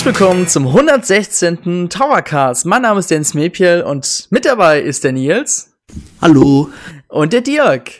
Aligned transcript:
Herzlich 0.00 0.18
willkommen 0.18 0.48
zum 0.48 0.66
116. 0.66 1.90
Towercast. 1.90 2.64
Mein 2.64 2.80
Name 2.80 3.00
ist 3.00 3.10
Dennis 3.10 3.34
Mepiel 3.34 3.84
und 3.86 4.28
mit 4.30 4.46
dabei 4.46 4.80
ist 4.80 5.04
der 5.04 5.12
Nils. 5.12 5.76
Hallo. 6.22 6.70
Und 7.08 7.34
der 7.34 7.42
Dirk. 7.42 7.90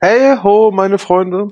Hey 0.00 0.36
ho, 0.40 0.70
meine 0.70 0.96
Freunde. 0.96 1.48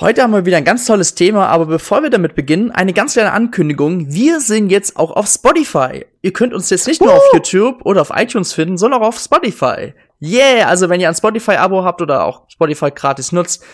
Heute 0.00 0.24
haben 0.24 0.32
wir 0.32 0.46
wieder 0.46 0.56
ein 0.56 0.64
ganz 0.64 0.84
tolles 0.84 1.14
Thema, 1.14 1.46
aber 1.46 1.66
bevor 1.66 2.02
wir 2.02 2.10
damit 2.10 2.34
beginnen, 2.34 2.72
eine 2.72 2.92
ganz 2.92 3.12
kleine 3.12 3.30
Ankündigung. 3.30 4.12
Wir 4.12 4.40
sind 4.40 4.68
jetzt 4.68 4.96
auch 4.96 5.12
auf 5.12 5.28
Spotify. 5.28 6.04
Ihr 6.22 6.32
könnt 6.32 6.52
uns 6.52 6.68
jetzt 6.68 6.88
nicht 6.88 7.00
nur 7.00 7.14
auf 7.14 7.22
YouTube 7.32 7.86
oder 7.86 8.00
auf 8.00 8.10
iTunes 8.12 8.52
finden, 8.52 8.78
sondern 8.78 9.00
auch 9.00 9.06
auf 9.06 9.18
Spotify. 9.20 9.94
Yeah, 10.20 10.66
also 10.66 10.88
wenn 10.88 11.00
ihr 11.00 11.06
ein 11.06 11.14
Spotify-Abo 11.14 11.84
habt 11.84 12.02
oder 12.02 12.24
auch 12.24 12.48
Spotify 12.48 12.90
gratis 12.90 13.30
nutzt, 13.30 13.64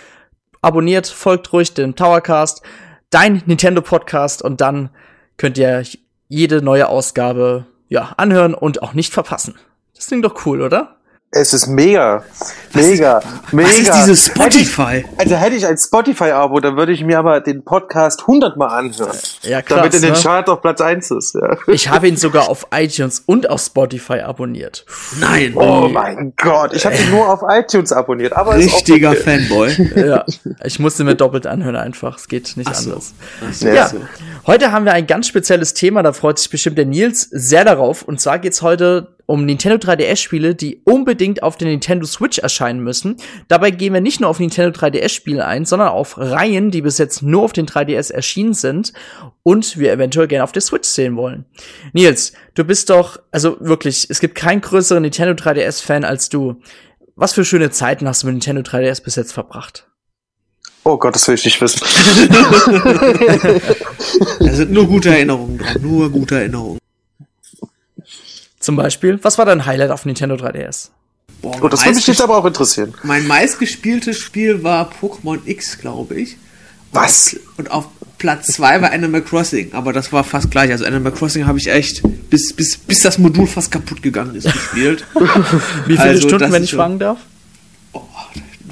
abonniert, 0.61 1.07
folgt 1.07 1.51
ruhig 1.51 1.73
dem 1.73 1.97
Towercast, 1.97 2.61
dein 3.09 3.43
Nintendo-Podcast 3.47 4.43
und 4.43 4.61
dann 4.61 4.91
könnt 5.37 5.59
ihr 5.59 5.83
jede 6.29 6.63
neue 6.63 6.89
Ausgabe 6.89 7.67
ja, 7.89 8.15
anhören 8.17 8.55
und 8.55 8.83
auch 8.83 8.95
nicht 8.95 9.13
verpassen. 9.13 9.55
Das 9.95 10.07
klingt 10.07 10.25
doch 10.25 10.47
cool, 10.47 10.63
oder? 10.63 10.97
Es 11.37 11.53
ist 11.53 11.67
mega. 11.67 12.23
Mega. 12.75 13.21
Was 13.21 13.53
mega. 13.53 13.69
ist 13.69 13.93
dieses 13.93 14.27
Spotify? 14.27 14.83
Hätte 14.83 15.01
ich, 15.01 15.19
also 15.19 15.37
hätte 15.37 15.57
ich 15.57 15.67
ein 15.67 15.77
Spotify-Abo, 15.77 16.61
dann 16.61 16.77
würde 16.77 16.93
ich 16.93 17.03
mir 17.03 17.19
aber 17.19 17.41
den 17.41 17.65
Podcast 17.65 18.29
hundertmal 18.29 18.69
anhören. 18.69 19.19
Ja, 19.43 19.61
krass. 19.61 19.79
damit 19.79 19.95
in 19.95 20.03
den 20.03 20.13
ne? 20.13 20.19
Chart 20.21 20.49
auf 20.49 20.63
Platz 20.63 20.81
1 20.81 21.11
ist. 21.11 21.35
Ja. 21.35 21.57
Ich 21.67 21.89
habe 21.89 22.07
ihn 22.07 22.17
sogar 22.17 22.49
auf 22.49 22.69
iTunes 22.73 23.25
und 23.27 23.51
auf 23.51 23.61
Spotify 23.61 24.21
abonniert. 24.21 24.87
Nein. 25.19 25.55
Oh 25.57 25.89
mein 25.89 26.35
Gott, 26.37 26.73
ich 26.73 26.87
habe 26.87 26.95
ihn 26.95 27.11
nur 27.11 27.29
auf 27.29 27.41
iTunes 27.49 27.91
abonniert, 27.91 28.33
aber 28.33 28.55
Richtiger 28.55 29.11
okay. 29.11 29.19
Fanboy. 29.19 29.91
ja, 30.07 30.25
ich 30.63 30.79
musste 30.79 31.03
mir 31.03 31.17
doppelt 31.17 31.49
anhören 31.49 31.75
einfach. 31.75 32.17
Es 32.17 32.29
geht 32.29 32.57
nicht 32.57 32.71
Ach 32.73 32.79
anders. 32.79 33.13
So. 33.51 33.67
Ja. 33.67 33.75
Ja, 33.75 33.91
heute 34.47 34.71
haben 34.71 34.85
wir 34.85 34.93
ein 34.93 35.09
ganz 35.09 35.27
spezielles 35.27 35.75
Thema, 35.75 36.05
da 36.05 36.13
freut 36.13 36.39
sich 36.39 36.49
bestimmt 36.49 36.79
der 36.79 36.87
Nils 36.87 37.23
sehr 37.23 37.65
darauf. 37.65 38.03
Und 38.03 38.21
zwar 38.21 38.39
geht's 38.39 38.63
heute 38.63 39.14
um 39.27 39.45
Nintendo 39.45 39.77
3DS-Spiele, 39.77 40.55
die 40.55 40.81
unbedingt 40.85 41.43
auf 41.43 41.57
der 41.57 41.69
Nintendo 41.69 42.07
Switch 42.07 42.39
erscheinen 42.39 42.81
müssen. 42.81 43.17
Dabei 43.49 43.71
gehen 43.71 43.95
wir 43.95 44.01
nicht 44.01 44.21
nur 44.21 44.31
auf 44.31 44.41
Nintendo 44.41 44.79
3DS-Spiele 44.79 45.45
ein, 45.45 45.65
sondern 45.65 45.89
auf 45.89 46.19
Reihen, 46.19 46.71
die 46.71 46.83
bis 46.83 46.99
jetzt 46.99 47.23
nur 47.23 47.43
auf 47.43 47.53
den 47.53 47.67
3DS 47.67 48.13
erschienen 48.13 48.55
sind 48.55 48.93
und 49.43 49.79
wir 49.79 49.93
eventuell 49.93 50.29
gerne 50.29 50.45
auf 50.45 50.53
der 50.53 50.63
Switch 50.63 50.89
sehen 50.89 51.17
wollen. 51.17 51.45
Nils, 51.93 52.33
du 52.55 52.65
bist 52.65 52.91
doch, 52.91 53.19
also 53.31 53.57
wirklich, 53.61 54.09
es 54.11 54.21
gibt 54.21 54.35
keinen 54.35 54.61
größeren 54.61 55.03
Nintendo 55.03 55.35
3DS-Fan 55.35 56.05
als 56.05 56.29
du. 56.29 56.61
Was 57.17 57.33
für 57.33 57.45
schöne 57.45 57.71
Zeiten 57.71 58.09
hast 58.09 58.23
du 58.23 58.27
mit 58.27 58.35
Nintendo 58.35 58.63
3DS 58.63 59.03
bis 59.03 59.17
jetzt 59.17 59.33
verbracht? 59.33 59.89
Oh 60.87 60.99
Gott, 60.99 61.15
das 61.15 61.27
will 61.29 61.37
ich 61.37 61.45
nicht 61.45 61.61
wissen. 61.61 61.81
Da 64.41 64.53
sind 64.53 64.73
nur 64.73 64.87
gute 64.87 65.11
Erinnerungen 65.11 65.59
dran. 65.59 65.77
Nur 65.81 66.11
gute 66.11 66.37
Erinnerungen. 66.37 66.79
Zum 68.65 68.77
Beispiel, 68.77 69.19
was 69.23 69.37
war 69.37 69.45
dein 69.45 69.67
Highlight 69.67 69.91
auf 69.91 70.07
Nintendo 70.07 70.37
3DS? 70.37 70.89
Boah, 71.43 71.55
Oh, 71.61 71.69
das 71.69 71.85
würde 71.85 71.97
mich 71.97 72.07
jetzt 72.07 72.23
aber 72.23 72.39
auch 72.39 72.47
interessieren. 72.47 72.95
Mein 73.03 73.27
meistgespieltes 73.27 74.19
Spiel 74.19 74.63
war 74.65 74.91
Pokémon 75.03 75.39
X, 75.45 75.79
glaube 75.79 76.15
ich. 76.15 76.33
Und 76.33 76.39
Was? 76.93 77.35
auf- 77.37 77.59
Und 77.59 77.71
auf 77.71 77.87
Platz 78.17 78.47
zwei 78.47 78.81
war 78.81 78.91
Animal 78.93 79.21
Crossing, 79.21 79.75
aber 79.75 79.93
das 79.93 80.11
war 80.13 80.25
fast 80.25 80.51
gleich. 80.51 80.71
Also 80.71 80.87
Animal 80.87 81.13
Crossing 81.13 81.47
habe 81.47 81.59
ich 81.59 81.67
echt, 81.71 82.01
bis, 82.31 82.55
bis, 82.55 82.79
bis 82.79 83.01
das 83.01 83.19
Modul 83.19 83.47
fast 83.47 83.71
kaputt 83.71 84.03
gegangen 84.03 84.35
ist, 84.35 84.45
gespielt. 84.51 85.05
Wie 85.87 85.97
viele 85.97 86.01
Also, 86.01 86.29
Stunden, 86.29 86.51
wenn 86.53 86.65
ich 86.65 86.73
fragen 86.75 86.99
darf? 86.99 87.19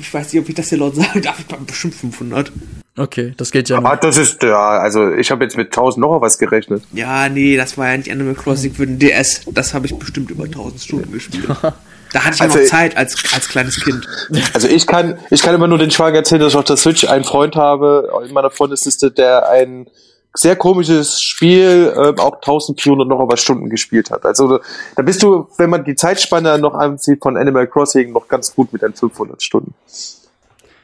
Ich 0.02 0.12
weiß 0.12 0.32
nicht, 0.32 0.42
ob 0.42 0.48
ich 0.48 0.54
das 0.54 0.68
hier 0.68 0.78
laut 0.78 0.94
sagen 0.96 1.22
darf. 1.22 1.38
Ich 1.38 1.48
glaube 1.48 1.64
bestimmt 1.64 1.94
500. 1.94 2.52
Okay, 2.98 3.32
das 3.38 3.50
geht 3.52 3.70
ja 3.70 3.78
Aber 3.78 3.90
noch. 3.94 4.00
das 4.00 4.18
ist, 4.18 4.42
ja, 4.42 4.68
also 4.78 5.10
ich 5.12 5.30
habe 5.30 5.42
jetzt 5.44 5.56
mit 5.56 5.68
1000 5.68 6.00
noch 6.02 6.20
was 6.20 6.36
gerechnet. 6.38 6.82
Ja, 6.92 7.28
nee, 7.30 7.56
das 7.56 7.78
war 7.78 7.90
ja 7.90 7.96
nicht 7.96 8.10
Animal 8.10 8.34
Crossing 8.34 8.74
für 8.74 8.86
den 8.86 8.98
DS. 8.98 9.42
Das 9.52 9.72
habe 9.72 9.86
ich 9.86 9.94
bestimmt 9.98 10.30
über 10.30 10.44
1000 10.44 10.80
Stunden 10.82 11.10
gespielt. 11.12 11.46
Da 12.12 12.24
hatte 12.24 12.34
ich 12.34 12.40
ja 12.40 12.44
Also 12.46 12.56
noch 12.58 12.64
ich- 12.64 12.68
Zeit 12.70 12.94
als, 12.96 13.16
als 13.34 13.48
kleines 13.48 13.82
Kind. 13.82 14.06
Also 14.52 14.68
ich 14.68 14.86
kann, 14.86 15.18
ich 15.30 15.40
kann 15.42 15.54
immer 15.54 15.68
nur 15.68 15.78
den 15.78 15.90
Schwager 15.90 16.16
erzählen, 16.18 16.42
dass 16.42 16.52
ich 16.52 16.58
auf 16.58 16.64
der 16.66 16.76
Switch 16.76 17.04
einen 17.08 17.24
Freund 17.24 17.56
habe, 17.56 18.10
in 18.28 18.34
meiner 18.34 18.50
Freundesliste, 18.50 19.10
der 19.10 19.48
ein 19.48 19.86
sehr 20.34 20.56
komisches 20.56 21.20
Spiel 21.20 21.92
äh, 21.94 22.20
auch 22.20 22.36
1400 22.36 23.06
noch 23.06 23.28
was 23.28 23.40
Stunden 23.40 23.68
gespielt 23.68 24.10
hat. 24.10 24.24
Also 24.24 24.60
da 24.96 25.02
bist 25.02 25.22
du, 25.22 25.48
wenn 25.58 25.70
man 25.70 25.84
die 25.84 25.94
Zeitspanne 25.94 26.58
noch 26.58 26.74
ansieht 26.74 27.22
von 27.22 27.36
Animal 27.36 27.66
Crossing, 27.66 28.12
noch 28.12 28.28
ganz 28.28 28.54
gut 28.54 28.72
mit 28.72 28.82
den 28.82 28.94
500 28.94 29.42
Stunden. 29.42 29.74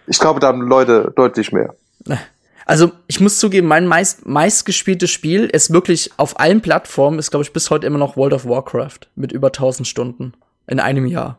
Ich 0.07 0.19
glaube, 0.19 0.41
da 0.41 0.49
haben 0.49 0.63
Leute 0.63 1.13
deutlich 1.17 1.53
mehr. 1.53 1.75
Also, 2.65 2.93
ich 3.07 3.19
muss 3.21 3.39
zugeben, 3.39 3.67
mein 3.67 3.87
meist, 3.87 4.27
meistgespieltes 4.27 5.11
Spiel 5.11 5.47
ist 5.47 5.73
wirklich 5.73 6.11
auf 6.19 6.39
allen 6.39 6.61
Plattformen, 6.61 7.19
ist, 7.19 7.31
glaube 7.31 7.45
ich, 7.45 7.53
bis 7.55 7.71
heute 7.71 7.87
immer 7.87 7.99
noch 7.99 8.17
World 8.19 8.35
of 8.35 8.47
Warcraft 8.47 9.01
mit 9.17 9.33
über 9.33 9.49
1000 9.49 9.89
Stunden 9.89 10.35
in 10.67 10.79
einem 10.79 11.07
Jahr. 11.07 11.39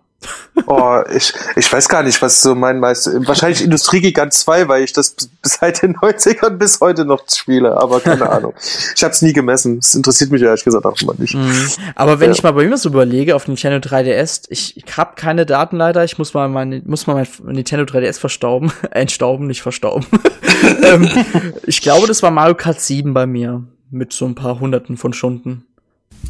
Oh, 0.65 0.99
ich, 1.15 1.33
ich 1.55 1.71
weiß 1.71 1.87
gar 1.87 2.03
nicht, 2.03 2.21
was 2.21 2.41
so 2.41 2.53
mein 2.53 2.79
meist, 2.79 3.09
wahrscheinlich 3.25 3.63
Industriegigant 3.63 4.33
2, 4.33 4.67
weil 4.67 4.83
ich 4.83 4.91
das 4.91 5.15
seit 5.43 5.81
den 5.81 5.95
90ern 5.95 6.57
bis 6.57 6.81
heute 6.81 7.05
noch 7.05 7.23
spiele, 7.33 7.77
aber 7.77 8.01
keine 8.01 8.29
Ahnung. 8.29 8.53
Ich 8.95 9.03
habe 9.03 9.13
es 9.13 9.21
nie 9.21 9.31
gemessen. 9.31 9.77
Es 9.79 9.95
interessiert 9.95 10.31
mich 10.31 10.41
ehrlich 10.41 10.63
gesagt 10.65 10.85
auch 10.85 10.99
immer 11.01 11.13
nicht. 11.17 11.37
Aber 11.95 12.19
wenn 12.19 12.27
Ja. 12.31 12.35
ich 12.35 12.43
mal 12.43 12.51
bei 12.51 12.67
mir 12.67 12.77
so 12.77 12.89
überlege, 12.89 13.35
auf 13.35 13.47
Nintendo 13.47 13.77
3DS, 13.77 14.47
ich, 14.49 14.75
ich 14.75 14.97
habe 14.97 15.11
keine 15.15 15.45
Daten 15.45 15.77
leider, 15.77 16.03
ich 16.03 16.17
muss 16.17 16.33
mal 16.33 16.49
mein, 16.49 16.81
muss 16.85 17.07
mal 17.07 17.25
mein 17.43 17.55
Nintendo 17.55 17.85
3DS 17.85 18.19
verstauben, 18.19 18.71
entstauben, 18.91 19.47
nicht 19.47 19.61
verstauben. 19.61 20.05
ähm, 20.83 21.09
ich 21.65 21.81
glaube, 21.81 22.07
das 22.07 22.21
war 22.21 22.31
Mario 22.31 22.55
Kart 22.55 22.81
7 22.81 23.13
bei 23.13 23.25
mir, 23.25 23.63
mit 23.89 24.11
so 24.13 24.25
ein 24.25 24.35
paar 24.35 24.59
Hunderten 24.59 24.97
von 24.97 25.13
Stunden. 25.13 25.65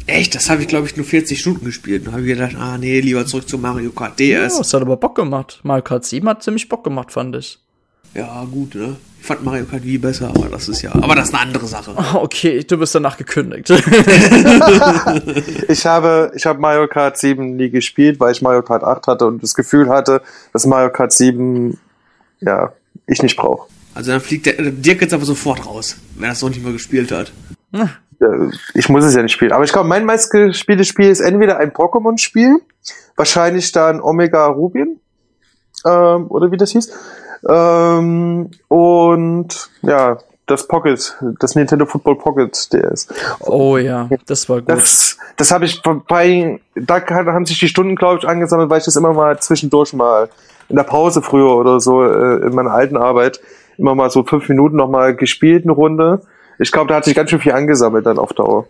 Echt, 0.06 0.34
das 0.34 0.50
habe 0.50 0.62
ich 0.62 0.68
glaube 0.68 0.86
ich 0.86 0.96
nur 0.96 1.06
40 1.06 1.38
Stunden 1.38 1.64
gespielt. 1.64 2.06
Dann 2.06 2.12
habe 2.14 2.22
ich 2.22 2.28
gedacht, 2.28 2.56
ah 2.58 2.76
nee, 2.78 3.00
lieber 3.00 3.24
zurück 3.26 3.48
zu 3.48 3.58
Mario 3.58 3.90
Kart 3.90 4.18
Ja, 4.20 4.40
DS. 4.44 4.58
es 4.58 4.74
hat 4.74 4.82
aber 4.82 4.96
Bock 4.96 5.14
gemacht. 5.14 5.60
Mario 5.62 5.82
Kart 5.82 6.04
7 6.04 6.28
hat 6.28 6.42
ziemlich 6.42 6.68
Bock 6.68 6.82
gemacht, 6.84 7.12
fand 7.12 7.36
ich. 7.36 7.58
Ja, 8.14 8.44
gut, 8.50 8.74
ne? 8.74 8.96
Ich 9.20 9.26
fand 9.26 9.44
Mario 9.44 9.66
Kart 9.66 9.84
Wii 9.84 9.98
besser, 9.98 10.28
aber 10.30 10.48
das 10.48 10.68
ist 10.68 10.82
ja, 10.82 10.92
aber 10.94 11.14
das 11.14 11.28
ist 11.28 11.34
eine 11.34 11.42
andere 11.44 11.66
Sache. 11.66 11.94
Okay, 12.14 12.64
du 12.64 12.76
bist 12.78 12.94
danach 12.94 13.16
gekündigt. 13.18 13.70
Ich 15.68 15.86
habe, 15.86 16.32
ich 16.34 16.46
habe 16.46 16.58
Mario 16.58 16.88
Kart 16.88 17.18
7 17.18 17.56
nie 17.56 17.70
gespielt, 17.70 18.18
weil 18.18 18.32
ich 18.32 18.42
Mario 18.42 18.62
Kart 18.62 18.82
8 18.82 19.06
hatte 19.06 19.26
und 19.26 19.42
das 19.42 19.54
Gefühl 19.54 19.88
hatte, 19.88 20.22
dass 20.52 20.66
Mario 20.66 20.90
Kart 20.90 21.12
7, 21.12 21.78
ja, 22.40 22.72
ich 23.06 23.22
nicht 23.22 23.36
brauche. 23.36 23.68
Also 23.94 24.10
dann 24.12 24.20
fliegt 24.20 24.46
der 24.46 24.54
Dirk 24.70 25.02
jetzt 25.02 25.14
aber 25.14 25.24
sofort 25.24 25.66
raus, 25.66 25.96
wenn 26.16 26.24
er 26.24 26.32
es 26.32 26.42
noch 26.42 26.48
nicht 26.48 26.62
mal 26.62 26.72
gespielt 26.72 27.12
hat. 27.12 27.32
Ich 28.74 28.88
muss 28.88 29.04
es 29.04 29.14
ja 29.14 29.22
nicht 29.22 29.32
spielen. 29.32 29.52
Aber 29.52 29.64
ich 29.64 29.72
glaube, 29.72 29.88
mein 29.88 30.04
meistgespieltes 30.04 30.86
Spiel 30.86 31.08
ist 31.08 31.20
entweder 31.20 31.58
ein 31.58 31.72
Pokémon-Spiel, 31.72 32.60
wahrscheinlich 33.16 33.72
dann 33.72 34.00
Omega 34.00 34.46
Rubin, 34.46 35.00
ähm, 35.86 36.26
oder 36.28 36.50
wie 36.50 36.56
das 36.56 36.72
hieß. 36.72 36.92
Ähm, 37.48 38.50
und 38.68 39.70
ja, 39.82 40.18
das 40.46 40.66
Pocket, 40.66 41.16
das 41.38 41.54
Nintendo 41.54 41.86
Football 41.86 42.18
Pocket 42.18 42.72
DS. 42.72 43.08
oh 43.40 43.76
ja, 43.76 44.08
das 44.26 44.48
war 44.48 44.58
gut. 44.58 44.68
Das, 44.68 45.16
das 45.36 45.50
habe 45.52 45.64
ich 45.64 45.80
bei, 45.82 46.60
da 46.74 47.00
haben 47.08 47.46
sich 47.46 47.58
die 47.58 47.68
Stunden, 47.68 47.94
glaube 47.94 48.18
ich, 48.18 48.28
angesammelt, 48.28 48.68
weil 48.68 48.78
ich 48.78 48.84
das 48.84 48.96
immer 48.96 49.12
mal 49.12 49.38
zwischendurch 49.38 49.92
mal 49.92 50.28
in 50.68 50.76
der 50.76 50.82
Pause 50.82 51.22
früher 51.22 51.56
oder 51.56 51.80
so 51.80 52.02
äh, 52.04 52.46
in 52.46 52.54
meiner 52.54 52.72
alten 52.72 52.96
Arbeit 52.96 53.40
immer 53.78 53.94
mal 53.94 54.10
so 54.10 54.24
fünf 54.24 54.48
Minuten 54.48 54.76
noch 54.76 54.90
mal 54.90 55.16
gespielt, 55.16 55.64
eine 55.64 55.72
Runde. 55.72 56.20
Ich 56.62 56.72
glaube, 56.72 56.88
da 56.88 56.96
hat 56.96 57.04
sich 57.06 57.14
ganz 57.14 57.30
schön 57.30 57.40
viel 57.40 57.52
angesammelt 57.52 58.04
dann 58.04 58.18
auf 58.18 58.34
Dauer. 58.34 58.66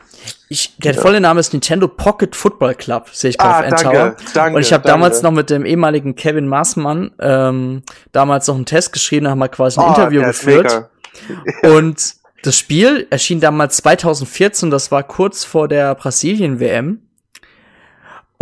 Ich, 0.48 0.76
der 0.78 0.94
volle 0.94 1.20
Name 1.20 1.40
ist 1.40 1.52
Nintendo 1.52 1.88
Pocket 1.88 2.36
Football 2.36 2.76
Club, 2.76 3.08
sehe 3.12 3.30
ich 3.30 3.38
gerade 3.38 3.66
Ah, 3.66 3.74
auf 3.74 3.82
danke, 3.82 4.16
danke, 4.32 4.56
Und 4.56 4.62
ich 4.62 4.72
habe 4.72 4.86
damals 4.86 5.22
noch 5.22 5.32
mit 5.32 5.50
dem 5.50 5.64
ehemaligen 5.66 6.14
Kevin 6.14 6.46
Maßmann 6.46 7.10
ähm, 7.20 7.82
damals 8.12 8.46
noch 8.46 8.54
einen 8.54 8.66
Test 8.66 8.92
geschrieben, 8.92 9.24
da 9.24 9.32
haben 9.32 9.40
wir 9.40 9.48
quasi 9.48 9.80
ein 9.80 9.86
Oh, 9.86 9.88
Interview 9.90 10.22
geführt. 10.22 10.88
Und 11.62 12.14
das 12.44 12.56
Spiel 12.56 13.08
erschien 13.10 13.40
damals 13.40 13.78
2014, 13.78 14.70
das 14.70 14.92
war 14.92 15.02
kurz 15.02 15.44
vor 15.44 15.66
der 15.66 15.94
Brasilien-WM. 15.96 17.00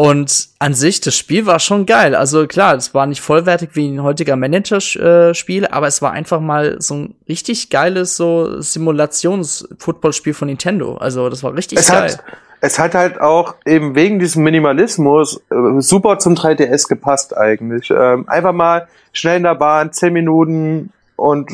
Und 0.00 0.50
an 0.60 0.74
sich, 0.74 1.00
das 1.00 1.16
Spiel 1.16 1.44
war 1.46 1.58
schon 1.58 1.84
geil. 1.84 2.14
Also 2.14 2.46
klar, 2.46 2.76
es 2.76 2.94
war 2.94 3.08
nicht 3.08 3.20
vollwertig 3.20 3.70
wie 3.72 3.88
ein 3.88 4.00
heutiger 4.00 4.36
Manager-Spiel, 4.36 5.66
aber 5.66 5.88
es 5.88 6.00
war 6.00 6.12
einfach 6.12 6.40
mal 6.40 6.76
so 6.78 6.94
ein 6.94 7.14
richtig 7.28 7.68
geiles 7.68 8.16
so 8.16 8.60
Simulations-Football-Spiel 8.60 10.34
von 10.34 10.46
Nintendo. 10.46 10.98
Also 10.98 11.28
das 11.28 11.42
war 11.42 11.52
richtig 11.56 11.80
Es 11.80 11.88
geil. 11.88 12.12
hat, 12.12 12.22
es 12.60 12.78
hat 12.78 12.94
halt 12.94 13.20
auch 13.20 13.56
eben 13.66 13.96
wegen 13.96 14.20
diesem 14.20 14.44
Minimalismus 14.44 15.40
äh, 15.50 15.80
super 15.80 16.20
zum 16.20 16.34
3DS 16.34 16.86
gepasst 16.86 17.36
eigentlich. 17.36 17.90
Ähm, 17.90 18.28
einfach 18.28 18.52
mal 18.52 18.86
schnell 19.12 19.38
in 19.38 19.42
der 19.42 19.56
Bahn, 19.56 19.92
10 19.92 20.12
Minuten 20.12 20.92
und 21.16 21.50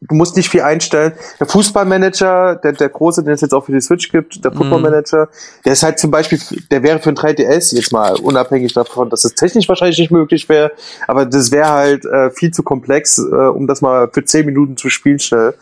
du 0.00 0.14
musst 0.14 0.36
nicht 0.36 0.48
viel 0.50 0.62
einstellen. 0.62 1.12
Der 1.40 1.46
Fußballmanager, 1.46 2.56
der, 2.56 2.72
der 2.72 2.88
große, 2.88 3.22
den 3.24 3.32
es 3.34 3.40
jetzt 3.40 3.54
auch 3.54 3.64
für 3.64 3.72
die 3.72 3.80
Switch 3.80 4.10
gibt, 4.10 4.44
der 4.44 4.52
Footballmanager, 4.52 5.28
der 5.64 5.72
ist 5.72 5.82
halt 5.82 5.98
zum 5.98 6.10
Beispiel, 6.10 6.38
der 6.70 6.82
wäre 6.82 6.98
für 6.98 7.10
ein 7.10 7.16
3DS 7.16 7.74
jetzt 7.74 7.92
mal 7.92 8.14
unabhängig 8.16 8.72
davon, 8.72 9.10
dass 9.10 9.24
es 9.24 9.34
technisch 9.34 9.68
wahrscheinlich 9.68 9.98
nicht 9.98 10.10
möglich 10.10 10.48
wäre, 10.48 10.72
aber 11.06 11.26
das 11.26 11.50
wäre 11.50 11.68
halt 11.68 12.04
äh, 12.04 12.30
viel 12.30 12.50
zu 12.52 12.62
komplex, 12.62 13.18
äh, 13.18 13.22
um 13.22 13.66
das 13.66 13.80
mal 13.80 14.08
für 14.12 14.24
10 14.24 14.46
Minuten 14.46 14.76
zu 14.76 14.90
spielen 14.90 15.18
schnell. 15.18 15.54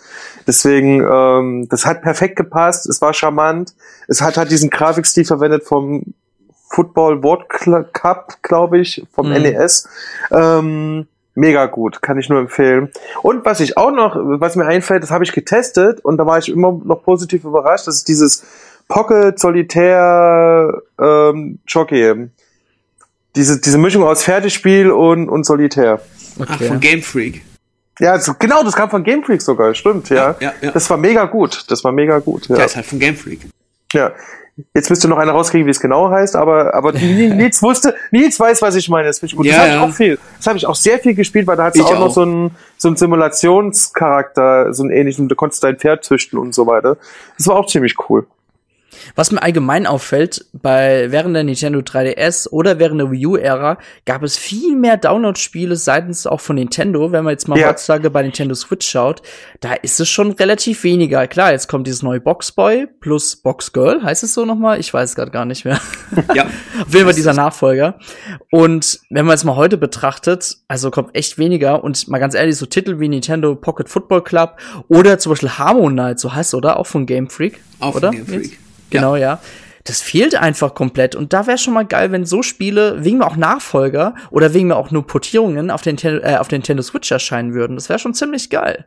Deswegen, 0.47 1.07
ähm, 1.09 1.69
das 1.69 1.87
hat 1.87 2.03
perfekt 2.03 2.37
gepasst, 2.37 2.89
es 2.89 3.01
war 3.01 3.15
charmant, 3.15 3.75
es 4.09 4.21
hat 4.21 4.37
halt 4.37 4.51
diesen 4.51 4.71
Grafikstil 4.71 5.25
verwendet 5.25 5.65
vom 5.65 6.15
Football 6.73 7.23
World 7.23 7.49
Cup, 7.93 8.39
glaube 8.43 8.79
ich, 8.79 9.05
vom 9.13 9.29
Mhm. 9.29 9.43
NES. 9.43 9.89
Ähm, 10.31 11.07
mega 11.35 11.67
gut, 11.67 12.03
kann 12.03 12.19
ich 12.19 12.29
nur 12.29 12.39
empfehlen. 12.41 12.91
Und 13.23 13.45
was 13.45 13.61
ich 13.61 13.77
auch 13.77 13.91
noch, 13.91 14.17
was 14.17 14.57
mir 14.57 14.67
einfällt, 14.67 15.03
das 15.03 15.11
habe 15.11 15.25
ich 15.25 15.33
getestet 15.33 16.05
und 16.05 16.17
da 16.19 16.27
war 16.27 16.39
ich 16.39 16.49
immer 16.49 16.79
noch 16.85 17.03
positiv 17.05 17.45
überrascht, 17.45 17.87
das 17.87 17.97
ist 17.97 18.09
dieses 18.09 18.45
Pocket 18.89 19.39
Solitär 19.39 20.83
ähm, 21.01 21.59
Jockey. 21.67 22.29
Diese, 23.35 23.61
diese 23.61 23.79
Mischung 23.79 24.03
aus 24.05 24.23
Fertigspiel 24.25 24.91
und, 24.91 25.29
und 25.29 25.45
Solitär. 25.45 26.01
Ach, 26.41 26.55
Okay. 26.55 26.67
von 26.69 26.81
Game 26.81 27.03
Freak. 27.03 27.43
Ja, 27.99 28.19
so, 28.19 28.33
genau, 28.39 28.63
das 28.63 28.75
kam 28.75 28.89
von 28.91 29.05
Game 29.05 29.23
Freak 29.23 29.43
sogar, 29.43 29.75
stimmt, 29.75 30.09
ja. 30.09 30.17
Ja, 30.17 30.37
ja, 30.41 30.53
ja. 30.63 30.71
Das 30.73 30.89
war 30.89 30.97
mega 30.97 31.25
gut, 31.27 31.65
das 31.69 31.85
war 31.85 31.93
mega 31.93 32.19
gut, 32.19 32.49
ja. 32.49 32.57
Der 32.57 32.65
ist 32.65 32.77
halt 32.77 32.87
von 32.87 32.99
Game 32.99 33.15
Freak. 33.17 33.41
Ja. 33.93 34.13
Jetzt 34.75 34.91
müsste 34.91 35.09
noch 35.09 35.17
einer 35.17 35.33
rauskriegen, 35.33 35.67
wie 35.67 35.71
es 35.71 35.81
genau 35.81 36.11
heißt, 36.11 36.37
aber, 36.37 36.75
aber 36.75 36.93
Nils 36.93 37.63
wusste, 37.63 37.95
Nils 38.11 38.39
weiß, 38.39 38.61
was 38.61 38.75
ich 38.77 38.89
meine. 38.89 39.09
Das 39.09 39.19
finde 39.19 39.33
ich 39.33 39.37
gut. 39.37 39.47
Ja, 39.47 39.53
das 39.53 39.61
habe 39.61 39.69
ich 39.71 39.75
ja. 39.77 39.89
auch 39.89 39.93
viel. 39.95 40.19
Das 40.37 40.47
habe 40.47 40.59
ich 40.59 40.67
auch 40.67 40.75
sehr 40.75 40.99
viel 40.99 41.15
gespielt, 41.15 41.47
weil 41.47 41.57
da 41.57 41.65
hat 41.65 41.75
es 41.75 41.81
Ich 41.81 41.87
auch, 41.87 41.95
noch 41.95 42.07
auch. 42.07 42.15
so 42.15 42.23
einen, 42.23 42.51
so 42.77 42.89
einen 42.89 42.97
Simulationscharakter, 42.97 44.75
so 44.75 44.83
einen 44.83 44.93
ähnlichen, 44.93 45.29
du 45.29 45.35
konntest 45.35 45.65
dein 45.65 45.79
Pferd 45.79 46.05
züchten 46.05 46.39
und 46.39 46.55
so 46.55 46.67
weiter. 46.67 46.99
Das 47.39 47.47
war 47.47 47.57
auch 47.57 47.67
ziemlich 47.67 47.97
cool. 48.09 48.27
Was 49.17 49.31
mir 49.33 49.43
allgemein 49.43 49.87
auffällt, 49.87 50.47
bei 50.53 51.11
während 51.11 51.35
der 51.35 51.45
Nintendo 51.45 51.81
3DS 51.81 52.49
oder 52.49 52.79
während 52.79 53.01
der 53.01 53.11
Wii 53.11 53.27
U-Ära 53.27 53.79
gab 54.05 54.23
es 54.23 54.37
viel 54.37 54.77
mehr 54.77 54.97
Download-Spiele 54.97 55.77
seitens 55.77 56.27
auch 56.27 56.41
von 56.41 56.57
Nintendo. 56.57 57.13
Wenn 57.13 57.25
man 57.25 57.33
jetzt 57.33 57.49
mal 57.49 57.59
Ja. 57.59 57.69
heutzutage 57.69 58.11
bei 58.11 58.23
Nintendo 58.23 58.55
Switch 58.55 58.89
schaut, 58.89 59.23
da 59.61 59.73
ist 59.75 60.01
es 60.01 60.09
schon 60.09 60.33
relativ 60.33 60.85
weniger. 60.85 61.27
Klar, 61.27 61.53
jetzt 61.53 61.69
kommt 61.69 61.87
dieses 61.87 62.03
neue 62.03 62.21
Boxboy 62.21 62.87
plus 63.01 63.37
Box 63.37 63.73
Girl, 63.73 64.03
heißt 64.03 64.23
es 64.23 64.35
so 64.35 64.45
nochmal? 64.45 64.81
Ich 64.81 64.93
weiß 64.93 65.15
gerade 65.15 65.31
gar 65.31 65.45
nicht 65.45 65.65
mehr. 65.65 65.81
Ja. 66.35 66.45
Auf 66.45 66.93
jeden 66.93 67.05
Fall 67.07 67.15
dieser 67.15 67.33
Nachfolger. 67.33 67.99
Und 68.51 69.01
wenn 69.11 69.25
man 69.27 69.35
es 69.35 69.45
mal 69.45 69.57
heute 69.57 69.77
betrachtet, 69.77 70.57
also 70.69 70.91
kommt 70.91 71.15
echt 71.17 71.39
weniger. 71.39 71.83
Und 71.85 72.07
mal 72.09 72.19
ganz 72.19 72.35
ehrlich, 72.35 72.57
so 72.57 72.67
Titel 72.67 73.01
wie 73.01 73.09
Nintendo 73.09 73.55
Pocket 73.55 73.89
Football 73.89 74.23
Club 74.23 74.57
oder 74.89 75.19
zum 75.19 75.33
Beispiel 75.33 75.51
Harmonite, 75.51 76.19
so 76.19 76.35
heißt 76.35 76.55
oder? 76.55 76.79
Auch 76.79 76.87
von 76.87 77.07
Game 77.07 77.29
Freak. 77.31 77.61
Auch 77.81 77.93
von 77.93 77.99
oder? 78.03 78.11
Game 78.11 78.27
Freak. 78.27 78.43
Jetzt? 78.45 78.57
Genau, 78.93 79.17
ja. 79.17 79.41
Das 79.85 80.01
fehlt 80.01 80.37
einfach 80.37 80.75
komplett. 80.75 81.17
Und 81.17 81.33
da 81.33 81.47
wäre 81.49 81.59
schon 81.59 81.75
mal 81.75 81.85
geil, 81.85 82.13
wenn 82.13 82.25
so 82.25 82.43
Spiele, 82.43 83.05
wegen 83.05 83.19
mir 83.19 83.27
auch 83.27 83.35
Nachfolger 83.37 84.15
oder 84.31 84.55
wegen 84.55 84.69
mir 84.69 84.77
auch 84.77 84.93
nur 84.93 85.05
Portierungen 85.07 85.71
auf 85.73 85.83
den, 85.83 85.97
Nintendo- 85.97 86.23
äh, 86.25 86.37
auf 86.37 86.47
den 86.49 86.59
Nintendo 86.61 86.83
Switch 86.85 87.11
erscheinen 87.11 87.53
würden. 87.55 87.75
Das 87.77 87.89
wäre 87.89 87.99
schon 87.99 88.15
ziemlich 88.15 88.49
geil. 88.49 88.85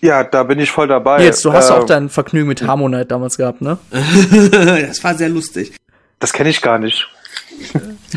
Ja, 0.00 0.24
da 0.24 0.42
bin 0.42 0.58
ich 0.58 0.70
voll 0.72 0.88
dabei. 0.88 1.22
Jetzt, 1.22 1.44
du 1.44 1.52
hast 1.52 1.70
Äh, 1.70 1.74
auch 1.74 1.84
dein 1.86 2.08
Vergnügen 2.08 2.48
mit 2.48 2.66
Harmonite 2.66 3.06
damals 3.06 3.36
gehabt, 3.38 3.62
ne? 3.62 3.78
das 3.90 5.02
war 5.04 5.14
sehr 5.14 5.28
lustig. 5.28 5.76
Das 6.18 6.32
kenne 6.32 6.50
ich 6.50 6.60
gar 6.60 6.78
nicht. 6.80 7.06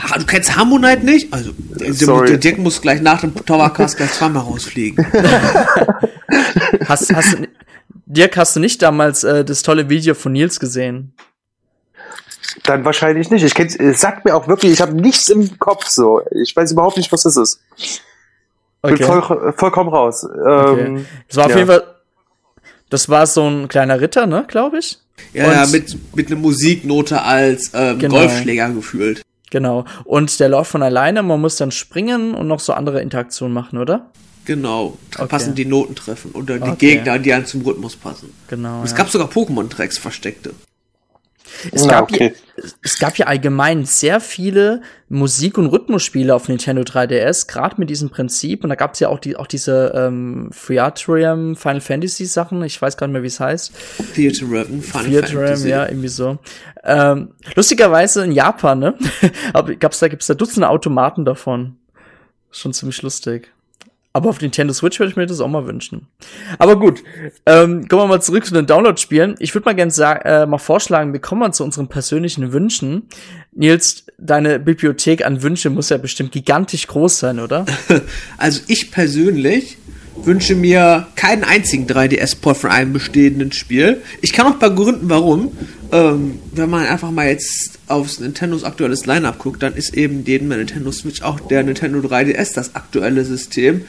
Ha, 0.02 0.18
du 0.18 0.26
kennst 0.26 0.58
Harmonite 0.58 1.06
nicht? 1.06 1.32
Also, 1.32 1.52
der, 1.56 1.94
Sorry. 1.94 2.28
der 2.28 2.38
Dirk 2.38 2.58
muss 2.58 2.82
gleich 2.82 3.02
nach 3.02 3.22
dem 3.22 3.36
Towercast 3.36 3.98
gleich 3.98 4.12
zweimal 4.14 4.42
rausfliegen. 4.44 5.06
Hast, 6.88 7.14
hast, 7.14 7.34
du- 7.34 7.48
Dirk, 8.10 8.38
hast 8.38 8.56
du 8.56 8.62
nicht 8.62 8.82
damals 8.82 9.24
äh, 9.26 9.44
das 9.44 9.64
tolle 9.64 9.90
Video 9.90 10.16
von 10.16 10.32
Nils 10.32 10.60
gesehen? 10.60 11.14
Dann 12.64 12.86
wahrscheinlich 12.86 13.30
nicht. 13.30 13.44
Ich 13.44 13.54
kenn's, 13.54 13.76
es 13.76 14.00
sagt 14.00 14.24
mir 14.24 14.34
auch 14.34 14.48
wirklich, 14.48 14.72
ich 14.72 14.82
habe 14.82 14.94
nichts 14.94 15.28
im 15.30 15.60
Kopf 15.60 15.88
so. 15.88 16.22
Ich 16.32 16.56
weiß 16.56 16.72
überhaupt 16.72 16.96
nicht, 16.98 17.12
was 17.12 17.24
das 17.24 17.36
ist. 17.36 17.62
Bin 18.82 18.98
voll, 18.98 19.54
vollkommen 19.58 19.90
raus. 19.90 20.24
Okay. 20.24 20.86
Ähm, 20.86 21.06
Das 21.28 21.38
war 21.38 21.46
auf 21.46 21.52
ja. 21.52 21.58
jeden 21.58 21.68
Fall, 21.68 21.84
das 22.90 23.10
war 23.10 23.28
so 23.28 23.46
ein 23.46 23.68
kleiner 23.68 24.00
Ritter, 24.00 24.26
ne, 24.26 24.46
glaube 24.48 24.80
ich. 24.80 25.00
Ja, 25.34 25.52
ja 25.52 25.68
mit, 25.68 25.98
mit 26.16 26.28
einer 26.28 26.40
Musiknote 26.40 27.22
als 27.22 27.72
ähm, 27.74 28.00
Genau. 28.00 28.16
Golfschläger 28.20 28.70
gefühlt. 28.70 29.22
Genau. 29.52 29.84
Und 30.06 30.40
der 30.40 30.48
läuft 30.48 30.72
von 30.72 30.84
alleine, 30.84 31.24
man 31.24 31.42
muss 31.42 31.58
dann 31.58 31.72
springen 31.72 32.34
und 32.34 32.48
noch 32.48 32.62
so 32.62 32.72
andere 32.72 33.02
Interaktionen 33.02 33.54
machen, 33.54 33.78
oder? 33.78 34.10
Genau. 34.48 34.98
Da 35.12 35.24
Okay. 35.24 35.30
passen 35.30 35.54
die 35.56 35.66
Noten 35.66 35.94
treffen. 35.94 36.32
Oder 36.32 36.56
die 36.58 36.70
Okay. 36.70 36.96
Gegner, 36.96 37.20
die 37.20 37.32
einen 37.34 37.46
zum 37.46 37.62
Rhythmus 37.62 37.96
passen. 37.96 38.34
Genau. 38.48 38.82
Es 38.84 38.92
ja. 38.92 38.98
gab 38.98 39.10
sogar 39.10 39.28
Pokémon-Tracks 39.30 39.98
versteckte. 40.00 40.54
es, 41.72 41.84
Na, 41.86 41.92
gab 41.92 42.04
okay. 42.12 42.34
ja, 42.58 42.64
es 42.82 42.98
gab 43.00 43.18
ja 43.18 43.26
allgemein 43.28 43.86
sehr 43.86 44.20
viele 44.22 44.82
Musik- 45.10 45.58
und 45.58 45.68
Rhythmusspiele 45.68 46.34
auf 46.34 46.48
Nintendo 46.50 46.82
3DS, 46.84 47.48
gerade 47.48 47.76
mit 47.78 47.90
diesem 47.90 48.10
Prinzip. 48.10 48.64
Und 48.64 48.70
da 48.70 48.76
gab 48.76 48.94
es 48.94 49.00
ja 49.02 49.10
auch, 49.10 49.20
die, 49.20 49.36
auch 49.36 49.48
diese 49.48 49.92
ähm, 49.96 50.50
Theatrium 50.66 51.56
Final 51.56 51.82
Fantasy 51.82 52.26
Sachen, 52.26 52.64
ich 52.64 52.82
weiß 52.82 52.96
gar 52.98 53.08
nicht 53.08 53.14
mehr, 53.14 53.24
wie 53.24 53.28
es 53.28 53.40
heißt. 53.40 53.72
Theater 54.16 54.46
Raven, 54.50 54.82
Final 54.82 55.06
Theatrium, 55.10 55.44
Fantasy. 55.44 55.70
ja, 55.70 55.86
irgendwie 55.88 56.08
so. 56.10 56.38
Ähm, 56.86 57.34
lustigerweise 57.56 58.24
in 58.24 58.32
Japan, 58.32 58.80
ne? 58.80 58.94
Aber 59.54 59.76
gab's 59.76 60.00
da, 60.00 60.08
gibt's 60.08 60.28
da 60.28 60.34
Dutzende 60.36 60.70
Automaten 60.70 61.26
davon. 61.26 61.76
Schon 62.52 62.72
ziemlich 62.74 63.02
lustig. 63.02 63.52
Aber 64.18 64.32
auf 64.32 64.42
Nintendo 64.42 64.74
Switch 64.74 64.98
würde 65.00 65.12
ich 65.12 65.16
mir 65.16 65.28
das 65.28 65.40
auch 65.42 65.48
mal 65.48 65.68
wünschen. 65.68 66.08
Aber 66.58 66.80
gut, 66.80 67.04
ähm, 67.46 67.88
kommen 67.88 68.02
wir 68.02 68.08
mal 68.08 68.20
zurück 68.20 68.48
zu 68.48 68.54
den 68.56 68.66
Download-Spielen. 68.66 69.36
Ich 69.38 69.54
würde 69.54 69.66
mal 69.66 69.76
gerne 69.76 69.94
äh, 70.26 70.48
mal 70.48 70.58
vorschlagen, 70.58 71.14
wir 71.14 71.22
kommen 71.22 71.42
mal 71.42 71.54
zu 71.54 71.64
unseren 71.64 71.88
persönlichen 71.88 72.52
Wünschen. 72.52 73.04
Nils, 73.54 74.08
deine 74.18 74.58
Bibliothek 74.58 75.24
an 75.24 75.44
Wünsche 75.44 75.70
muss 75.70 75.90
ja 75.90 75.98
bestimmt 75.98 76.32
gigantisch 76.32 76.88
groß 76.88 77.20
sein, 77.20 77.40
oder? 77.40 77.68
Also 78.40 78.62
ich 78.66 78.90
persönlich 78.90 79.78
wünsche 80.16 80.56
mir 80.56 81.06
keinen 81.16 81.44
einzigen 81.44 81.86
3DS-Port 81.86 82.58
von 82.58 82.72
einem 82.72 82.94
bestehenden 82.94 83.52
Spiel. 83.52 84.02
Ich 84.22 84.34
kann 84.34 84.48
auch 84.48 84.58
begründen, 84.58 85.12
warum. 85.12 85.52
Ähm, 85.92 86.40
wenn 86.54 86.72
man 86.72 86.88
einfach 86.88 87.12
mal 87.12 87.28
jetzt 87.28 87.77
aufs 87.88 88.20
Nintendos 88.20 88.64
aktuelles 88.64 89.06
Lineup 89.06 89.40
guckt, 89.40 89.64
dann 89.64 89.74
ist 89.74 89.94
eben 89.94 90.24
neben 90.26 90.50
der 90.50 90.58
Nintendo 90.58 90.92
Switch 90.92 91.22
auch 91.22 91.40
der 91.40 91.64
Nintendo 91.64 92.00
3DS 92.00 92.54
das 92.54 92.76
aktuelle 92.76 93.24
System. 93.24 93.86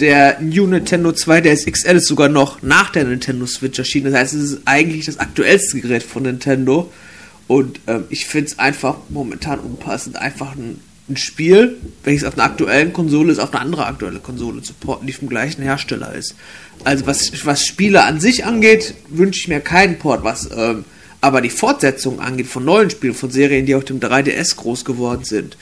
Der 0.00 0.40
New 0.40 0.66
Nintendo 0.66 1.10
2DS 1.10 1.70
XL 1.70 1.96
ist 1.96 2.06
sogar 2.06 2.28
noch 2.28 2.62
nach 2.62 2.90
der 2.90 3.04
Nintendo 3.04 3.46
Switch 3.46 3.78
erschienen. 3.78 4.12
Das 4.12 4.20
heißt, 4.20 4.34
es 4.34 4.52
ist 4.52 4.62
eigentlich 4.64 5.06
das 5.06 5.18
aktuellste 5.18 5.80
Gerät 5.80 6.02
von 6.02 6.22
Nintendo. 6.22 6.90
Und 7.46 7.80
ähm, 7.86 8.04
ich 8.08 8.26
finde 8.26 8.50
es 8.50 8.58
einfach 8.58 8.96
momentan 9.10 9.58
unpassend, 9.58 10.16
einfach 10.16 10.56
ein, 10.56 10.80
ein 11.10 11.18
Spiel, 11.18 11.76
welches 12.04 12.24
auf 12.24 12.34
einer 12.34 12.44
aktuellen 12.44 12.94
Konsole 12.94 13.32
ist, 13.32 13.38
auf 13.38 13.52
eine 13.52 13.60
andere 13.60 13.84
aktuelle 13.84 14.20
Konsole 14.20 14.62
zu 14.62 14.72
porten, 14.72 15.06
die 15.06 15.12
vom 15.12 15.28
gleichen 15.28 15.62
Hersteller 15.62 16.14
ist. 16.14 16.34
Also 16.84 17.06
was, 17.06 17.44
was 17.44 17.66
Spiele 17.66 18.04
an 18.04 18.20
sich 18.20 18.46
angeht, 18.46 18.94
wünsche 19.08 19.40
ich 19.40 19.48
mir 19.48 19.60
keinen 19.60 19.98
Port, 19.98 20.24
was 20.24 20.48
ähm, 20.56 20.86
aber 21.22 21.40
die 21.40 21.50
Fortsetzung 21.50 22.20
angeht 22.20 22.48
von 22.48 22.64
neuen 22.64 22.90
Spielen, 22.90 23.14
von 23.14 23.30
Serien, 23.30 23.64
die 23.64 23.74
auf 23.74 23.84
dem 23.84 24.00
3DS 24.00 24.56
groß 24.56 24.84
geworden 24.84 25.24
sind, 25.24 25.56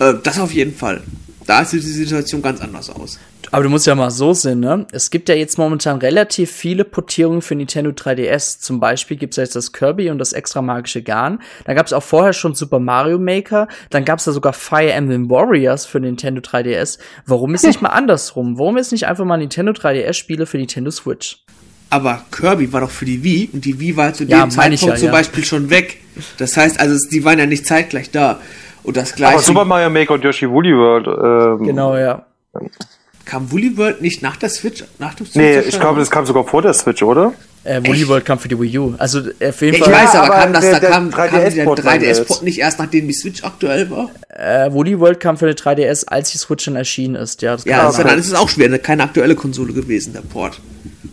äh, 0.00 0.14
das 0.20 0.40
auf 0.40 0.52
jeden 0.52 0.74
Fall. 0.74 1.02
Da 1.46 1.64
sieht 1.64 1.82
die 1.82 1.86
Situation 1.86 2.40
ganz 2.40 2.60
anders 2.60 2.88
aus. 2.88 3.18
Aber 3.50 3.64
du 3.64 3.68
musst 3.68 3.86
ja 3.86 3.94
mal 3.94 4.10
so 4.10 4.32
sehen, 4.32 4.60
ne? 4.60 4.86
Es 4.92 5.10
gibt 5.10 5.28
ja 5.28 5.34
jetzt 5.34 5.58
momentan 5.58 5.98
relativ 5.98 6.50
viele 6.50 6.84
Portierungen 6.84 7.42
für 7.42 7.54
Nintendo 7.54 7.90
3DS. 7.90 8.60
Zum 8.60 8.80
Beispiel 8.80 9.18
gibt's 9.18 9.36
ja 9.36 9.42
jetzt 9.42 9.56
das 9.56 9.72
Kirby 9.72 10.08
und 10.10 10.18
das 10.18 10.32
extra 10.32 10.62
magische 10.62 11.02
Garn. 11.02 11.40
Da 11.66 11.74
gab's 11.74 11.92
auch 11.92 12.02
vorher 12.02 12.32
schon 12.32 12.54
Super 12.54 12.78
Mario 12.78 13.18
Maker. 13.18 13.68
Dann 13.90 14.06
gab's 14.06 14.24
da 14.24 14.32
sogar 14.32 14.54
Fire 14.54 14.92
Emblem 14.92 15.28
Warriors 15.28 15.84
für 15.84 16.00
Nintendo 16.00 16.40
3DS. 16.40 16.98
Warum 17.26 17.54
ist 17.54 17.64
nicht 17.64 17.82
mal 17.82 17.90
andersrum? 17.90 18.58
Warum 18.58 18.78
ist 18.78 18.92
nicht 18.92 19.06
einfach 19.06 19.26
mal 19.26 19.36
Nintendo 19.36 19.72
3DS-Spiele 19.72 20.46
für 20.46 20.56
Nintendo 20.56 20.90
Switch? 20.90 21.44
Aber 21.92 22.22
Kirby 22.30 22.72
war 22.72 22.80
doch 22.80 22.90
für 22.90 23.04
die 23.04 23.22
Wii 23.22 23.50
und 23.52 23.66
die 23.66 23.78
Wii 23.78 23.96
war 23.98 24.14
zu 24.14 24.24
Ja, 24.24 24.40
dem 24.46 24.50
Zeitpunkt 24.50 24.82
ja, 24.82 24.94
zum 24.96 25.06
ja. 25.06 25.12
Beispiel 25.12 25.44
schon 25.44 25.68
weg. 25.68 25.98
Das 26.38 26.56
heißt, 26.56 26.80
also 26.80 26.96
die 27.10 27.22
waren 27.22 27.38
ja 27.38 27.44
nicht 27.44 27.66
zeitgleich 27.66 28.10
da. 28.10 28.40
Und 28.82 28.96
das 28.96 29.14
gleiche 29.14 29.34
aber 29.34 29.42
Super 29.42 29.64
Mario 29.66 29.90
Maker 29.90 30.14
und 30.14 30.24
Yoshi 30.24 30.48
Woolly 30.48 30.72
World. 30.74 31.06
Ähm, 31.60 31.66
Genau, 31.66 31.94
ja. 31.96 32.24
kam 33.26 33.52
Woolly 33.52 33.76
World 33.76 34.00
nicht 34.00 34.22
nach 34.22 34.36
der 34.36 34.48
Switch, 34.48 34.84
nach 34.98 35.14
dem 35.14 35.26
Switch 35.26 35.36
Nee, 35.36 35.60
ich 35.60 35.78
glaube, 35.78 36.00
das 36.00 36.10
kam 36.10 36.24
sogar 36.24 36.44
vor 36.44 36.62
der 36.62 36.72
Switch, 36.72 37.02
oder? 37.02 37.34
Äh, 37.64 37.80
Woolly 37.86 38.08
World 38.08 38.24
kam 38.24 38.38
für 38.38 38.48
die 38.48 38.58
Wii 38.58 38.78
U. 38.78 38.94
Also 38.98 39.20
äh, 39.38 39.50
auf 39.50 39.60
jeden 39.60 39.74
Ja, 39.74 39.78
ich 39.80 39.84
Fall. 39.84 39.92
weiß, 39.92 40.14
aber, 40.16 40.24
aber 40.34 40.42
kam 40.44 40.52
das, 40.54 40.60
der- 40.62 40.72
da 40.72 40.80
der 40.80 40.90
kam, 40.90 41.10
kam 41.10 41.28
3DS 41.28 41.54
der 41.54 41.64
Port 41.64 41.84
meinte 41.84 42.06
3DS-Port 42.06 42.28
jetzt. 42.30 42.42
nicht 42.42 42.58
erst 42.58 42.78
nachdem 42.78 43.06
die 43.06 43.14
Switch 43.14 43.44
aktuell 43.44 43.90
war? 43.90 44.10
Äh, 44.30 44.72
Woolly 44.72 44.98
World 44.98 45.20
kam 45.20 45.36
für 45.36 45.46
die 45.46 45.54
3DS, 45.62 46.06
als 46.08 46.32
die 46.32 46.38
Switch 46.38 46.64
dann 46.64 46.74
erschienen 46.76 47.14
ist. 47.16 47.40
Ja, 47.42 47.52
das 47.52 47.64
Ja, 47.66 47.82
also 47.86 47.98
sagen. 47.98 48.08
dann 48.08 48.18
ist 48.18 48.28
es 48.28 48.34
auch 48.34 48.48
schwer, 48.48 48.76
keine 48.78 49.04
aktuelle 49.04 49.34
Konsole 49.36 49.74
gewesen, 49.74 50.14
der 50.14 50.22
Port. 50.22 50.58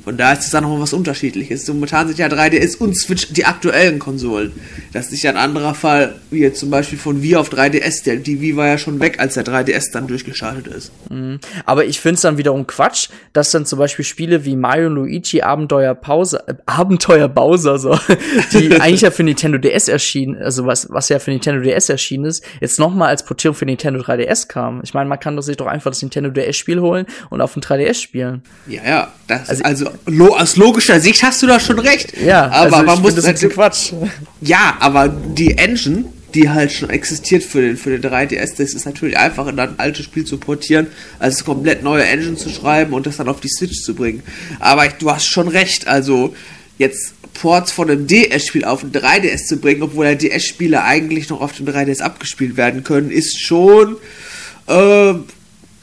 Von 0.09 0.15
Und 0.15 0.17
da 0.17 0.33
ist 0.33 0.45
es 0.45 0.49
dann 0.49 0.63
nochmal 0.63 0.81
was 0.81 0.93
unterschiedliches. 0.93 1.67
Momentan 1.67 2.07
sind 2.07 2.17
ja 2.17 2.25
3DS 2.25 2.77
und 2.77 2.97
Switch 2.97 3.31
die 3.31 3.45
aktuellen 3.45 3.99
Konsolen. 3.99 4.51
Das 4.91 5.11
ist 5.11 5.21
ja 5.21 5.29
ein 5.29 5.37
anderer 5.37 5.75
Fall, 5.75 6.15
wie 6.31 6.39
jetzt 6.39 6.59
zum 6.59 6.71
Beispiel 6.71 6.97
von 6.97 7.21
Wii 7.21 7.35
auf 7.35 7.51
3DS. 7.51 8.05
Der, 8.05 8.15
die 8.15 8.41
Wii 8.41 8.55
war 8.55 8.65
ja 8.65 8.79
schon 8.79 8.99
weg, 8.99 9.19
als 9.19 9.35
der 9.35 9.45
3DS 9.45 9.91
dann 9.93 10.07
durchgeschaltet 10.07 10.65
ist. 10.65 10.91
Mhm. 11.11 11.39
Aber 11.65 11.85
ich 11.85 11.99
finde 11.99 12.15
es 12.15 12.21
dann 12.21 12.39
wiederum 12.39 12.65
Quatsch, 12.65 13.09
dass 13.33 13.51
dann 13.51 13.67
zum 13.67 13.77
Beispiel 13.77 14.03
Spiele 14.03 14.45
wie 14.45 14.55
Mario 14.55 14.89
Luigi 14.89 15.43
Abenteuer 15.43 15.93
Pause, 15.93 16.43
äh, 16.47 16.55
Abenteuer 16.65 17.27
Bowser, 17.27 17.77
so, 17.77 17.95
die 18.53 18.73
eigentlich 18.81 19.01
ja 19.01 19.11
für 19.11 19.23
Nintendo 19.23 19.59
DS 19.59 19.89
erschienen, 19.89 20.41
also 20.41 20.65
was, 20.65 20.87
was 20.89 21.09
ja 21.09 21.19
für 21.19 21.29
Nintendo 21.29 21.61
DS 21.61 21.87
erschienen 21.87 22.25
ist, 22.25 22.43
jetzt 22.61 22.79
nochmal 22.79 23.09
als 23.09 23.23
Portierung 23.23 23.55
für 23.55 23.65
Nintendo 23.65 24.01
3DS 24.01 24.47
kam. 24.47 24.81
Ich 24.83 24.95
meine, 24.95 25.07
man 25.07 25.19
kann 25.19 25.35
doch 25.35 25.43
sich 25.43 25.57
doch 25.57 25.67
einfach 25.67 25.91
das 25.91 26.01
Nintendo 26.01 26.31
DS-Spiel 26.31 26.81
holen 26.81 27.05
und 27.29 27.41
auf 27.41 27.53
dem 27.53 27.61
3DS 27.61 28.01
spielen. 28.01 28.41
Ja, 28.65 28.81
ja. 28.83 29.13
Das, 29.27 29.47
also, 29.47 29.63
also 29.63 29.98
aus 30.05 30.55
logischer 30.55 30.99
Sicht 30.99 31.23
hast 31.23 31.41
du 31.41 31.47
da 31.47 31.59
schon 31.59 31.79
recht. 31.79 32.13
Ja, 32.17 32.49
aber 32.49 32.77
also 32.77 32.85
man 32.85 33.01
muss 33.01 33.15
das 33.15 33.25
ist 33.25 33.49
Quatsch. 33.49 33.93
Ja, 34.41 34.77
aber 34.79 35.07
die 35.07 35.57
Engine, 35.57 36.05
die 36.33 36.49
halt 36.49 36.71
schon 36.71 36.89
existiert 36.89 37.43
für 37.43 37.61
den, 37.61 37.77
für 37.77 37.97
den 37.97 38.11
3DS, 38.11 38.57
das 38.57 38.73
ist 38.73 38.85
natürlich 38.85 39.17
einfacher, 39.17 39.51
dann 39.51 39.69
ein 39.69 39.79
altes 39.79 40.05
Spiel 40.05 40.25
zu 40.25 40.37
portieren, 40.37 40.87
als 41.19 41.43
komplett 41.43 41.83
neue 41.83 42.03
Engine 42.05 42.35
zu 42.35 42.49
schreiben 42.49 42.93
und 42.93 43.05
das 43.05 43.17
dann 43.17 43.27
auf 43.27 43.39
die 43.39 43.49
Switch 43.49 43.81
zu 43.81 43.95
bringen. 43.95 44.23
Aber 44.59 44.85
ich, 44.85 44.93
du 44.93 45.11
hast 45.11 45.27
schon 45.27 45.47
recht, 45.47 45.87
also 45.87 46.33
jetzt 46.77 47.13
Ports 47.33 47.71
von 47.71 47.89
einem 47.89 48.07
DS-Spiel 48.07 48.65
auf 48.65 48.83
ein 48.83 48.91
3DS 48.91 49.45
zu 49.45 49.57
bringen, 49.57 49.83
obwohl 49.83 50.05
ja 50.05 50.15
DS-Spiele 50.15 50.83
eigentlich 50.83 51.29
noch 51.29 51.41
auf 51.41 51.53
dem 51.53 51.67
3DS 51.67 52.01
abgespielt 52.01 52.57
werden 52.57 52.83
können, 52.83 53.11
ist 53.11 53.39
schon 53.39 53.97
äh, 54.67 55.13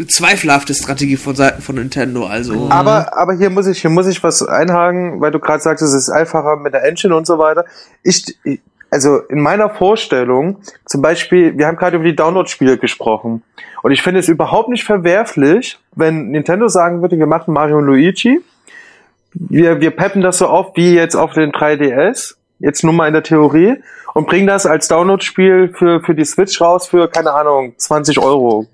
zweifelhafte 0.09 0.75
Strategie 0.75 1.17
von 1.17 1.35
Seiten 1.35 1.63
von 1.63 1.77
Nintendo. 1.77 2.27
Also 2.27 2.69
aber 2.71 3.17
aber 3.17 3.35
hier 3.35 3.51
muss 3.51 3.67
ich 3.67 3.81
hier 3.81 3.91
muss 3.91 4.07
ich 4.07 4.23
was 4.23 4.43
einhaken, 4.43 5.21
weil 5.21 5.31
du 5.31 5.39
gerade 5.39 5.63
sagst, 5.63 5.83
es 5.83 5.95
ist 5.95 6.11
einfacher 6.11 6.57
mit 6.57 6.75
der 6.75 6.85
Engine 6.85 7.17
und 7.17 7.27
so 7.27 7.39
weiter. 7.39 7.65
Ich 8.03 8.37
also 8.91 9.19
in 9.19 9.41
meiner 9.41 9.71
Vorstellung, 9.71 10.59
zum 10.85 11.03
Beispiel, 11.03 11.59
wir 11.59 11.67
haben 11.67 11.77
gerade 11.77 11.97
über 11.97 12.05
die 12.05 12.17
Download-Spiele 12.17 12.79
gesprochen. 12.79 13.43
Und 13.83 13.93
ich 13.93 14.03
finde 14.03 14.21
es 14.21 14.29
überhaupt 14.29 14.69
nicht 14.69 14.85
verwerflich, 14.85 15.79
wenn 15.95 16.29
Nintendo 16.31 16.69
sagen 16.69 17.03
würde, 17.03 17.19
wir 17.19 17.27
machen 17.27 17.53
Mario 17.53 17.79
und 17.79 17.87
Luigi. 17.87 18.41
Wir, 19.35 19.81
wir 19.81 19.91
peppen 19.91 20.23
das 20.23 20.39
so 20.39 20.47
auf 20.47 20.77
wie 20.77 20.95
jetzt 20.95 21.15
auf 21.15 21.33
den 21.33 21.53
3DS. 21.53 22.37
Jetzt 22.59 22.85
nur 22.85 22.93
mal 22.93 23.07
in 23.07 23.13
der 23.13 23.23
Theorie. 23.23 23.75
Und 24.15 24.29
bringen 24.29 24.47
das 24.47 24.65
als 24.65 24.89
Download-Spiel 24.89 25.75
für, 25.77 26.01
für 26.01 26.15
die 26.15 26.25
Switch 26.25 26.59
raus 26.61 26.87
für, 26.87 27.09
keine 27.09 27.33
Ahnung, 27.33 27.75
20 27.77 28.19
Euro 28.19 28.67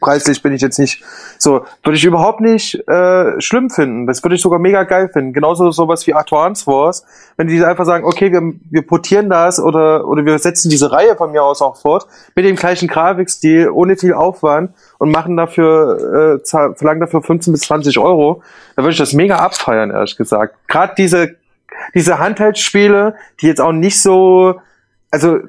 preislich 0.00 0.42
bin 0.42 0.52
ich 0.52 0.62
jetzt 0.62 0.78
nicht 0.78 1.02
so, 1.38 1.64
würde 1.82 1.96
ich 1.96 2.04
überhaupt 2.04 2.40
nicht 2.40 2.76
äh, 2.88 3.40
schlimm 3.40 3.70
finden. 3.70 4.06
Das 4.06 4.22
würde 4.22 4.36
ich 4.36 4.42
sogar 4.42 4.58
mega 4.58 4.84
geil 4.84 5.08
finden. 5.12 5.32
Genauso 5.32 5.70
sowas 5.70 6.06
wie 6.06 6.14
Advance 6.14 6.66
Wars, 6.66 7.04
wenn 7.36 7.48
die 7.48 7.64
einfach 7.64 7.84
sagen, 7.84 8.04
okay, 8.04 8.32
wir, 8.32 8.54
wir 8.70 8.86
portieren 8.86 9.30
das 9.30 9.58
oder, 9.58 10.06
oder 10.06 10.24
wir 10.24 10.38
setzen 10.38 10.70
diese 10.70 10.92
Reihe 10.92 11.16
von 11.16 11.32
mir 11.32 11.42
aus 11.42 11.62
auch 11.62 11.76
fort, 11.76 12.06
mit 12.34 12.44
dem 12.44 12.56
gleichen 12.56 12.88
Grafikstil, 12.88 13.70
ohne 13.70 13.96
viel 13.96 14.14
Aufwand 14.14 14.72
und 14.98 15.10
machen 15.10 15.36
dafür, 15.36 16.40
äh, 16.42 16.74
verlangen 16.74 17.00
dafür 17.00 17.22
15 17.22 17.52
bis 17.52 17.62
20 17.62 17.98
Euro, 17.98 18.42
dann 18.76 18.84
würde 18.84 18.92
ich 18.92 18.98
das 18.98 19.12
mega 19.12 19.36
abfeiern, 19.36 19.90
ehrlich 19.90 20.16
gesagt. 20.16 20.56
Gerade 20.68 20.94
diese, 20.96 21.36
diese 21.94 22.18
Handheldspiele, 22.18 23.14
die 23.40 23.46
jetzt 23.46 23.60
auch 23.60 23.72
nicht 23.72 24.00
so, 24.00 24.60
also 25.10 25.40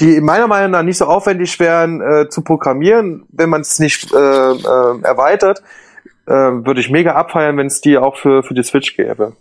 die 0.00 0.20
meiner 0.20 0.46
Meinung 0.46 0.72
nach 0.72 0.82
nicht 0.82 0.98
so 0.98 1.06
aufwendig 1.06 1.58
wären 1.58 2.00
äh, 2.00 2.28
zu 2.28 2.42
programmieren, 2.42 3.24
wenn 3.30 3.48
man 3.48 3.62
es 3.62 3.78
nicht 3.78 4.12
äh, 4.12 4.16
äh, 4.16 5.02
erweitert, 5.02 5.62
äh, 6.26 6.32
würde 6.32 6.80
ich 6.80 6.90
mega 6.90 7.14
abfeiern, 7.14 7.56
wenn 7.56 7.66
es 7.66 7.80
die 7.80 7.96
auch 7.96 8.16
für, 8.16 8.42
für 8.42 8.54
die 8.54 8.62
Switch 8.62 8.96
gäbe. 8.96 9.32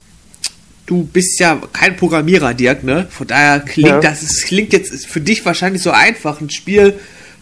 Du 0.85 1.03
bist 1.03 1.39
ja 1.39 1.59
kein 1.71 1.95
Programmierer, 1.97 2.53
Dirk, 2.53 2.83
ne? 2.83 3.05
Von 3.09 3.27
daher 3.27 3.59
klingt 3.59 3.89
ja. 3.89 3.99
das, 3.99 4.23
es 4.23 4.43
klingt 4.43 4.73
jetzt 4.73 5.05
für 5.05 5.21
dich 5.21 5.45
wahrscheinlich 5.45 5.83
so 5.83 5.91
einfach, 5.91 6.41
ein 6.41 6.49
Spiel 6.49 6.95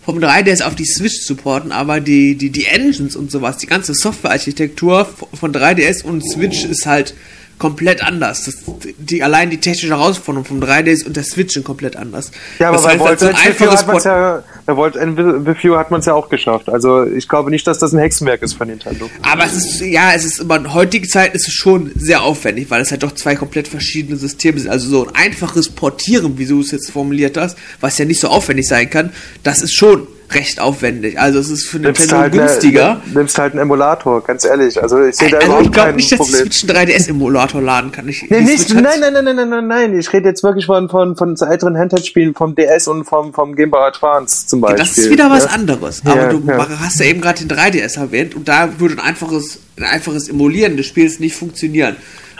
vom 0.03 0.19
3DS 0.19 0.63
auf 0.63 0.75
die 0.75 0.85
Switch 0.85 1.21
zu 1.21 1.35
porten, 1.35 1.71
aber 1.71 1.99
die, 1.99 2.35
die, 2.35 2.49
die 2.49 2.65
Engines 2.65 3.15
und 3.15 3.31
sowas, 3.31 3.57
die 3.57 3.67
ganze 3.67 3.93
Softwarearchitektur 3.93 5.05
von 5.05 5.53
3DS 5.53 6.03
und 6.03 6.21
Switch 6.29 6.65
ist 6.65 6.85
halt 6.85 7.13
komplett 7.57 8.03
anders. 8.03 8.43
Das, 8.43 8.55
die, 8.97 9.23
allein 9.23 9.49
die 9.49 9.59
technische 9.59 9.89
Herausforderung 9.89 10.45
vom 10.45 10.59
3DS 10.59 11.05
und 11.05 11.15
der 11.15 11.23
Switch 11.23 11.53
sind 11.53 11.65
komplett 11.65 11.95
anders. 11.95 12.31
Ja, 12.59 12.69
aber 12.69 12.81
bei 12.81 12.99
Volt 12.99 13.21
halt 13.21 13.57
so 13.57 13.71
hat 13.71 13.87
man 13.87 14.01
ja, 14.03 14.43
bei 14.65 14.75
Volt 14.75 14.95
Review 14.95 15.75
hat 15.75 15.91
man 15.91 16.01
es 16.01 16.05
ja 16.05 16.13
auch 16.13 16.29
geschafft. 16.29 16.69
Also 16.69 17.05
ich 17.05 17.27
glaube 17.27 17.49
nicht, 17.49 17.65
dass 17.65 17.79
das 17.79 17.93
ein 17.93 17.99
Hexenwerk 17.99 18.41
ist 18.41 18.53
von 18.53 18.67
Nintendo. 18.67 19.09
Aber 19.23 19.45
es 19.45 19.53
ist, 19.53 19.81
ja, 19.81 20.11
es 20.13 20.25
ist 20.25 20.39
immer, 20.39 20.57
in 20.57 20.73
heutiger 20.73 21.07
Zeit 21.07 21.33
ist 21.33 21.47
es 21.47 21.53
schon 21.53 21.91
sehr 21.95 22.23
aufwendig, 22.23 22.69
weil 22.69 22.81
es 22.81 22.91
halt 22.91 23.03
doch 23.03 23.13
zwei 23.13 23.35
komplett 23.35 23.67
verschiedene 23.67 24.17
Systeme 24.17 24.59
sind. 24.59 24.69
Also 24.69 24.89
so 24.89 25.07
ein 25.07 25.15
einfaches 25.15 25.69
Portieren, 25.69 26.37
wie 26.37 26.45
du 26.45 26.61
es 26.61 26.71
jetzt 26.71 26.91
formuliert 26.91 27.37
hast, 27.37 27.57
was 27.79 27.97
ja 27.97 28.05
nicht 28.05 28.19
so 28.19 28.27
aufwendig 28.27 28.67
sein 28.67 28.89
kann, 28.89 29.11
das 29.43 29.61
ist 29.61 29.73
schon 29.73 30.07
recht 30.31 30.59
aufwendig. 30.59 31.19
Also 31.19 31.39
es 31.39 31.49
ist 31.49 31.67
für 31.67 31.79
Nintendo 31.79 32.17
halt 32.17 32.33
günstiger. 32.33 33.01
Ne, 33.05 33.13
nimmst 33.13 33.37
halt 33.37 33.53
einen 33.53 33.61
Emulator, 33.61 34.21
ganz 34.23 34.43
ehrlich. 34.43 34.81
Also 34.81 35.01
ich 35.03 35.15
sehe 35.15 35.29
da 35.29 35.37
also 35.37 35.47
überhaupt 35.47 35.65
ich 35.65 35.71
glaube 35.71 35.93
nicht, 35.93 36.11
dass 36.11 36.19
Problem. 36.19 36.47
ich 36.47 36.57
Switch 36.57 36.75
einen 36.75 36.89
3DS-Emulator 36.89 37.61
laden 37.61 37.91
kann. 37.91 38.07
Ich, 38.09 38.29
nee, 38.29 38.41
nicht, 38.41 38.73
nein, 38.73 38.83
nein, 38.99 39.13
nein, 39.13 39.23
nein, 39.23 39.35
nein, 39.35 39.49
nein, 39.49 39.67
nein. 39.67 39.99
Ich 39.99 40.11
rede 40.11 40.27
jetzt 40.27 40.43
wirklich 40.43 40.65
von, 40.65 40.89
von, 40.89 41.15
von 41.15 41.35
älteren 41.35 41.77
Handheld-Spielen 41.77 42.33
vom 42.35 42.55
DS 42.55 42.87
und 42.87 43.05
vom, 43.05 43.33
vom 43.33 43.55
Game 43.55 43.71
Boy 43.71 43.87
Advance 43.87 44.47
zum 44.47 44.61
Beispiel. 44.61 44.79
das 44.79 44.97
ist 44.97 45.09
wieder 45.09 45.29
was 45.29 45.45
ja. 45.45 45.51
anderes. 45.51 46.01
Aber 46.05 46.15
ja, 46.15 46.29
du 46.29 46.43
ja. 46.45 46.79
hast 46.79 46.99
ja 46.99 47.05
eben 47.05 47.21
gerade 47.21 47.45
den 47.45 47.57
3DS 47.57 47.97
erwähnt 47.97 48.35
und 48.35 48.47
da 48.47 48.79
würde 48.79 48.95
ein 48.95 48.99
einfaches, 48.99 49.59
ein 49.77 49.83
einfaches 49.83 50.27
Emulieren 50.27 50.75
des 50.75 50.87
Spiels 50.87 51.19
nicht 51.19 51.35
funktionieren. 51.35 51.95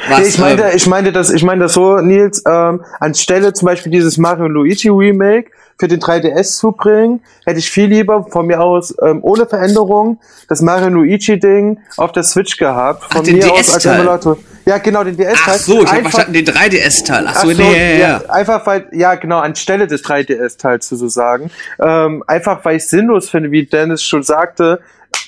Was, 0.09 0.27
ich 0.27 0.37
meine, 0.37 0.61
ähm, 0.69 0.75
ich 0.75 0.87
meine 0.87 1.11
das, 1.11 1.29
ich 1.31 1.43
meine 1.43 1.63
das 1.63 1.73
so, 1.73 1.97
Nils, 1.97 2.43
ähm, 2.47 2.83
anstelle 2.99 3.53
zum 3.53 3.65
Beispiel 3.65 3.91
dieses 3.91 4.17
Mario 4.17 4.47
Luigi 4.47 4.89
Remake 4.89 5.51
für 5.79 5.87
den 5.87 5.99
3DS 5.99 6.57
zu 6.57 6.71
bringen, 6.71 7.21
hätte 7.45 7.59
ich 7.59 7.69
viel 7.69 7.87
lieber 7.87 8.25
von 8.29 8.47
mir 8.47 8.61
aus 8.61 8.95
ähm, 9.01 9.19
ohne 9.21 9.45
Veränderung 9.45 10.19
das 10.47 10.61
Mario 10.61 10.89
Luigi 10.89 11.39
Ding 11.39 11.79
auf 11.97 12.11
der 12.11 12.23
Switch 12.23 12.57
gehabt. 12.57 13.11
Von 13.11 13.23
Ach, 13.25 13.31
mir 13.31 13.51
aus 13.51 13.73
als 13.73 13.85
Emulator. 13.85 14.37
Ja, 14.65 14.79
genau, 14.79 15.03
den 15.03 15.15
DS-Teil. 15.15 15.35
Ach 15.47 15.53
so, 15.53 15.81
ich 15.81 15.89
habe 15.89 16.01
verstanden, 16.01 16.33
den 16.33 16.45
3DS-Teil. 16.45 17.25
Ach 17.27 17.35
so, 17.35 17.49
Ach 17.51 17.55
so 17.55 17.63
nee, 17.63 17.99
ja, 17.99 18.09
ja. 18.09 18.29
Einfach 18.29 18.65
weil, 18.67 18.87
ja, 18.91 19.15
genau, 19.15 19.39
anstelle 19.39 19.87
des 19.87 20.03
3DS-Teils 20.03 20.89
sozusagen. 20.89 21.51
Ähm, 21.79 22.21
einfach 22.27 22.65
weil 22.65 22.75
ich 22.77 22.87
sinnlos 22.87 23.29
finde, 23.29 23.51
wie 23.51 23.65
Dennis 23.65 24.03
schon 24.03 24.23
sagte, 24.23 24.81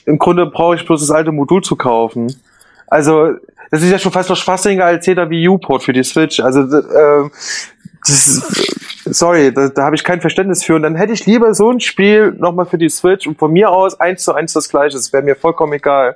im 0.06 0.20
Grunde 0.20 0.46
brauche 0.46 0.76
ich 0.76 0.86
bloß 0.86 1.00
das 1.00 1.12
alte 1.12 1.32
Modul 1.32 1.62
zu 1.62 1.78
kaufen. 1.78 2.36
Also, 2.90 3.34
das 3.72 3.82
ist 3.82 3.92
ja 3.92 4.00
schon 4.00 4.12
fast 4.12 4.30
noch 4.30 4.36
spaßiger 4.36 4.86
als 4.86 5.06
jeder 5.06 5.30
Wii 5.30 5.48
U-Port 5.50 5.84
für 5.84 5.94
die 5.94 6.04
Switch. 6.04 6.40
Also, 6.40 6.62
ähm, 6.62 7.32
das, 8.08 8.42
sorry, 9.06 9.54
da, 9.54 9.70
da 9.70 9.84
habe 9.84 9.96
ich 9.96 10.04
kein 10.04 10.22
Verständnis 10.22 10.64
für. 10.64 10.76
Und 10.76 10.84
dann 10.84 10.96
hätte 10.96 11.14
ich 11.14 11.26
lieber 11.26 11.54
so 11.54 11.70
ein 11.72 11.80
Spiel 11.80 12.32
nochmal 12.38 12.66
für 12.66 12.78
die 12.78 12.90
Switch 12.90 13.28
und 13.28 13.38
von 13.38 13.52
mir 13.52 13.70
aus 13.70 14.00
eins 14.00 14.24
zu 14.24 14.34
eins 14.34 14.54
das 14.54 14.70
gleiche. 14.70 14.96
Das 14.96 15.14
wäre 15.14 15.24
mir 15.24 15.36
vollkommen 15.36 15.74
egal. 15.74 16.16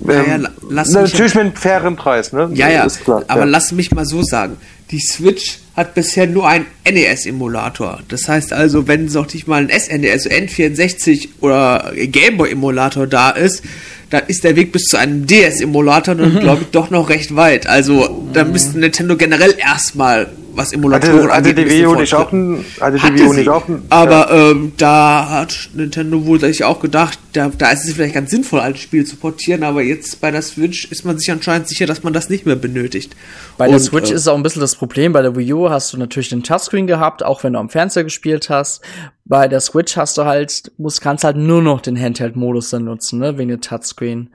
Ja, 0.00 0.14
ja, 0.14 0.22
ähm, 0.22 0.48
natürlich 0.68 1.34
mit 1.34 1.44
einem 1.44 1.52
fairen 1.52 1.96
Preis, 1.96 2.32
ne? 2.32 2.48
Ja, 2.54 2.68
ja, 2.68 2.86
klar, 2.86 3.24
aber 3.28 3.40
ja. 3.40 3.46
lass 3.46 3.72
mich 3.72 3.92
mal 3.92 4.06
so 4.06 4.22
sagen. 4.22 4.56
Die 4.90 5.00
Switch 5.00 5.58
hat 5.76 5.94
bisher 5.94 6.26
nur 6.26 6.48
einen 6.48 6.66
NES-Emulator. 6.90 8.00
Das 8.08 8.28
heißt 8.28 8.52
also, 8.52 8.88
wenn 8.88 9.06
noch 9.06 9.32
nicht 9.32 9.46
mal 9.46 9.62
ein 9.62 9.68
SNES, 9.68 10.28
N64 10.28 11.28
oder 11.40 11.92
Gameboy-Emulator 11.94 13.06
da 13.06 13.30
ist, 13.30 13.62
dann 14.08 14.22
ist 14.28 14.44
der 14.44 14.56
Weg 14.56 14.72
bis 14.72 14.84
zu 14.84 14.96
einem 14.96 15.26
DS-Emulator 15.26 16.14
dann, 16.14 16.34
mhm. 16.34 16.40
glaube 16.40 16.62
ich, 16.62 16.68
doch 16.68 16.90
noch 16.90 17.10
recht 17.10 17.36
weit. 17.36 17.66
Also, 17.66 18.26
da 18.32 18.44
müsste 18.44 18.78
Nintendo 18.78 19.16
generell 19.16 19.54
erstmal 19.58 20.28
was 20.56 20.72
Emulatoren 20.72 21.30
hatte, 21.30 21.32
hatte 21.32 21.54
die 21.54 21.68
Wii 21.68 21.86
U 21.86 21.94
nicht 21.94 22.14
auch 22.14 22.32
ein, 22.32 22.64
hatte 22.80 22.98
die 22.98 23.20
Wii 23.20 23.26
U 23.28 23.32
nicht 23.32 23.48
auch 23.48 23.68
ein, 23.68 23.82
Aber 23.90 24.30
ja. 24.30 24.50
ähm, 24.50 24.72
da 24.76 25.28
hat 25.28 25.70
Nintendo 25.74 26.24
wohl 26.24 26.40
sich 26.40 26.64
auch 26.64 26.80
gedacht, 26.80 27.18
da, 27.32 27.50
da 27.56 27.70
ist 27.70 27.84
es 27.84 27.94
vielleicht 27.94 28.14
ganz 28.14 28.30
sinnvoll, 28.30 28.60
alte 28.60 28.78
Spiele 28.78 29.04
zu 29.04 29.16
portieren, 29.16 29.62
aber 29.62 29.82
jetzt 29.82 30.20
bei 30.20 30.30
der 30.30 30.42
Switch 30.42 30.90
ist 30.90 31.04
man 31.04 31.18
sich 31.18 31.30
anscheinend 31.30 31.68
sicher, 31.68 31.86
dass 31.86 32.02
man 32.02 32.12
das 32.12 32.30
nicht 32.30 32.46
mehr 32.46 32.56
benötigt. 32.56 33.14
Bei 33.58 33.66
Und, 33.66 33.72
der 33.72 33.80
Switch 33.80 34.10
äh, 34.10 34.14
ist 34.14 34.26
auch 34.28 34.36
ein 34.36 34.42
bisschen 34.42 34.60
das 34.60 34.74
Problem, 34.76 35.12
bei 35.12 35.22
der 35.22 35.36
Wii 35.36 35.52
U 35.52 35.70
hast 35.70 35.92
du 35.92 35.98
natürlich 35.98 36.28
den 36.30 36.42
Touchscreen 36.42 36.86
gehabt, 36.86 37.24
auch 37.24 37.44
wenn 37.44 37.52
du 37.52 37.58
am 37.58 37.68
Fernseher 37.68 38.04
gespielt 38.04 38.50
hast. 38.50 38.82
Bei 39.24 39.48
der 39.48 39.60
Switch 39.60 39.96
hast 39.96 40.18
du 40.18 40.24
halt, 40.24 40.72
musst, 40.78 41.00
kannst 41.00 41.24
halt 41.24 41.36
nur 41.36 41.60
noch 41.62 41.80
den 41.80 42.00
Handheld-Modus 42.00 42.70
dann 42.70 42.84
nutzen, 42.84 43.18
ne, 43.18 43.36
wegen 43.38 43.48
der 43.48 43.60
Touchscreen. 43.60 44.30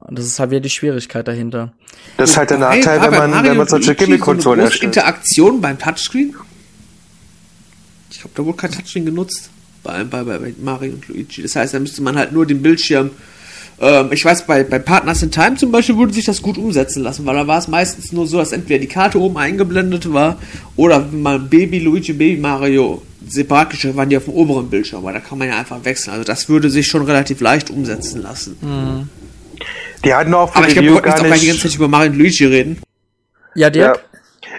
Und 0.00 0.18
das 0.18 0.26
ist 0.26 0.38
halt 0.38 0.50
wieder 0.50 0.60
die 0.60 0.70
Schwierigkeit 0.70 1.26
dahinter. 1.26 1.72
Das 2.16 2.30
ist 2.30 2.36
halt 2.36 2.50
der 2.50 2.58
Nachteil, 2.58 3.00
wenn 3.00 3.30
man, 3.30 3.44
wenn 3.44 3.56
man 3.56 3.66
solche 3.66 3.94
Gimmick-Konsolen 3.94 4.60
erstellt. 4.60 4.96
Interaktion 4.96 5.60
beim 5.60 5.78
Touchscreen? 5.78 6.34
Ich 8.10 8.20
glaube, 8.20 8.32
da 8.34 8.44
wurde 8.44 8.56
kein 8.56 8.72
Touchscreen 8.72 9.06
genutzt 9.06 9.50
bei, 9.82 10.04
bei, 10.04 10.22
bei 10.22 10.54
Mario 10.62 10.92
und 10.92 11.08
Luigi. 11.08 11.42
Das 11.42 11.56
heißt, 11.56 11.74
da 11.74 11.78
müsste 11.78 12.02
man 12.02 12.16
halt 12.16 12.32
nur 12.32 12.46
den 12.46 12.62
Bildschirm 12.62 13.10
ähm, 13.78 14.08
ich 14.10 14.24
weiß, 14.24 14.46
bei, 14.46 14.64
bei 14.64 14.78
Partners 14.78 15.22
in 15.22 15.30
Time 15.30 15.56
zum 15.56 15.70
Beispiel 15.70 15.96
würde 15.96 16.12
sich 16.12 16.24
das 16.24 16.40
gut 16.40 16.56
umsetzen 16.56 17.02
lassen, 17.02 17.26
weil 17.26 17.34
da 17.34 17.46
war 17.46 17.58
es 17.58 17.68
meistens 17.68 18.12
nur 18.12 18.26
so, 18.26 18.38
dass 18.38 18.52
entweder 18.52 18.80
die 18.80 18.86
Karte 18.86 19.20
oben 19.20 19.36
eingeblendet 19.36 20.12
war 20.12 20.38
oder 20.76 21.00
mal 21.00 21.38
Baby 21.38 21.80
Luigi, 21.80 22.12
Baby 22.12 22.40
Mario 22.40 23.02
separat 23.28 23.70
gestellt 23.70 23.96
waren 23.96 24.08
die 24.08 24.16
auf 24.16 24.24
dem 24.24 24.34
oberen 24.34 24.70
Bildschirm, 24.70 25.02
weil 25.02 25.12
da 25.12 25.20
kann 25.20 25.38
man 25.38 25.48
ja 25.48 25.58
einfach 25.58 25.84
wechseln. 25.84 26.12
Also 26.12 26.24
das 26.24 26.48
würde 26.48 26.70
sich 26.70 26.86
schon 26.86 27.02
relativ 27.02 27.40
leicht 27.40 27.70
umsetzen 27.70 28.22
lassen. 28.22 28.56
Mhm. 28.60 29.08
Die 30.04 30.14
hatten 30.14 30.32
auch 30.34 30.50
für 30.52 30.58
Aber 30.58 30.68
ich 30.68 30.74
die 30.74 30.80
glaube, 30.80 30.86
wir 30.86 30.90
View 30.90 30.94
wollten 30.96 31.08
jetzt 31.08 31.20
auch 31.20 31.24
gleich 31.26 31.40
die 31.40 31.46
ganze 31.46 31.62
nicht. 31.66 31.72
Zeit 31.72 31.78
über 31.78 31.88
Mario 31.88 32.10
und 32.12 32.18
Luigi 32.18 32.46
reden. 32.46 32.80
Ja, 33.54 33.70
Dirk? 33.70 33.96
Ja. 33.96 34.02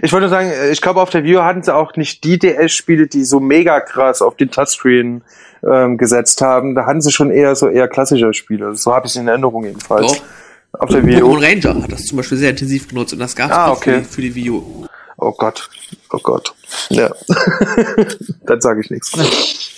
Ich 0.02 0.12
wollte 0.12 0.28
nur 0.28 0.30
sagen, 0.30 0.52
ich 0.72 0.82
glaube, 0.82 1.02
auf 1.02 1.10
der 1.10 1.24
View 1.24 1.42
hatten 1.42 1.64
sie 1.64 1.74
auch 1.74 1.96
nicht 1.96 2.24
die 2.24 2.38
DS-Spiele, 2.38 3.08
die 3.08 3.24
so 3.24 3.40
mega 3.40 3.80
krass 3.80 4.22
auf 4.22 4.36
den 4.36 4.52
Touchscreen 4.52 5.24
ähm, 5.68 5.98
gesetzt 5.98 6.42
haben. 6.42 6.76
Da 6.76 6.86
hatten 6.86 7.02
sie 7.02 7.12
schon 7.12 7.32
eher 7.32 7.56
so 7.56 7.68
eher 7.68 7.88
klassische 7.88 8.34
Spiele. 8.34 8.76
So 8.76 8.94
habe 8.94 9.08
ich 9.08 9.14
es 9.14 9.16
in 9.16 9.28
Erinnerung 9.28 9.64
jedenfalls. 9.66 10.14
Doch. 10.14 10.24
Auf 10.80 10.90
der 10.90 11.06
Wii 11.06 11.24
U. 11.24 11.36
Pokémon 11.38 11.44
Ranger 11.66 11.84
hat 11.84 11.92
das 11.92 12.04
zum 12.04 12.18
Beispiel 12.18 12.38
sehr 12.38 12.50
intensiv 12.52 12.88
genutzt 12.90 13.14
und 13.14 13.20
das 13.20 13.36
gab 13.36 13.50
es 13.50 13.56
Ah, 13.58 13.68
auch 13.72 13.82
für, 13.84 13.90
okay. 13.92 14.00
die, 14.02 14.06
für 14.14 14.22
die 14.22 14.36
Wii 14.36 14.50
U. 14.52 14.86
Oh 15.18 15.32
Gott. 15.32 15.70
Oh 16.12 16.20
Gott. 16.22 16.54
Ja. 16.90 17.10
Dann 18.46 18.62
sage 18.62 18.82
ich 18.82 18.90
nichts. 18.92 19.14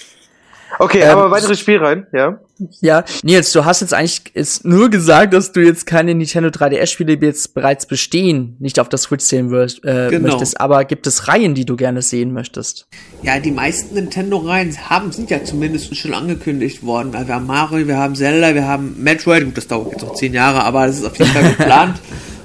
Okay, 0.82 1.02
Ähm, 1.02 1.10
aber 1.10 1.30
weitere 1.32 1.56
Spielreihen, 1.56 2.08
ja. 2.14 2.40
Ja, 2.82 3.04
Nils, 3.24 3.52
du 3.54 3.64
hast 3.64 3.82
jetzt 3.82 3.94
eigentlich 3.94 4.22
jetzt 4.34 4.66
nur 4.66 4.90
gesagt, 4.90 5.34
dass 5.34 5.52
du 5.54 5.62
jetzt 5.62 5.86
keine 5.86 6.14
Nintendo 6.16 6.50
3DS-Spiele, 6.50 7.18
die 7.18 7.26
jetzt 7.26 7.54
bereits 7.54 7.86
bestehen, 7.86 8.56
nicht 8.60 8.80
auf 8.80 8.90
der 8.90 8.98
Switch 9.00 9.24
sehen 9.24 9.50
wirst, 9.50 9.84
äh, 9.86 10.10
Genau. 10.10 10.28
möchtest. 10.30 10.60
Aber 10.60 10.84
gibt 10.86 11.06
es 11.08 11.28
Reihen, 11.30 11.54
die 11.54 11.66
du 11.66 11.76
gerne 11.78 12.02
sehen 12.02 12.34
möchtest? 12.34 12.88
Ja, 13.24 13.40
die 13.40 13.52
meisten 13.52 13.96
Nintendo-Reihen 13.96 14.76
haben, 14.90 15.12
sind 15.12 15.30
ja 15.30 15.44
zumindest 15.44 15.96
schon 15.98 16.14
angekündigt 16.14 16.84
worden. 16.86 17.14
Wir 17.14 17.28
haben 17.36 17.46
Mario, 17.48 17.88
wir 17.88 17.98
haben 17.98 18.16
Zelda, 18.16 18.54
wir 18.56 18.68
haben 18.68 18.96
Metroid. 19.02 19.46
Gut, 19.46 19.58
das 19.58 19.68
dauert 19.68 19.92
jetzt 19.94 20.02
noch 20.02 20.14
zehn 20.16 20.34
Jahre, 20.34 20.64
aber 20.64 20.88
das 20.88 20.98
ist 21.00 21.06
auf 21.06 21.18
jeden 21.18 21.32
Fall 21.32 21.44
geplant. 21.58 22.00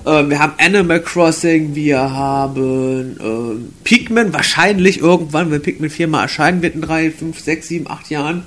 Ähm, 0.07 0.31
wir 0.31 0.39
haben 0.39 0.53
Animal 0.59 1.01
Crossing, 1.01 1.75
wir 1.75 1.99
haben 1.99 3.17
ähm, 3.21 3.73
Pikmin, 3.85 4.33
wahrscheinlich 4.33 5.01
irgendwann, 5.01 5.51
wenn 5.51 5.63
Pikmin 5.63 5.91
4 5.91 6.09
mal 6.09 6.23
erscheinen 6.23 6.63
wird 6.63 6.75
in 6.75 6.83
drei, 6.83 7.11
fünf, 7.11 7.41
sechs, 7.41 7.69
sieben, 7.69 7.91
acht 7.91 8.11
Jahren. 8.11 8.45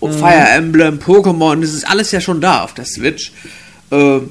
Und 0.00 0.14
Fire 0.14 0.48
Emblem, 0.50 0.98
Pokémon, 0.98 1.60
das 1.60 1.74
ist 1.74 1.88
alles 1.88 2.12
ja 2.12 2.20
schon 2.20 2.40
da 2.40 2.62
auf 2.62 2.72
der 2.72 2.84
Switch. 2.84 3.32
Ähm, 3.90 4.30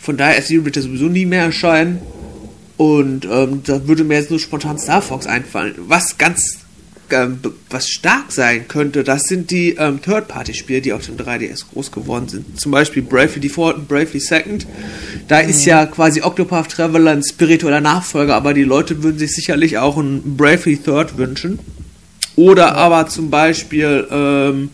von 0.00 0.16
daher, 0.16 0.38
S-Zero 0.38 0.64
wird 0.64 0.76
ja 0.76 0.82
sowieso 0.82 1.04
nie 1.04 1.26
mehr 1.26 1.44
erscheinen. 1.44 2.00
Und 2.76 3.26
ähm, 3.26 3.62
da 3.64 3.86
würde 3.86 4.02
mir 4.02 4.14
jetzt 4.14 4.30
nur 4.30 4.40
spontan 4.40 4.78
Star 4.78 5.02
Fox 5.02 5.26
einfallen. 5.26 5.74
Was 5.86 6.18
ganz, 6.18 6.58
ähm, 7.12 7.38
was 7.70 7.88
stark 7.88 8.32
sein 8.32 8.66
könnte, 8.68 9.04
das 9.04 9.24
sind 9.24 9.50
die 9.50 9.76
ähm, 9.78 10.00
Third-Party-Spiele, 10.02 10.80
die 10.80 10.92
auf 10.92 11.06
dem 11.06 11.16
3DS 11.16 11.64
groß 11.72 11.92
geworden 11.92 12.28
sind. 12.28 12.60
Zum 12.60 12.72
Beispiel 12.72 13.02
Bravely 13.02 13.40
Default 13.40 13.76
und 13.76 13.88
Bravely 13.88 14.20
Second. 14.20 14.66
Da 15.28 15.40
ist 15.40 15.64
ja 15.64 15.86
quasi 15.86 16.22
Octopath 16.22 16.70
Traveler 16.70 17.12
ein 17.12 17.22
spiritueller 17.22 17.80
Nachfolger, 17.80 18.34
aber 18.34 18.54
die 18.54 18.64
Leute 18.64 19.02
würden 19.02 19.18
sich 19.18 19.34
sicherlich 19.34 19.78
auch 19.78 19.96
ein 19.96 20.36
Bravely 20.36 20.76
Third 20.76 21.16
wünschen. 21.16 21.58
Oder 22.36 22.74
aber 22.76 23.06
zum 23.08 23.30
Beispiel 23.30 24.06
ähm, 24.10 24.70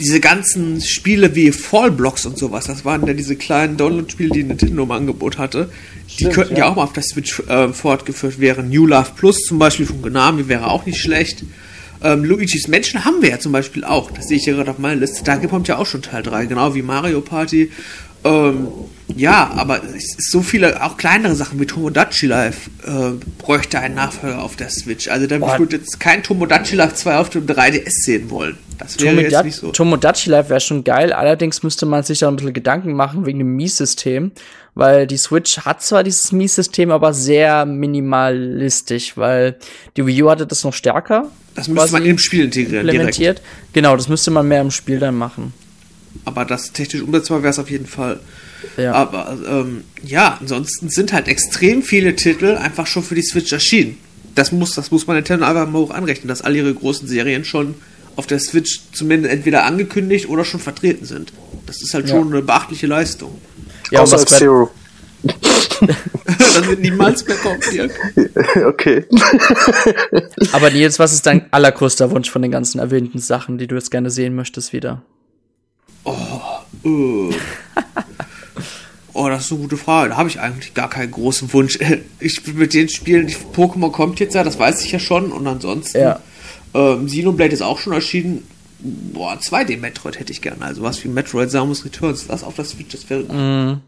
diese 0.00 0.18
ganzen 0.18 0.80
Spiele 0.80 1.34
wie 1.34 1.52
Fallblocks 1.52 2.26
und 2.26 2.38
sowas, 2.38 2.64
das 2.64 2.84
waren 2.84 3.06
ja 3.06 3.12
diese 3.12 3.36
kleinen 3.36 3.76
Download-Spiele, 3.76 4.30
die 4.30 4.44
Nintendo 4.44 4.82
im 4.82 4.90
Angebot 4.90 5.38
hatte. 5.38 5.70
Die 6.18 6.24
könnten 6.24 6.56
ja. 6.56 6.68
auch 6.68 6.76
mal 6.76 6.84
auf 6.84 6.92
der 6.92 7.02
Switch 7.02 7.40
äh, 7.40 7.68
fortgeführt 7.68 8.40
werden. 8.40 8.70
New 8.70 8.86
Love 8.86 9.10
Plus 9.16 9.44
zum 9.44 9.58
Beispiel 9.58 9.86
von 9.86 10.02
Konami 10.02 10.48
wäre 10.48 10.68
auch 10.68 10.86
nicht 10.86 11.00
schlecht. 11.00 11.44
Ähm, 12.02 12.24
Luigi's 12.24 12.66
Menschen 12.66 13.04
haben 13.04 13.20
wir 13.20 13.28
ja 13.28 13.38
zum 13.38 13.52
Beispiel 13.52 13.84
auch. 13.84 14.10
Das 14.10 14.28
sehe 14.28 14.38
ich 14.38 14.46
ja 14.46 14.54
gerade 14.54 14.70
auf 14.70 14.78
meiner 14.78 15.00
Liste. 15.00 15.22
Da 15.22 15.36
kommt 15.36 15.68
ja 15.68 15.76
auch 15.76 15.86
schon 15.86 16.02
Teil 16.02 16.22
3, 16.22 16.46
genau 16.46 16.74
wie 16.74 16.82
Mario 16.82 17.20
Party. 17.20 17.70
Ähm, 18.24 18.68
ja, 19.16 19.50
aber 19.56 19.80
so 20.18 20.42
viele, 20.42 20.82
auch 20.82 20.96
kleinere 20.96 21.34
Sachen 21.34 21.58
wie 21.60 21.66
Tomodachi 21.66 22.26
Life 22.26 22.70
äh, 22.86 23.12
bräuchte 23.38 23.78
einen 23.78 23.94
Nachfolger 23.94 24.42
auf 24.42 24.56
der 24.56 24.70
Switch. 24.70 25.08
Also 25.08 25.26
da 25.26 25.38
Boah. 25.38 25.58
würde 25.58 25.76
jetzt 25.76 25.98
kein 26.00 26.22
Tomodachi 26.22 26.76
Life 26.76 26.94
2 26.94 27.16
auf 27.16 27.30
dem 27.30 27.46
3DS 27.46 28.04
sehen 28.04 28.30
wollen. 28.30 28.58
Das 28.78 28.98
wäre 29.00 29.20
jetzt 29.20 29.44
nicht 29.44 29.56
so. 29.56 29.72
Tomodachi 29.72 30.30
Life 30.30 30.48
wäre 30.48 30.60
schon 30.60 30.84
geil, 30.84 31.12
allerdings 31.12 31.62
müsste 31.62 31.86
man 31.86 32.02
sich 32.02 32.20
da 32.20 32.28
ein 32.28 32.36
bisschen 32.36 32.52
Gedanken 32.52 32.92
machen 32.92 33.26
wegen 33.26 33.38
dem 33.38 33.54
Mii-System, 33.56 34.32
weil 34.74 35.06
die 35.06 35.18
Switch 35.18 35.58
hat 35.58 35.82
zwar 35.82 36.02
dieses 36.02 36.32
Mii-System, 36.32 36.90
aber 36.90 37.12
sehr 37.12 37.66
minimalistisch, 37.66 39.16
weil 39.16 39.56
die 39.96 40.06
Wii 40.06 40.22
U 40.22 40.30
hatte 40.30 40.46
das 40.46 40.64
noch 40.64 40.72
stärker 40.72 41.28
Das 41.54 41.68
müsste 41.68 41.92
man 41.92 42.06
im 42.06 42.18
Spiel 42.18 42.44
integrieren, 42.44 42.86
direkt. 42.86 42.94
implementiert. 42.94 43.42
Genau, 43.72 43.96
das 43.96 44.08
müsste 44.08 44.30
man 44.30 44.48
mehr 44.48 44.60
im 44.60 44.70
Spiel 44.70 44.98
dann 44.98 45.16
machen. 45.16 45.52
Aber 46.24 46.44
das 46.44 46.72
technisch 46.72 47.02
umsetzbar 47.02 47.42
wäre 47.42 47.50
es 47.50 47.58
auf 47.58 47.70
jeden 47.70 47.86
Fall. 47.86 48.20
Ja. 48.76 48.92
Aber 48.92 49.38
ähm, 49.48 49.84
ja, 50.04 50.36
ansonsten 50.40 50.90
sind 50.90 51.12
halt 51.12 51.28
extrem 51.28 51.82
viele 51.82 52.14
Titel 52.16 52.56
einfach 52.56 52.86
schon 52.86 53.02
für 53.02 53.14
die 53.14 53.22
Switch 53.22 53.52
erschienen. 53.52 53.96
Das 54.34 54.52
muss, 54.52 54.74
das 54.74 54.90
muss 54.90 55.06
man 55.06 55.16
Nintendo 55.16 55.46
einfach 55.46 55.68
mal 55.68 55.78
hoch 55.80 55.90
anrechnen, 55.90 56.28
dass 56.28 56.42
all 56.42 56.54
ihre 56.54 56.72
großen 56.74 57.08
Serien 57.08 57.44
schon 57.44 57.74
auf 58.16 58.26
der 58.26 58.38
Switch 58.38 58.80
zumindest 58.92 59.32
entweder 59.32 59.64
angekündigt 59.64 60.28
oder 60.28 60.44
schon 60.44 60.60
vertreten 60.60 61.04
sind. 61.06 61.32
Das 61.66 61.82
ist 61.82 61.94
halt 61.94 62.08
Ja. 62.08 62.16
schon 62.16 62.32
eine 62.32 62.42
beachtliche 62.42 62.86
Leistung. 62.86 63.38
Ja, 63.90 64.00
Außer 64.00 64.16
was 64.16 64.26
bei- 64.26 64.36
Zero. 64.38 64.70
das 65.22 66.66
wird 66.66 66.80
niemals 66.80 67.26
mehr 67.26 67.36
kommen, 67.36 67.60
Dirk. 67.72 67.92
okay. 68.66 69.04
aber 70.52 70.70
Nils, 70.70 70.98
was 70.98 71.12
ist 71.12 71.26
dein 71.26 71.52
allergrößter 71.52 72.10
Wunsch 72.10 72.30
von 72.30 72.42
den 72.42 72.50
ganzen 72.50 72.78
erwähnten 72.78 73.18
Sachen, 73.18 73.58
die 73.58 73.66
du 73.66 73.74
jetzt 73.74 73.90
gerne 73.90 74.10
sehen 74.10 74.34
möchtest 74.34 74.72
wieder? 74.72 75.02
Äh. 76.04 77.34
Oh, 79.12 79.28
das 79.28 79.44
ist 79.46 79.52
eine 79.52 79.60
gute 79.60 79.76
Frage. 79.76 80.10
Da 80.10 80.16
habe 80.16 80.28
ich 80.28 80.40
eigentlich 80.40 80.72
gar 80.72 80.88
keinen 80.88 81.10
großen 81.10 81.52
Wunsch. 81.52 81.78
Ich 82.20 82.42
bin 82.42 82.56
mit 82.58 82.74
den 82.74 82.88
Spielen, 82.88 83.28
Pokémon 83.54 83.90
kommt 83.90 84.20
jetzt 84.20 84.34
ja, 84.34 84.44
das 84.44 84.58
weiß 84.58 84.84
ich 84.84 84.92
ja 84.92 84.98
schon. 84.98 85.32
Und 85.32 85.46
ansonsten, 85.46 85.98
Ja. 86.00 86.20
ähm, 86.74 87.06
Xenoblade 87.06 87.52
ist 87.52 87.62
auch 87.62 87.78
schon 87.78 87.92
erschienen. 87.92 88.46
Boah, 88.78 89.34
2D-Metroid 89.34 90.18
hätte 90.18 90.32
ich 90.32 90.40
gerne. 90.40 90.64
Also 90.64 90.82
was 90.82 91.02
wie 91.04 91.08
Metroid 91.08 91.50
Samus 91.50 91.84
Returns. 91.84 92.26
Das 92.28 92.44
auf 92.44 92.54
der 92.54 92.64
Switch, 92.64 92.92
das 92.92 93.08
wäre 93.10 93.24
gut. 93.24 93.80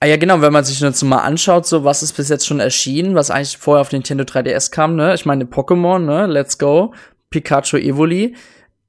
Ah 0.00 0.06
ja, 0.06 0.16
genau, 0.16 0.40
wenn 0.40 0.52
man 0.52 0.64
sich 0.64 0.80
jetzt 0.80 1.02
mal 1.02 1.18
anschaut, 1.18 1.66
so 1.66 1.84
was 1.84 2.02
ist 2.02 2.12
bis 2.14 2.28
jetzt 2.28 2.46
schon 2.46 2.60
erschienen, 2.60 3.14
was 3.14 3.30
eigentlich 3.30 3.56
vorher 3.56 3.80
auf 3.80 3.92
Nintendo 3.92 4.24
3DS 4.24 4.70
kam, 4.70 4.96
ne? 4.96 5.14
Ich 5.14 5.24
meine 5.26 5.44
Pokémon, 5.44 6.00
ne? 6.00 6.26
Let's 6.26 6.58
Go, 6.58 6.92
Pikachu 7.30 7.76
Evoli. 7.78 8.34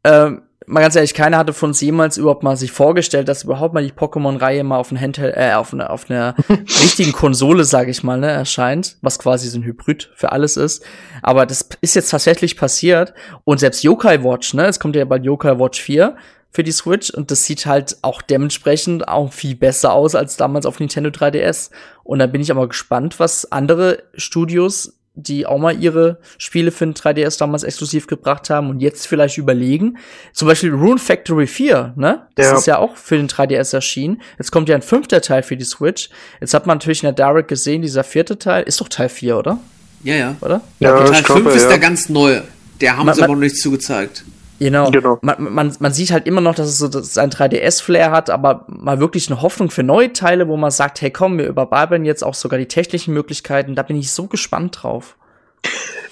Ähm, 0.03 0.41
mal 0.67 0.81
ganz 0.81 0.95
ehrlich, 0.95 1.13
keiner 1.13 1.37
hatte 1.37 1.53
von 1.53 1.69
uns 1.69 1.81
jemals 1.81 2.17
überhaupt 2.17 2.43
mal 2.43 2.57
sich 2.57 2.71
vorgestellt, 2.71 3.27
dass 3.27 3.43
überhaupt 3.43 3.73
mal 3.73 3.83
die 3.83 3.91
Pokémon-Reihe 3.91 4.63
mal 4.63 4.77
auf 4.77 4.91
ein 4.91 4.99
Handheld, 4.99 5.35
äh, 5.35 5.53
auf 5.53 5.73
einer 5.73 5.89
auf 5.89 6.09
einer 6.09 6.35
richtigen 6.49 7.11
Konsole, 7.11 7.63
sage 7.63 7.91
ich 7.91 8.03
mal, 8.03 8.19
ne, 8.19 8.29
erscheint, 8.29 8.97
was 9.01 9.19
quasi 9.19 9.47
so 9.47 9.59
ein 9.59 9.63
Hybrid 9.63 10.11
für 10.15 10.31
alles 10.31 10.57
ist. 10.57 10.83
Aber 11.21 11.45
das 11.45 11.67
ist 11.81 11.95
jetzt 11.95 12.09
tatsächlich 12.09 12.57
passiert 12.57 13.13
und 13.43 13.59
selbst 13.59 13.83
Yokai 13.83 14.23
Watch, 14.23 14.53
ne, 14.53 14.65
es 14.65 14.79
kommt 14.79 14.95
ja 14.95 15.05
bald 15.05 15.23
Yokai 15.23 15.59
Watch 15.59 15.81
4 15.81 16.15
für 16.55 16.63
die 16.63 16.71
Switch 16.71 17.09
und 17.09 17.31
das 17.31 17.43
sieht 17.43 17.65
halt 17.65 17.97
auch 18.01 18.21
dementsprechend 18.21 19.07
auch 19.09 19.33
viel 19.33 19.55
besser 19.55 19.91
aus 19.91 20.15
als 20.15 20.37
damals 20.37 20.65
auf 20.65 20.79
Nintendo 20.79 21.09
3DS. 21.09 21.69
Und 22.03 22.19
da 22.19 22.27
bin 22.27 22.39
ich 22.39 22.49
aber 22.49 22.69
gespannt, 22.69 23.19
was 23.19 23.51
andere 23.51 24.03
Studios, 24.15 24.97
die 25.15 25.45
auch 25.45 25.57
mal 25.57 25.81
ihre 25.81 26.19
Spiele 26.37 26.71
für 26.71 26.85
den 26.85 26.93
3DS 26.93 27.37
damals 27.39 27.63
exklusiv 27.63 28.07
gebracht 28.07 28.49
haben 28.49 28.69
und 28.69 28.79
jetzt 28.81 29.07
vielleicht 29.07 29.37
überlegen. 29.37 29.97
Zum 30.33 30.47
Beispiel 30.47 30.73
Rune 30.73 30.97
Factory 30.99 31.47
4, 31.47 31.93
ne? 31.95 32.27
Das 32.35 32.47
Ja. 32.47 32.57
ist 32.57 32.67
ja 32.67 32.77
auch 32.79 32.95
für 32.97 33.15
den 33.17 33.27
3DS 33.27 33.73
erschienen. 33.73 34.21
Jetzt 34.37 34.51
kommt 34.51 34.67
ja 34.69 34.75
ein 34.75 34.81
fünfter 34.81 35.21
Teil 35.21 35.41
für 35.43 35.55
die 35.57 35.63
Switch. 35.65 36.09
Jetzt 36.41 36.53
hat 36.53 36.67
man 36.67 36.77
natürlich 36.77 37.03
in 37.03 37.13
der 37.15 37.27
Direct 37.27 37.47
gesehen, 37.47 37.81
dieser 37.81 38.03
vierte 38.03 38.37
Teil 38.37 38.63
ist 38.63 38.81
doch 38.81 38.89
Teil 38.89 39.09
4, 39.09 39.37
oder? 39.37 39.57
Ja, 40.03 40.15
ja. 40.15 40.35
Oder? 40.41 40.61
Ja, 40.79 40.91
Teil 40.97 41.03
ich 41.11 41.15
5 41.17 41.25
glaube, 41.25 41.49
ist 41.51 41.63
ja. 41.63 41.69
der 41.69 41.79
ganz 41.79 42.09
neue. 42.09 42.43
Der 42.81 42.97
haben 42.97 43.05
Man- 43.05 43.15
sie 43.15 43.23
aber 43.23 43.33
noch 43.33 43.39
nicht 43.39 43.57
zugezeigt. 43.57 44.23
Genau. 44.59 44.89
Genau. 44.89 45.17
Man, 45.21 45.53
man, 45.53 45.75
man 45.79 45.93
sieht 45.93 46.11
halt 46.11 46.27
immer 46.27 46.41
noch, 46.41 46.55
dass 46.55 46.67
es 46.67 46.77
so 46.77 46.87
dass 46.87 47.03
es 47.03 47.17
ein 47.17 47.29
3DS-Flair 47.29 48.11
hat, 48.11 48.29
aber 48.29 48.65
mal 48.67 48.99
wirklich 48.99 49.29
eine 49.29 49.41
Hoffnung 49.41 49.69
für 49.69 49.83
neue 49.83 50.13
Teile, 50.13 50.47
wo 50.47 50.55
man 50.57 50.71
sagt, 50.71 51.01
hey 51.01 51.11
komm, 51.11 51.37
wir 51.37 51.47
überbalbern 51.47 52.05
jetzt 52.05 52.23
auch 52.23 52.33
sogar 52.33 52.57
die 52.57 52.67
technischen 52.67 53.13
Möglichkeiten. 53.13 53.75
Da 53.75 53.83
bin 53.83 53.97
ich 53.97 54.11
so 54.11 54.27
gespannt 54.27 54.79
drauf. 54.81 55.15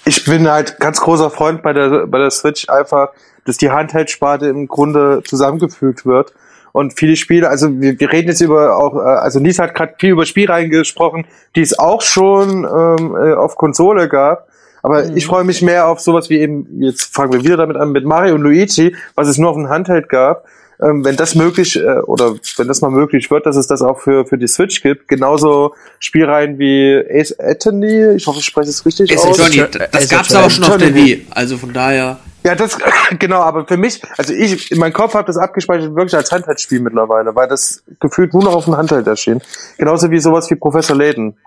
Ich 0.04 0.24
bin 0.24 0.48
halt 0.50 0.78
ganz 0.80 1.00
großer 1.00 1.30
Freund 1.30 1.62
bei 1.62 1.72
der, 1.72 2.06
bei 2.06 2.18
der 2.18 2.30
Switch 2.30 2.68
einfach, 2.68 3.10
dass 3.46 3.56
die 3.56 3.70
Handheld-Sparte 3.70 4.46
im 4.46 4.68
Grunde 4.68 5.22
zusammengefügt 5.24 6.04
wird. 6.04 6.34
Und 6.72 6.98
viele 6.98 7.14
Spiele, 7.14 7.48
also 7.48 7.80
wir, 7.80 7.98
wir 8.00 8.12
reden 8.12 8.28
jetzt 8.28 8.40
über 8.40 8.76
auch, 8.76 8.96
äh, 8.96 8.98
also 8.98 9.38
Lies 9.38 9.60
hat 9.60 9.74
gerade 9.74 9.94
viel 9.98 10.10
über 10.10 10.26
Spielreihen 10.26 10.70
gesprochen, 10.70 11.24
die 11.54 11.60
es 11.60 11.78
auch 11.78 12.02
schon 12.02 12.64
ähm, 12.64 13.16
äh, 13.16 13.32
auf 13.34 13.54
Konsole 13.56 14.08
gab. 14.08 14.48
Aber 14.84 15.16
ich 15.16 15.24
freue 15.24 15.44
mich 15.44 15.62
mehr 15.62 15.88
auf 15.88 16.00
sowas 16.00 16.28
wie 16.28 16.38
eben, 16.38 16.82
jetzt 16.82 17.04
fangen 17.04 17.32
wir 17.32 17.42
wieder 17.42 17.56
damit 17.56 17.78
an, 17.78 17.90
mit 17.92 18.04
Mario 18.04 18.34
und 18.34 18.42
Luigi, 18.42 18.94
was 19.14 19.28
es 19.28 19.38
nur 19.38 19.48
auf 19.48 19.56
dem 19.56 19.70
Handheld 19.70 20.10
gab. 20.10 20.44
Ähm, 20.82 21.02
wenn 21.06 21.16
das 21.16 21.34
möglich, 21.34 21.76
äh, 21.76 22.00
oder 22.00 22.34
wenn 22.58 22.68
das 22.68 22.82
mal 22.82 22.90
möglich 22.90 23.30
wird, 23.30 23.46
dass 23.46 23.56
es 23.56 23.66
das 23.66 23.80
auch 23.80 24.00
für, 24.00 24.26
für 24.26 24.36
die 24.36 24.46
Switch 24.46 24.82
gibt. 24.82 25.08
Genauso 25.08 25.74
Spielreihen 26.00 26.58
wie 26.58 27.02
Ace 27.10 27.34
Attorney, 27.38 28.14
ich 28.14 28.26
hoffe, 28.26 28.40
ich 28.40 28.44
spreche 28.44 28.68
es 28.68 28.84
richtig 28.84 29.10
Ace 29.10 29.24
aus. 29.24 29.40
Attorney, 29.40 29.62
Ace 29.62 29.88
das 29.90 30.08
gab's 30.10 30.34
Attorney. 30.34 30.36
aber 30.36 30.50
schon 30.50 30.64
auf 30.64 30.76
der. 30.76 30.94
Wii. 30.94 31.26
Also 31.30 31.56
von 31.56 31.72
daher. 31.72 32.18
Ja, 32.42 32.54
das 32.54 32.76
genau, 33.18 33.40
aber 33.40 33.66
für 33.66 33.78
mich, 33.78 34.02
also 34.18 34.34
ich 34.34 34.70
in 34.70 34.78
meinem 34.78 34.92
Kopf 34.92 35.14
habe 35.14 35.26
das 35.26 35.38
abgespeichert 35.38 35.94
wirklich 35.94 36.14
als 36.14 36.30
Handheldspiel 36.30 36.80
mittlerweile, 36.80 37.34
weil 37.34 37.48
das 37.48 37.82
gefühlt 38.00 38.34
nur 38.34 38.44
noch 38.44 38.54
auf 38.54 38.66
dem 38.66 38.76
Handheld 38.76 39.06
erschien. 39.06 39.40
Genauso 39.78 40.10
wie 40.10 40.18
sowas 40.18 40.50
wie 40.50 40.56
Professor 40.56 40.94
Layton. 40.94 41.38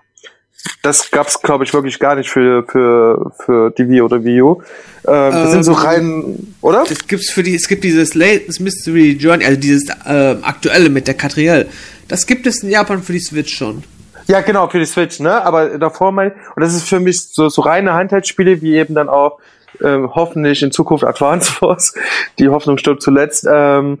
Das 0.82 1.10
gab's, 1.10 1.40
glaube 1.40 1.64
ich, 1.64 1.72
wirklich 1.72 1.98
gar 1.98 2.14
nicht 2.14 2.30
für, 2.30 2.64
für, 2.64 3.32
für 3.44 3.70
die 3.70 3.88
Wii 3.88 4.02
oder 4.02 4.24
Wii 4.24 4.42
U. 4.42 4.62
Ähm, 5.06 5.32
das 5.32 5.50
sind 5.52 5.64
so 5.64 5.72
Ähm, 5.72 5.78
rein, 5.78 6.54
oder? 6.60 6.84
Es 6.90 7.06
gibt's 7.06 7.30
für 7.30 7.42
die, 7.42 7.54
es 7.54 7.68
gibt 7.68 7.84
dieses 7.84 8.14
Latest 8.14 8.60
Mystery 8.60 9.12
Journey, 9.12 9.44
also 9.44 9.60
dieses 9.60 9.88
äh, 9.88 10.36
aktuelle 10.42 10.90
mit 10.90 11.06
der 11.06 11.14
Catriel. 11.14 11.68
Das 12.08 12.26
gibt 12.26 12.46
es 12.46 12.62
in 12.62 12.70
Japan 12.70 13.02
für 13.02 13.12
die 13.12 13.20
Switch 13.20 13.54
schon. 13.56 13.84
Ja, 14.26 14.40
genau, 14.40 14.68
für 14.68 14.78
die 14.78 14.86
Switch, 14.86 15.20
ne? 15.20 15.44
Aber 15.44 15.78
davor 15.78 16.12
mein, 16.12 16.32
und 16.54 16.62
das 16.62 16.74
ist 16.74 16.88
für 16.88 17.00
mich 17.00 17.20
so, 17.20 17.48
so 17.48 17.62
reine 17.62 17.94
Handheldspiele, 17.94 18.60
wie 18.60 18.76
eben 18.76 18.94
dann 18.94 19.08
auch 19.08 19.38
ähm, 19.82 20.14
hoffentlich 20.14 20.62
in 20.62 20.70
Zukunft 20.70 21.04
Advance 21.04 21.50
Force. 21.52 21.94
Die 22.38 22.48
Hoffnung 22.48 22.78
stirbt 22.78 23.02
zuletzt. 23.02 23.46
Ähm, 23.50 24.00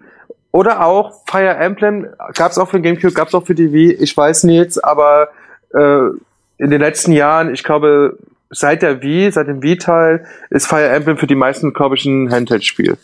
oder 0.50 0.84
auch 0.84 1.22
Fire 1.26 1.56
Emblem, 1.56 2.08
gab's 2.34 2.58
auch 2.58 2.68
für 2.68 2.80
GameCube, 2.80 3.12
gab's 3.12 3.34
auch 3.34 3.46
für 3.46 3.54
die 3.54 3.72
Wii, 3.72 3.92
ich 3.92 4.16
weiß 4.16 4.44
nicht 4.44 4.56
jetzt, 4.56 4.82
aber 4.82 5.28
äh, 5.74 6.08
in 6.58 6.70
den 6.70 6.80
letzten 6.80 7.12
Jahren, 7.12 7.52
ich 7.52 7.62
glaube, 7.64 8.18
seit 8.50 8.82
der 8.82 9.02
Wii, 9.02 9.30
seit 9.30 9.46
dem 9.48 9.62
Wii-Teil, 9.62 10.24
ist 10.50 10.66
Fire 10.66 10.88
Emblem 10.88 11.16
für 11.18 11.26
die 11.26 11.34
meisten, 11.34 11.72
glaube 11.72 11.96
ich, 11.96 12.04
ein 12.04 12.30
Handheld-Spiel. 12.30 12.96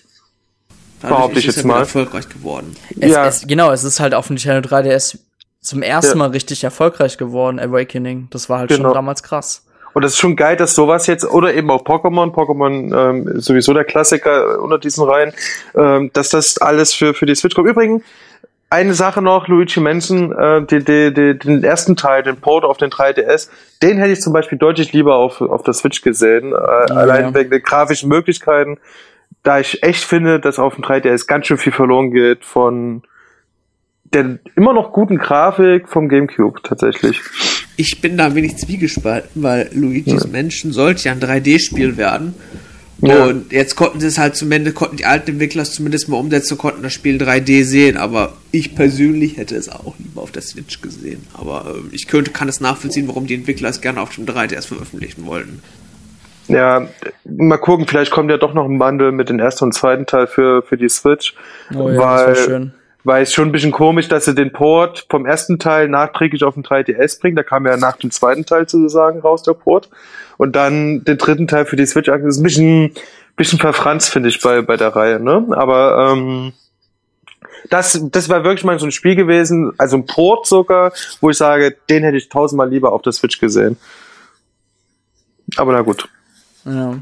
Behaupte 1.02 1.38
ich 1.38 1.46
ist 1.46 1.50
es 1.50 1.56
jetzt 1.56 1.64
ja 1.66 1.72
mal. 1.72 1.80
erfolgreich 1.80 2.28
geworden. 2.28 2.74
Es, 2.98 3.10
Ja. 3.12 3.26
es, 3.26 3.46
genau, 3.46 3.70
es 3.72 3.84
ist 3.84 4.00
halt 4.00 4.14
auf 4.14 4.28
dem 4.28 4.34
Nintendo 4.36 4.66
3DS 4.66 5.18
zum 5.60 5.82
ersten 5.82 6.12
Ja. 6.12 6.16
Mal 6.16 6.30
richtig 6.30 6.64
erfolgreich 6.64 7.18
geworden, 7.18 7.58
Awakening. 7.60 8.28
Das 8.30 8.48
war 8.48 8.60
halt 8.60 8.70
Genau. 8.70 8.88
schon 8.88 8.94
damals 8.94 9.22
krass. 9.22 9.64
Und 9.92 10.02
das 10.02 10.12
ist 10.12 10.18
schon 10.18 10.34
geil, 10.34 10.56
dass 10.56 10.74
sowas 10.74 11.06
jetzt, 11.06 11.24
oder 11.24 11.54
eben 11.54 11.70
auch 11.70 11.84
Pokémon, 11.84 12.32
Pokémon 12.32 12.92
ähm, 13.10 13.40
sowieso 13.40 13.72
der 13.74 13.84
Klassiker 13.84 14.60
unter 14.60 14.78
diesen 14.78 15.04
Reihen, 15.04 15.32
ähm, 15.76 16.10
dass 16.14 16.30
das 16.30 16.58
alles 16.58 16.92
für, 16.94 17.14
für 17.14 17.26
die 17.26 17.34
Switch 17.36 17.54
kommt. 17.54 17.68
Übrigens, 17.68 18.02
eine 18.74 18.94
Sache 18.94 19.22
noch, 19.22 19.46
Luigi 19.46 19.78
Mansion, 19.78 20.32
äh, 20.32 20.66
die, 20.66 20.80
die, 20.80 21.14
die, 21.14 21.38
den 21.38 21.62
ersten 21.62 21.94
Teil, 21.94 22.24
den 22.24 22.36
Port 22.36 22.64
auf 22.64 22.76
den 22.76 22.90
3DS, 22.90 23.48
den 23.82 23.98
hätte 23.98 24.12
ich 24.12 24.20
zum 24.20 24.32
Beispiel 24.32 24.58
deutlich 24.58 24.92
lieber 24.92 25.14
auf, 25.14 25.40
auf 25.40 25.62
der 25.62 25.74
Switch 25.74 26.02
gesehen, 26.02 26.52
äh, 26.52 26.56
allein 26.56 27.26
ja. 27.26 27.34
wegen 27.34 27.50
der 27.50 27.60
grafischen 27.60 28.08
Möglichkeiten, 28.08 28.78
da 29.44 29.60
ich 29.60 29.84
echt 29.84 30.02
finde, 30.02 30.40
dass 30.40 30.58
auf 30.58 30.74
dem 30.74 30.82
3DS 30.82 31.28
ganz 31.28 31.46
schön 31.46 31.56
viel 31.56 31.72
verloren 31.72 32.10
geht 32.10 32.44
von 32.44 33.02
der 34.12 34.38
immer 34.56 34.72
noch 34.72 34.92
guten 34.92 35.18
Grafik 35.18 35.88
vom 35.88 36.08
Gamecube 36.08 36.60
tatsächlich. 36.62 37.20
Ich 37.76 38.00
bin 38.00 38.16
da 38.16 38.26
ein 38.26 38.34
wenig 38.34 38.56
zwiegespalten, 38.56 39.42
weil 39.42 39.70
Luigi's 39.72 40.26
Mansion 40.30 40.72
sollte 40.72 41.04
ja 41.04 41.12
ein 41.12 41.20
3D-Spiel 41.20 41.96
werden. 41.96 42.34
Ja. 42.98 43.24
Und 43.24 43.52
jetzt 43.52 43.76
konnten 43.76 44.00
sie 44.00 44.06
es 44.06 44.18
halt 44.18 44.36
zumindest, 44.36 44.76
konnten 44.76 44.96
die 44.96 45.04
alten 45.04 45.32
Entwickler 45.32 45.62
es 45.62 45.72
zumindest 45.72 46.08
mal 46.08 46.16
umsetzen, 46.16 46.56
konnten 46.56 46.82
das 46.82 46.92
Spiel 46.92 47.16
3D 47.16 47.64
sehen, 47.64 47.96
aber 47.96 48.34
ich 48.52 48.74
persönlich 48.74 49.36
hätte 49.36 49.56
es 49.56 49.68
auch 49.68 49.94
lieber 49.98 50.22
auf 50.22 50.30
der 50.30 50.42
Switch 50.42 50.80
gesehen. 50.80 51.26
Aber 51.34 51.74
ähm, 51.76 51.90
ich 51.92 52.06
könnte, 52.06 52.30
kann 52.30 52.48
es 52.48 52.60
nachvollziehen, 52.60 53.08
warum 53.08 53.26
die 53.26 53.34
Entwickler 53.34 53.68
es 53.68 53.80
gerne 53.80 54.00
auf 54.00 54.14
dem 54.14 54.26
3DS 54.26 54.68
veröffentlichen 54.68 55.26
wollten. 55.26 55.60
Ja, 56.46 56.88
mal 57.24 57.56
gucken, 57.56 57.86
vielleicht 57.86 58.10
kommt 58.10 58.30
ja 58.30 58.36
doch 58.36 58.54
noch 58.54 58.66
ein 58.66 58.78
Bundle 58.78 59.12
mit 59.12 59.28
dem 59.28 59.38
ersten 59.38 59.64
und 59.64 59.72
zweiten 59.72 60.06
Teil 60.06 60.26
für, 60.26 60.62
für 60.62 60.76
die 60.76 60.88
Switch. 60.88 61.34
Oh 61.74 61.88
ja, 61.88 61.98
weil, 61.98 62.26
das 62.26 62.26
war 62.26 62.34
schön. 62.36 62.72
Weil 63.02 63.22
es 63.22 63.32
schon 63.32 63.48
ein 63.48 63.52
bisschen 63.52 63.72
komisch, 63.72 64.08
dass 64.08 64.26
sie 64.26 64.34
den 64.34 64.52
Port 64.52 65.06
vom 65.10 65.26
ersten 65.26 65.58
Teil 65.58 65.88
nachträglich 65.88 66.42
auf 66.44 66.54
den 66.54 66.64
3DS 66.64 67.20
bringen. 67.20 67.36
Da 67.36 67.42
kam 67.42 67.66
ja 67.66 67.76
nach 67.76 67.96
dem 67.96 68.10
zweiten 68.10 68.46
Teil 68.46 68.68
sozusagen 68.68 69.20
raus, 69.20 69.42
der 69.42 69.52
Port. 69.52 69.90
Und 70.36 70.56
dann 70.56 71.04
den 71.04 71.18
dritten 71.18 71.46
Teil 71.46 71.66
für 71.66 71.76
die 71.76 71.86
Switch. 71.86 72.06
Das 72.08 72.20
ist 72.22 72.38
ein 72.38 72.42
bisschen, 72.42 72.92
bisschen 73.36 73.58
verfranst, 73.58 74.10
finde 74.10 74.28
ich, 74.28 74.40
bei, 74.40 74.62
bei 74.62 74.76
der 74.76 74.94
Reihe, 74.94 75.20
ne? 75.20 75.46
Aber, 75.50 76.12
ähm, 76.12 76.52
das, 77.70 77.98
das 78.10 78.28
war 78.28 78.44
wirklich 78.44 78.64
mal 78.64 78.78
so 78.78 78.84
ein 78.86 78.92
Spiel 78.92 79.16
gewesen, 79.16 79.72
also 79.78 79.96
ein 79.96 80.04
Port 80.04 80.46
sogar, 80.46 80.92
wo 81.20 81.30
ich 81.30 81.36
sage, 81.38 81.74
den 81.88 82.02
hätte 82.02 82.18
ich 82.18 82.28
tausendmal 82.28 82.68
lieber 82.68 82.92
auf 82.92 83.00
der 83.02 83.12
Switch 83.12 83.38
gesehen. 83.40 83.78
Aber 85.56 85.72
na 85.72 85.80
gut. 85.80 86.08
Ja. 86.64 86.96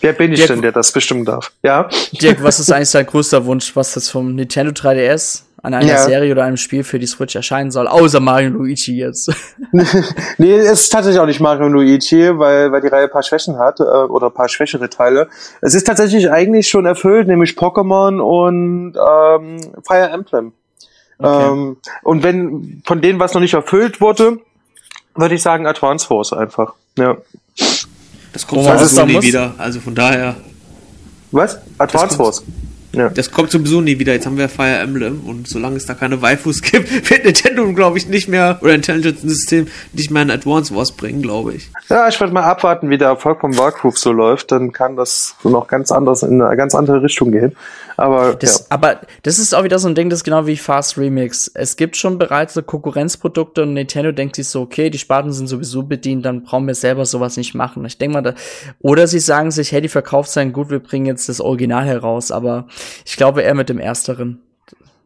Wer 0.00 0.12
bin 0.12 0.32
ich 0.32 0.40
Dirk- 0.40 0.48
denn, 0.48 0.62
der 0.62 0.72
das 0.72 0.92
bestimmen 0.92 1.24
darf? 1.24 1.52
Ja? 1.62 1.88
Dirk, 2.12 2.42
was 2.42 2.60
ist 2.60 2.70
eigentlich 2.72 2.90
dein 2.90 3.06
größter 3.06 3.44
Wunsch, 3.46 3.74
was 3.74 3.94
jetzt 3.94 4.10
vom 4.10 4.34
Nintendo 4.34 4.72
3DS 4.72 5.42
an 5.64 5.72
einer 5.72 5.86
Ja. 5.86 5.98
Serie 5.98 6.30
oder 6.30 6.44
einem 6.44 6.58
Spiel 6.58 6.84
für 6.84 6.98
die 6.98 7.06
Switch 7.06 7.34
erscheinen 7.34 7.70
soll, 7.70 7.88
außer 7.88 8.20
Mario 8.20 8.48
und 8.48 8.54
Luigi 8.54 8.96
jetzt? 8.98 9.32
Nee, 10.38 10.52
es 10.52 10.82
ist 10.82 10.90
tatsächlich 10.90 11.20
auch 11.20 11.26
nicht 11.26 11.40
Mario 11.40 11.66
und 11.66 11.72
Luigi, 11.72 12.38
weil, 12.38 12.70
weil 12.70 12.82
die 12.82 12.88
Reihe 12.88 13.04
ein 13.04 13.10
paar 13.10 13.22
Schwächen 13.22 13.58
hat, 13.58 13.80
äh, 13.80 13.82
oder 13.82 14.26
ein 14.26 14.34
paar 14.34 14.48
schwächere 14.48 14.90
Teile. 14.90 15.28
Es 15.62 15.74
ist 15.74 15.86
tatsächlich 15.86 16.30
eigentlich 16.30 16.68
schon 16.68 16.84
erfüllt, 16.84 17.28
nämlich 17.28 17.52
Pokémon 17.52 18.20
und 18.20 18.94
ähm, 18.96 19.60
Fire 19.82 20.10
Emblem. 20.10 20.52
Okay. 21.18 21.52
Ähm, 21.52 21.76
und 22.02 22.22
wenn 22.22 22.82
von 22.84 23.00
denen 23.00 23.18
was 23.18 23.32
noch 23.32 23.40
nicht 23.40 23.54
erfüllt 23.54 24.00
wurde, 24.02 24.40
würde 25.14 25.34
ich 25.34 25.42
sagen 25.42 25.66
Advance 25.66 26.06
Force 26.06 26.32
einfach. 26.32 26.74
Ja. 26.98 27.16
Das 28.32 28.46
kommt 28.46 28.64
sowieso 28.64 28.84
sagen 28.86 29.12
nie 29.12 29.22
wieder. 29.22 29.54
Also 29.56 29.80
von 29.80 29.94
daher, 29.94 30.36
Was? 31.30 31.58
Advance 31.78 32.16
Force. 32.16 32.42
Ja. 32.94 33.08
das 33.08 33.30
kommt 33.30 33.50
sowieso 33.50 33.80
nie 33.80 33.98
wieder. 33.98 34.12
Jetzt 34.12 34.26
haben 34.26 34.36
wir 34.36 34.48
Fire 34.48 34.78
Emblem 34.78 35.20
und 35.26 35.48
solange 35.48 35.76
es 35.76 35.86
da 35.86 35.94
keine 35.94 36.22
Waifus 36.22 36.62
gibt, 36.62 36.90
wird 37.10 37.24
Nintendo, 37.24 37.72
glaube 37.72 37.98
ich, 37.98 38.08
nicht 38.08 38.28
mehr, 38.28 38.58
oder 38.60 38.74
Intelligent 38.74 39.20
System, 39.20 39.68
nicht 39.92 40.10
mehr 40.10 40.22
ein 40.22 40.30
Advance 40.30 40.74
Wars 40.74 40.92
bringen, 40.92 41.22
glaube 41.22 41.54
ich. 41.54 41.70
Ja, 41.88 42.08
ich 42.08 42.18
werde 42.20 42.32
mal 42.32 42.44
abwarten, 42.44 42.90
wie 42.90 42.98
der 42.98 43.08
Erfolg 43.08 43.40
vom 43.40 43.56
Wargroove 43.56 43.98
so 43.98 44.12
läuft. 44.12 44.52
Dann 44.52 44.72
kann 44.72 44.96
das 44.96 45.36
noch 45.44 45.66
ganz 45.68 45.92
anders 45.92 46.22
in 46.22 46.40
eine 46.40 46.56
ganz 46.56 46.74
andere 46.74 47.02
Richtung 47.02 47.32
gehen. 47.32 47.56
Aber 47.96 48.34
Das, 48.34 48.60
ja. 48.60 48.66
Aber 48.70 49.00
das 49.22 49.38
ist 49.38 49.54
auch 49.54 49.64
wieder 49.64 49.78
so 49.78 49.88
ein 49.88 49.94
Ding, 49.94 50.10
das 50.10 50.20
ist 50.20 50.24
genau 50.24 50.46
wie 50.46 50.56
Fast 50.56 50.98
Remix. 50.98 51.50
Es 51.54 51.76
gibt 51.76 51.96
schon 51.96 52.18
bereits 52.18 52.54
so 52.54 52.62
Konkurrenzprodukte 52.62 53.62
und 53.62 53.74
Nintendo 53.74 54.12
denkt 54.12 54.36
sich 54.36 54.48
so, 54.48 54.62
okay, 54.62 54.90
die 54.90 54.98
Sparten 54.98 55.32
sind 55.32 55.46
sowieso 55.46 55.82
bedient, 55.82 56.24
dann 56.24 56.42
brauchen 56.42 56.66
wir 56.66 56.74
selber 56.74 57.06
sowas 57.06 57.36
nicht 57.36 57.54
machen. 57.54 57.84
Ich 57.84 57.98
denke 57.98 58.14
mal, 58.14 58.22
da, 58.22 58.34
oder 58.80 59.06
sie 59.06 59.20
sagen 59.20 59.50
sich, 59.50 59.72
hey, 59.72 59.80
die 59.80 59.88
verkauft 59.88 60.30
sein 60.30 60.52
gut, 60.52 60.70
wir 60.70 60.80
bringen 60.80 61.06
jetzt 61.06 61.28
das 61.28 61.40
Original 61.40 61.84
heraus, 61.84 62.30
aber 62.30 62.66
ich 63.04 63.16
glaube 63.16 63.42
eher 63.42 63.54
mit 63.54 63.68
dem 63.68 63.78
Ersteren. 63.78 64.40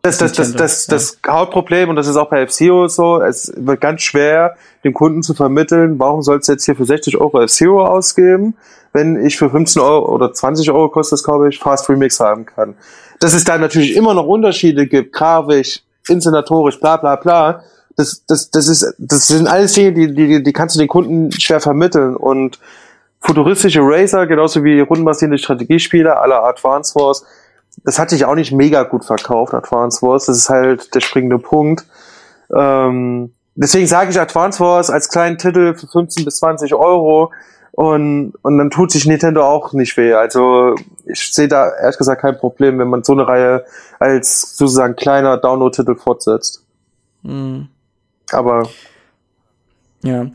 Das, 0.03 0.19
das, 0.19 0.33
das, 0.33 0.53
das, 0.53 0.87
das 0.87 1.19
Hauptproblem, 1.27 1.91
und 1.91 1.97
das 1.97 2.07
ist 2.07 2.17
auch 2.17 2.31
bei 2.31 2.43
F-Zero 2.43 2.87
so, 2.87 3.21
es 3.21 3.53
wird 3.57 3.81
ganz 3.81 4.03
schwer, 4.03 4.57
dem 4.85 4.95
Kunden 4.95 5.23
zu 5.23 5.35
vermitteln, 5.35 5.99
warum 5.99 6.23
sollst 6.23 6.49
du 6.49 6.53
jetzt 6.53 6.65
hier 6.65 6.77
für 6.77 6.85
60 6.85 7.19
Euro 7.19 7.43
F-Zero 7.43 7.85
ausgeben, 7.85 8.55
wenn 8.93 9.25
ich 9.25 9.37
für 9.37 9.51
15 9.51 9.83
Euro 9.83 10.15
oder 10.15 10.33
20 10.33 10.71
Euro 10.71 10.89
kostet 10.89 11.15
das, 11.15 11.25
glaube 11.25 11.49
ich, 11.49 11.59
Fast 11.59 11.89
Remix 11.89 12.21
haben 12.21 12.47
kann. 12.47 12.75
Dass 13.21 13.35
es 13.35 13.45
da 13.45 13.59
natürlich 13.59 13.97
immer 13.97 14.15
noch 14.15 14.27
Unterschiede 14.27 14.87
gibt, 14.87 15.13
grafisch, 15.13 15.83
inszenatorisch, 16.09 16.79
bla 16.79 16.97
bla 16.97 17.17
bla, 17.17 17.63
das, 17.97 18.25
das, 18.27 18.51
das, 18.51 18.69
ist, 18.69 18.95
das 18.99 19.27
sind 19.27 19.49
alles 19.49 19.73
Dinge, 19.73 19.93
die, 19.93 20.15
die, 20.15 20.43
die 20.43 20.53
kannst 20.53 20.77
du 20.77 20.79
den 20.79 20.89
Kunden 20.89 21.33
schwer 21.33 21.61
vermitteln. 21.61 22.15
Und 22.15 22.61
futuristische 23.21 23.81
Racer, 23.83 24.27
genauso 24.29 24.63
wie 24.63 24.79
rundenbasierende 24.81 25.37
Strategiespiele 25.37 26.17
aller 26.17 26.45
Advance 26.45 26.95
Wars, 26.95 27.25
das 27.89 27.99
hat 27.99 28.11
sich 28.11 28.27
auch 28.27 28.35
nicht 28.35 28.53
mega 28.53 28.83
gut 28.83 29.07
verkauft, 29.07 29.55
Advance 29.55 30.03
Wars. 30.03 30.27
Das 30.27 30.37
ist 30.37 30.51
halt 30.51 30.95
der 30.95 31.01
springende 31.01 31.39
Punkt. 31.39 31.87
Ähm, 32.55 33.33
deswegen 33.55 33.87
sage 33.87 34.11
ich 34.11 34.21
Advance 34.21 34.61
Wars 34.61 34.91
als 34.91 35.09
kleinen 35.09 35.39
Titel 35.39 35.75
für 35.75 35.87
15 35.87 36.27
bis 36.27 36.37
20 36.37 36.75
Euro 36.75 37.33
und, 37.73 38.35
und 38.43 38.59
dann 38.59 38.69
tut 38.69 38.91
sich 38.91 39.07
Nintendo 39.07 39.43
auch 39.43 39.73
nicht 39.73 39.97
weh. 39.97 40.13
Also 40.13 40.75
ich 41.07 41.33
sehe 41.33 41.49
da 41.49 41.71
ehrlich 41.81 41.97
gesagt 41.97 42.21
kein 42.21 42.37
Problem, 42.37 42.79
wenn 42.79 42.89
man 42.89 43.05
so 43.05 43.15
eine 43.15 43.27
Reihe 43.27 43.65
als 43.99 44.55
sozusagen 44.59 44.95
kleiner 44.95 45.39
Download-Titel 45.39 45.95
fortsetzt. 45.95 46.63
Hm. 47.25 47.69
Aber 48.33 48.69
Ja. 50.03 50.27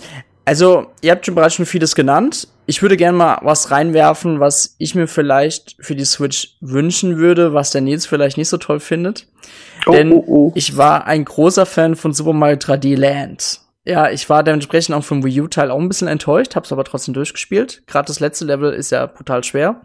Also, 0.44 0.88
ihr 1.02 1.12
habt 1.12 1.24
schon 1.24 1.36
bereits 1.36 1.54
schon 1.54 1.68
vieles 1.68 1.94
genannt. 1.94 2.48
Ich 2.66 2.82
würde 2.82 2.96
gerne 2.96 3.18
mal 3.18 3.40
was 3.42 3.72
reinwerfen, 3.72 4.40
was 4.40 4.76
ich 4.78 4.96
mir 4.96 5.08
vielleicht 5.08 5.76
für 5.80 5.96
die 5.96 6.06
Switch 6.06 6.56
wünschen 6.62 7.18
würde, 7.18 7.54
was 7.54 7.72
der 7.72 7.82
Nils 7.82 8.06
vielleicht 8.06 8.38
nicht 8.38 8.50
so 8.50 8.58
toll 8.58 8.80
findet. 8.80 9.28
Oh, 9.86 9.92
Denn 9.92 10.14
oh, 10.14 10.24
oh. 10.26 10.52
ich 10.56 10.78
war 10.78 11.06
ein 11.06 11.26
großer 11.26 11.66
Fan 11.66 11.96
von 11.96 12.14
Super 12.14 12.34
Mario 12.34 12.58
3D 12.58 12.96
Land. 12.96 13.60
Ja, 13.86 14.10
ich 14.10 14.30
war 14.30 14.44
dementsprechend 14.44 14.96
auch 14.96 15.04
vom 15.04 15.26
Wii 15.26 15.42
U-Teil 15.42 15.70
auch 15.70 15.80
ein 15.80 15.90
bisschen 15.90 16.08
enttäuscht, 16.08 16.56
hab's 16.56 16.72
aber 16.72 16.86
trotzdem 16.86 17.14
durchgespielt. 17.14 17.84
Gerade 17.86 18.08
das 18.08 18.22
letzte 18.22 18.46
Level 18.46 18.72
ist 18.72 18.92
ja 18.92 19.06
brutal 19.08 19.44
schwer. 19.44 19.82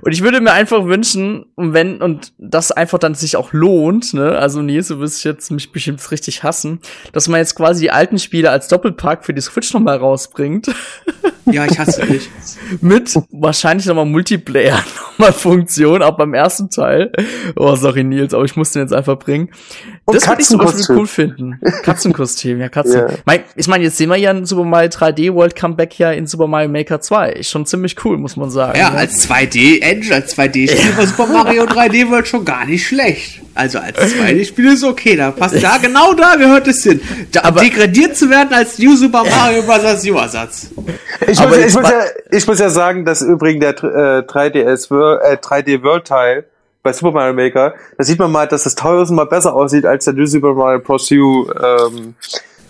Und 0.00 0.12
ich 0.12 0.22
würde 0.22 0.40
mir 0.40 0.52
einfach 0.52 0.86
wünschen, 0.86 1.44
und 1.54 1.74
wenn, 1.74 2.00
und 2.00 2.32
das 2.38 2.72
einfach 2.72 2.98
dann 2.98 3.14
sich 3.14 3.36
auch 3.36 3.52
lohnt, 3.52 4.14
ne, 4.14 4.38
also 4.38 4.62
Nils, 4.62 4.88
du 4.88 4.98
wirst 5.00 5.24
jetzt 5.24 5.50
mich 5.50 5.72
bestimmt 5.72 6.10
richtig 6.10 6.42
hassen, 6.42 6.80
dass 7.12 7.28
man 7.28 7.40
jetzt 7.40 7.54
quasi 7.54 7.82
die 7.82 7.90
alten 7.90 8.18
Spiele 8.18 8.50
als 8.50 8.68
Doppelpack 8.68 9.26
für 9.26 9.34
die 9.34 9.42
Switch 9.42 9.74
nochmal 9.74 9.98
rausbringt. 9.98 10.70
Ja, 11.50 11.64
ich 11.64 11.78
hasse 11.78 12.04
dich. 12.04 12.28
mit 12.82 13.14
wahrscheinlich 13.30 13.86
nochmal 13.86 14.04
Multiplayer, 14.04 14.84
nochmal 15.12 15.32
Funktion, 15.32 16.02
auch 16.02 16.14
beim 16.14 16.34
ersten 16.34 16.68
Teil. 16.68 17.10
Oh, 17.56 17.74
sorry 17.74 18.04
Nils, 18.04 18.34
aber 18.34 18.44
ich 18.44 18.54
muss 18.54 18.72
den 18.72 18.82
jetzt 18.82 18.92
einfach 18.92 19.18
bringen. 19.18 19.48
Und 20.04 20.14
das 20.14 20.28
würde 20.28 20.42
ich 20.42 20.48
zum 20.48 20.58
Beispiel 20.58 20.84
cool 20.90 21.06
finden. 21.06 21.58
Katzenkostüm, 21.82 22.60
ja, 22.60 22.68
Katzen. 22.68 22.98
Ja. 23.08 23.14
Mein, 23.24 23.40
ich 23.56 23.66
meine, 23.68 23.84
jetzt 23.84 23.96
sehen 23.96 24.08
wir 24.10 24.16
ja 24.16 24.30
ein 24.30 24.44
Super 24.46 24.64
Mario 24.64 24.88
3D 24.90 25.34
World 25.34 25.54
Comeback 25.56 25.98
ja 25.98 26.10
in 26.12 26.26
Super 26.26 26.46
Mario 26.46 26.68
Maker 26.68 27.00
2. 27.00 27.30
Ist 27.32 27.50
schon 27.50 27.66
ziemlich 27.66 27.96
cool, 28.04 28.16
muss 28.18 28.36
man 28.36 28.50
sagen. 28.50 28.78
Ja, 28.78 28.90
ne? 28.90 28.98
als 28.98 29.28
2D-Engine, 29.28 30.14
als 30.14 30.36
2D-Spiel 30.36 30.96
war 30.96 31.06
Super 31.06 31.26
Mario 31.26 31.64
3D 31.64 32.10
World 32.10 32.28
schon 32.28 32.44
gar 32.44 32.64
nicht 32.64 32.86
schlecht. 32.86 33.40
Also 33.54 33.78
als 33.78 33.98
2D-Spiel 33.98 34.72
ist 34.72 34.84
okay, 34.84 35.16
da 35.16 35.30
passt 35.32 35.62
da, 35.62 35.78
genau 35.78 36.12
da 36.14 36.36
gehört 36.36 36.68
es 36.68 36.82
hin. 36.82 37.00
Da, 37.32 37.42
Aber- 37.44 37.60
degradiert 37.60 38.16
zu 38.16 38.30
werden 38.30 38.52
als 38.52 38.78
New 38.78 38.94
Super 38.96 39.24
Mario 39.24 39.62
Bros. 39.62 40.04
U-Ersatz. 40.06 40.68
Ich 41.26 41.40
muss, 41.40 41.56
ich, 41.56 41.74
muss 41.74 41.88
ja, 41.90 42.00
ich 42.30 42.46
muss 42.46 42.58
ja 42.60 42.70
sagen, 42.70 43.04
dass 43.04 43.20
übrigens 43.22 43.60
der 43.64 43.70
äh, 43.82 44.22
3DS 44.22 44.90
Wor- 44.90 45.20
äh, 45.22 45.36
3D 45.36 45.82
World 45.82 46.06
Teil 46.06 46.44
bei 46.84 46.92
Super 46.92 47.10
Mario 47.10 47.34
Maker, 47.34 47.74
da 47.98 48.04
sieht 48.04 48.20
man 48.20 48.30
mal, 48.30 48.46
dass 48.46 48.62
das 48.62 48.76
tausendmal 48.76 49.26
besser 49.26 49.52
aussieht 49.54 49.84
als 49.84 50.04
der 50.04 50.14
New 50.14 50.26
Super 50.26 50.54
Mario 50.54 50.78
Bros. 50.78 51.10
U 51.10 51.50
ähm, 51.60 52.14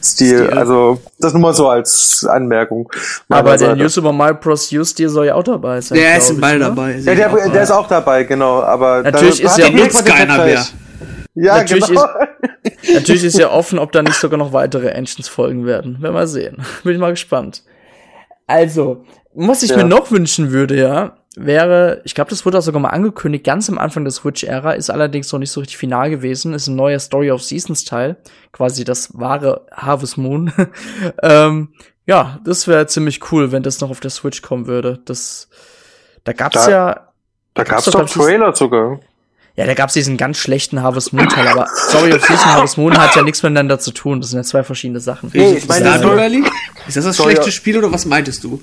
Stil. 0.03 0.45
Stil. 0.47 0.51
Also 0.59 1.01
das 1.19 1.33
nur 1.33 1.43
mal 1.43 1.55
so 1.55 1.69
als 1.69 2.25
Anmerkung. 2.29 2.91
Aber 3.29 3.51
der 3.51 3.59
Seite. 3.59 3.77
New 3.77 3.89
Super 3.89 4.13
Mario 4.13 4.37
Bros. 4.41 4.73
U 4.73 4.85
Stil 4.85 5.09
soll 5.09 5.27
ja 5.27 5.35
auch 5.35 5.43
dabei 5.43 5.81
sein. 5.81 5.99
Der 5.99 6.19
ist 6.19 6.31
im 6.31 6.41
Ball 6.41 6.59
ne? 6.59 6.65
dabei. 6.67 6.97
ja, 6.97 7.15
der, 7.15 7.33
auch 7.33 7.53
der 7.53 7.63
ist 7.63 7.71
auch 7.71 7.89
dabei, 7.89 8.25
genau. 8.25 8.63
Aber 8.63 9.03
Natürlich 9.03 9.43
ist 9.43 9.53
hat 9.53 9.59
ja- 9.59 9.67
er 9.67 9.73
nutzt 9.73 10.07
keiner 10.07 10.35
Vergleich. 10.35 10.73
Ja, 11.35 11.57
Natürlich 11.59 11.87
genau. 11.87 12.07
Natürlich 12.95 13.25
ist 13.25 13.39
ja 13.39 13.51
offen, 13.51 13.79
ob 13.79 13.93
da 13.93 14.03
nicht 14.03 14.15
sogar 14.17 14.39
noch 14.39 14.53
weitere 14.53 14.89
Engines 14.89 15.29
folgen 15.29 15.67
werden. 15.67 16.01
Werden 16.01 16.15
wir 16.15 16.27
sehen. 16.27 16.65
Bin 16.85 16.95
ich 16.95 16.99
mal 16.99 17.11
gespannt. 17.11 17.63
Also, 18.47 19.05
was 19.35 19.63
ich 19.63 19.71
Ja. 19.71 19.77
mir 19.77 19.85
noch 19.85 20.11
wünschen 20.11 20.51
würde, 20.53 20.77
ja, 20.77 21.18
wäre, 21.37 22.01
ich 22.05 22.15
glaube, 22.15 22.31
das 22.31 22.45
wurde 22.45 22.59
auch 22.59 22.63
sogar 22.63 22.81
mal 22.81 22.89
angekündigt, 22.91 23.45
ganz 23.45 23.69
am 23.69 23.79
Anfang 23.79 24.05
der 24.05 24.13
Switch-Ära, 24.13 24.73
ist 24.73 24.91
allerdings 24.91 25.31
noch 25.33 25.39
nicht 25.39 25.51
so 25.53 25.61
richtig 25.61 25.77
final 25.79 26.11
gewesen, 26.11 26.55
ist 26.55 26.67
ein 26.67 26.77
neuer 26.77 26.99
Story 26.99 27.31
of 27.31 27.43
Seasons 27.43 27.85
Teil, 27.85 28.17
quasi 28.53 28.85
das 28.85 29.11
wahre 29.19 29.67
Harvest 29.73 30.19
Moon. 30.19 30.53
ähm, 31.23 31.69
ja, 32.07 32.41
das 32.45 32.67
wäre 32.67 32.87
ziemlich 32.87 33.31
cool, 33.33 33.53
wenn 33.53 33.63
das 33.63 33.81
noch 33.81 33.91
auf 33.91 34.01
der 34.01 34.11
Switch 34.11 34.43
kommen 34.43 34.67
würde. 34.67 35.01
Das, 35.05 35.49
da 36.25 36.33
gab's 36.33 36.65
Da- 36.65 36.71
ja, 36.71 37.09
Da 37.55 37.65
gab's 37.65 37.85
doch, 37.85 37.93
doch 37.93 38.09
Trailer 38.09 38.55
sogar. 38.57 38.99
ja, 39.55 39.67
da 39.67 39.75
gab's 39.75 39.93
diesen 39.93 40.17
ganz 40.17 40.39
schlechten 40.39 40.83
Harvest 40.83 41.13
Moon 41.13 41.29
Teil, 41.29 41.47
aber 41.49 41.67
Story 41.89 42.15
of 42.15 42.23
Season 42.25 42.47
Harvest 42.47 42.79
Moon 42.79 42.97
hat 42.99 43.15
ja 43.15 43.23
nichts 43.23 43.43
miteinander 43.43 43.79
zu 43.79 43.91
tun. 43.93 44.21
Das 44.21 44.31
sind 44.31 44.39
ja 44.39 44.43
zwei 44.45 44.65
verschiedene 44.65 45.01
Sachen. 45.01 45.31
Nee, 45.35 45.59
ich 45.59 45.69
meine, 45.69 45.87
Stardew 45.99 46.17
das-? 46.17 46.87
Ist 46.89 46.97
das 46.97 47.05
das 47.05 47.17
schlechte. 47.17 47.53
Spiel 47.53 47.77
oder 47.79 47.93
was 47.93 48.07
meintest 48.07 48.43
du? 48.43 48.61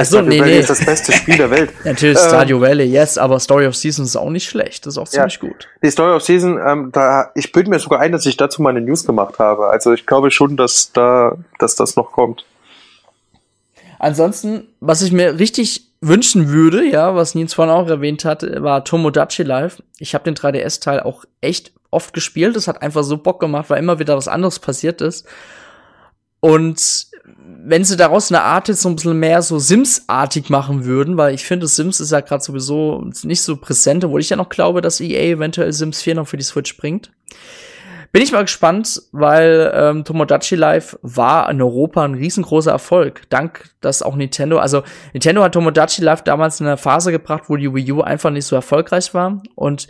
Ach 0.00 0.04
so, 0.04 0.16
Stardew 0.18 0.28
nee, 0.30 0.40
Valley 0.40 0.52
nee. 0.52 0.58
ist 0.60 0.70
das 0.70 0.84
beste 0.84 1.12
Spiel 1.12 1.36
der 1.36 1.50
Welt. 1.50 1.70
Natürlich 1.84 2.18
Ähm, 2.18 2.24
Stardew 2.28 2.60
Valley, 2.60 2.84
yes, 2.84 3.18
aber 3.18 3.38
Story 3.40 3.66
of 3.66 3.74
Seasons 3.76 4.10
ist 4.10 4.16
auch 4.16 4.30
nicht 4.30 4.48
schlecht. 4.48 4.86
Das 4.86 4.94
ist 4.94 4.98
auch 4.98 5.06
Ja. 5.06 5.28
ziemlich 5.28 5.40
gut. 5.40 5.68
Die 5.82 5.90
Story 5.90 6.14
of 6.14 6.22
Season, 6.22 6.58
ähm, 6.64 6.90
da, 6.92 7.30
ich 7.34 7.52
bilde 7.52 7.70
mir 7.70 7.78
sogar 7.78 8.00
ein, 8.00 8.12
dass 8.12 8.26
ich 8.26 8.36
dazu 8.36 8.62
mal 8.62 8.70
eine 8.70 8.80
News 8.80 9.04
gemacht 9.04 9.38
habe. 9.38 9.68
Also 9.68 9.92
ich 9.92 10.06
glaube 10.06 10.30
schon, 10.30 10.56
dass 10.56 10.92
da, 10.92 11.36
dass 11.58 11.76
das 11.76 11.96
noch 11.96 12.12
kommt. 12.12 12.44
Ansonsten, 13.98 14.68
was 14.80 15.02
ich 15.02 15.12
mir 15.12 15.38
richtig 15.38 15.86
wünschen 16.00 16.50
würde, 16.50 16.84
ja, 16.84 17.14
was 17.14 17.34
Nils 17.34 17.54
vorhin 17.54 17.72
auch 17.74 17.88
erwähnt 17.88 18.24
hat, 18.24 18.42
war 18.62 18.84
Tomodachi 18.84 19.42
Live. 19.42 19.82
Ich 19.98 20.14
habe 20.14 20.24
den 20.24 20.34
3DS-Teil 20.34 21.00
auch 21.00 21.24
echt 21.40 21.72
oft 21.90 22.12
gespielt. 22.12 22.56
Es 22.56 22.68
hat 22.68 22.82
einfach 22.82 23.02
so 23.04 23.16
Bock 23.16 23.40
gemacht, 23.40 23.70
weil 23.70 23.78
immer 23.78 23.98
wieder 23.98 24.16
was 24.16 24.28
anderes 24.28 24.58
passiert 24.58 25.00
ist. 25.00 25.26
Und 26.40 27.06
wenn 27.66 27.84
sie 27.84 27.96
daraus 27.96 28.30
eine 28.30 28.42
Art 28.42 28.68
jetzt 28.68 28.82
so 28.82 28.88
ein 28.88 28.96
bisschen 28.96 29.18
mehr 29.18 29.40
so 29.40 29.58
Sims-artig 29.58 30.50
machen 30.50 30.84
würden, 30.84 31.16
weil 31.16 31.34
ich 31.34 31.44
finde, 31.44 31.66
Sims 31.66 32.00
ist 32.00 32.12
ja 32.12 32.20
gerade 32.20 32.44
sowieso 32.44 33.02
nicht 33.22 33.42
so 33.42 33.56
präsent, 33.56 34.04
obwohl 34.04 34.20
ich 34.20 34.30
ja 34.30 34.36
noch 34.36 34.50
glaube, 34.50 34.82
dass 34.82 35.00
EA 35.00 35.34
eventuell 35.36 35.72
Sims 35.72 36.02
4 36.02 36.16
noch 36.16 36.28
für 36.28 36.36
die 36.36 36.44
Switch 36.44 36.76
bringt. 36.76 37.10
Bin 38.12 38.22
ich 38.22 38.30
mal 38.30 38.42
gespannt, 38.42 39.02
weil 39.10 39.72
ähm, 39.74 40.04
Tomodachi 40.04 40.54
Live 40.54 40.96
war 41.02 41.50
in 41.50 41.60
Europa 41.60 42.04
ein 42.04 42.14
riesengroßer 42.14 42.70
Erfolg. 42.70 43.22
Dank, 43.28 43.70
dass 43.80 44.02
auch 44.02 44.14
Nintendo, 44.14 44.58
also 44.58 44.84
Nintendo 45.12 45.42
hat 45.42 45.54
Tomodachi 45.54 46.00
Live 46.00 46.22
damals 46.22 46.60
in 46.60 46.66
eine 46.68 46.76
Phase 46.76 47.10
gebracht, 47.10 47.44
wo 47.48 47.56
die 47.56 47.74
Wii 47.74 47.90
U 47.90 48.02
einfach 48.02 48.30
nicht 48.30 48.46
so 48.46 48.54
erfolgreich 48.54 49.14
war. 49.14 49.42
Und 49.56 49.88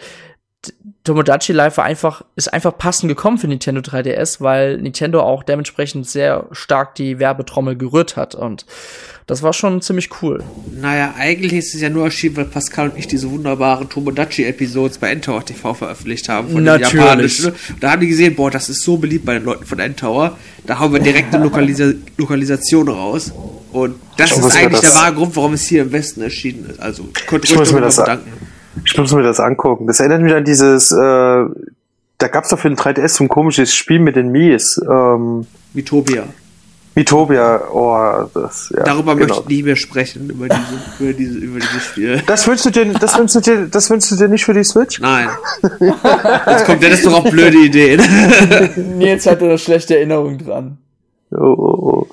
Tomodachi 1.04 1.52
Live 1.52 1.76
war 1.76 1.84
einfach, 1.84 2.22
ist 2.34 2.52
einfach 2.52 2.78
passend 2.78 3.08
gekommen 3.10 3.36
für 3.36 3.46
Nintendo 3.46 3.82
3DS, 3.82 4.40
weil 4.40 4.78
Nintendo 4.78 5.20
auch 5.20 5.42
dementsprechend 5.42 6.08
sehr 6.08 6.46
stark 6.52 6.94
die 6.94 7.18
Werbetrommel 7.18 7.76
gerührt 7.76 8.16
hat. 8.16 8.34
Und 8.34 8.64
das 9.26 9.42
war 9.42 9.52
schon 9.52 9.82
ziemlich 9.82 10.08
cool. 10.22 10.42
Naja, 10.80 11.14
eigentlich 11.18 11.52
ist 11.52 11.74
es 11.74 11.82
ja 11.82 11.90
nur 11.90 12.04
erschienen, 12.04 12.36
weil 12.38 12.46
Pascal 12.46 12.88
und 12.88 12.98
ich 12.98 13.06
diese 13.06 13.30
wunderbaren 13.30 13.88
Tomodachi-Episodes 13.90 14.96
bei 14.98 15.10
N-Tower 15.10 15.44
TV 15.44 15.74
veröffentlicht 15.74 16.28
haben. 16.30 16.48
Von 16.50 16.64
Natürlich. 16.64 16.90
den 16.92 16.98
japanischen. 17.00 17.52
Da 17.80 17.90
haben 17.92 18.00
die 18.00 18.08
gesehen, 18.08 18.34
boah, 18.34 18.50
das 18.50 18.70
ist 18.70 18.82
so 18.82 18.96
beliebt 18.96 19.26
bei 19.26 19.34
den 19.34 19.44
Leuten 19.44 19.66
von 19.66 19.78
N-Tower. 19.78 20.38
Da 20.66 20.78
hauen 20.78 20.92
wir 20.92 21.00
direkt 21.00 21.34
eine 21.34 21.44
Lokalisa 21.44 21.92
Lokalisation 22.16 22.88
raus. 22.88 23.30
Und 23.72 23.96
das 24.16 24.30
Ich 24.30 24.38
ist 24.38 24.56
eigentlich 24.56 24.80
das- 24.80 24.92
der 24.92 25.00
wahre 25.02 25.14
Grund, 25.14 25.36
warum 25.36 25.52
es 25.52 25.66
hier 25.66 25.82
im 25.82 25.92
Westen 25.92 26.22
erschienen 26.22 26.70
ist. 26.70 26.80
Also, 26.80 27.08
ich 27.14 27.30
ruhig 27.30 27.42
muss 27.42 27.58
mir 27.58 27.64
darüber 27.64 27.80
das 27.82 27.96
bedanken. 27.96 28.30
Ich 28.84 28.96
muss 28.96 29.12
mir 29.12 29.22
das 29.22 29.40
angucken. 29.40 29.86
Das 29.86 30.00
erinnert 30.00 30.22
mich 30.22 30.34
an 30.34 30.44
dieses, 30.44 30.90
äh, 30.90 30.96
da 30.96 32.28
gab's 32.28 32.48
doch 32.48 32.58
für 32.58 32.68
den 32.68 32.76
3DS 32.76 33.08
so 33.08 33.24
ein 33.24 33.28
komisches 33.28 33.74
Spiel 33.74 33.98
mit 33.98 34.16
den 34.16 34.30
Mies. 34.30 34.80
Ähm, 34.88 35.46
Mitopia. 35.72 36.24
Mitopia, 36.96 37.60
oh, 37.72 38.28
das, 38.32 38.72
ja. 38.76 38.84
Darüber 38.84 39.16
genau. 39.16 39.26
möchte 39.26 39.42
ich 39.42 39.56
nie 39.56 39.62
mehr 39.64 39.74
sprechen, 39.74 40.30
über, 40.30 40.48
diese, 40.48 41.00
über, 41.00 41.12
diese, 41.12 41.38
über 41.38 41.58
dieses 41.58 41.82
Spiel. 41.82 42.22
Das 42.24 42.46
wünschst 42.46 42.66
du 42.66 42.70
dir, 42.70 42.86
das 42.92 43.18
wünschst 43.18 43.34
du 43.34 43.40
dir, 43.40 43.66
das 43.66 43.90
wünschst 43.90 44.12
du 44.12 44.16
dir 44.16 44.28
nicht 44.28 44.44
für 44.44 44.54
die 44.54 44.62
Switch? 44.62 45.00
Nein. 45.00 45.28
Jetzt 46.46 46.66
kommt 46.66 46.82
Dennis 46.82 47.02
doch 47.02 47.24
auf 47.24 47.30
blöde 47.30 47.58
Ideen. 47.58 48.00
Nils 48.98 49.26
hatte 49.26 49.46
eine 49.46 49.58
schlechte 49.58 49.96
Erinnerung 49.96 50.38
dran. 50.38 50.78
Oh, 51.32 51.38
oh, 51.38 51.78
oh. 51.82 52.06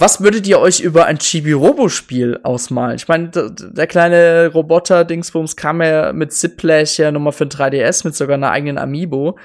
Was 0.00 0.22
würdet 0.22 0.46
ihr 0.46 0.58
euch 0.58 0.80
über 0.80 1.04
ein 1.04 1.18
Chibi-Robo-Spiel 1.18 2.40
ausmalen? 2.42 2.96
Ich 2.96 3.06
meine, 3.06 3.28
der 3.28 3.86
kleine 3.86 4.50
Roboter-Dingsbums 4.50 5.56
kam 5.56 5.82
ja 5.82 6.14
mit 6.14 6.32
Zip-Flash 6.32 6.98
ja 6.98 7.12
nochmal 7.12 7.34
für 7.34 7.44
den 7.44 7.50
3DS 7.50 8.06
mit 8.06 8.16
sogar 8.16 8.36
einer 8.36 8.50
eigenen 8.50 8.78
Amiibo. 8.78 9.36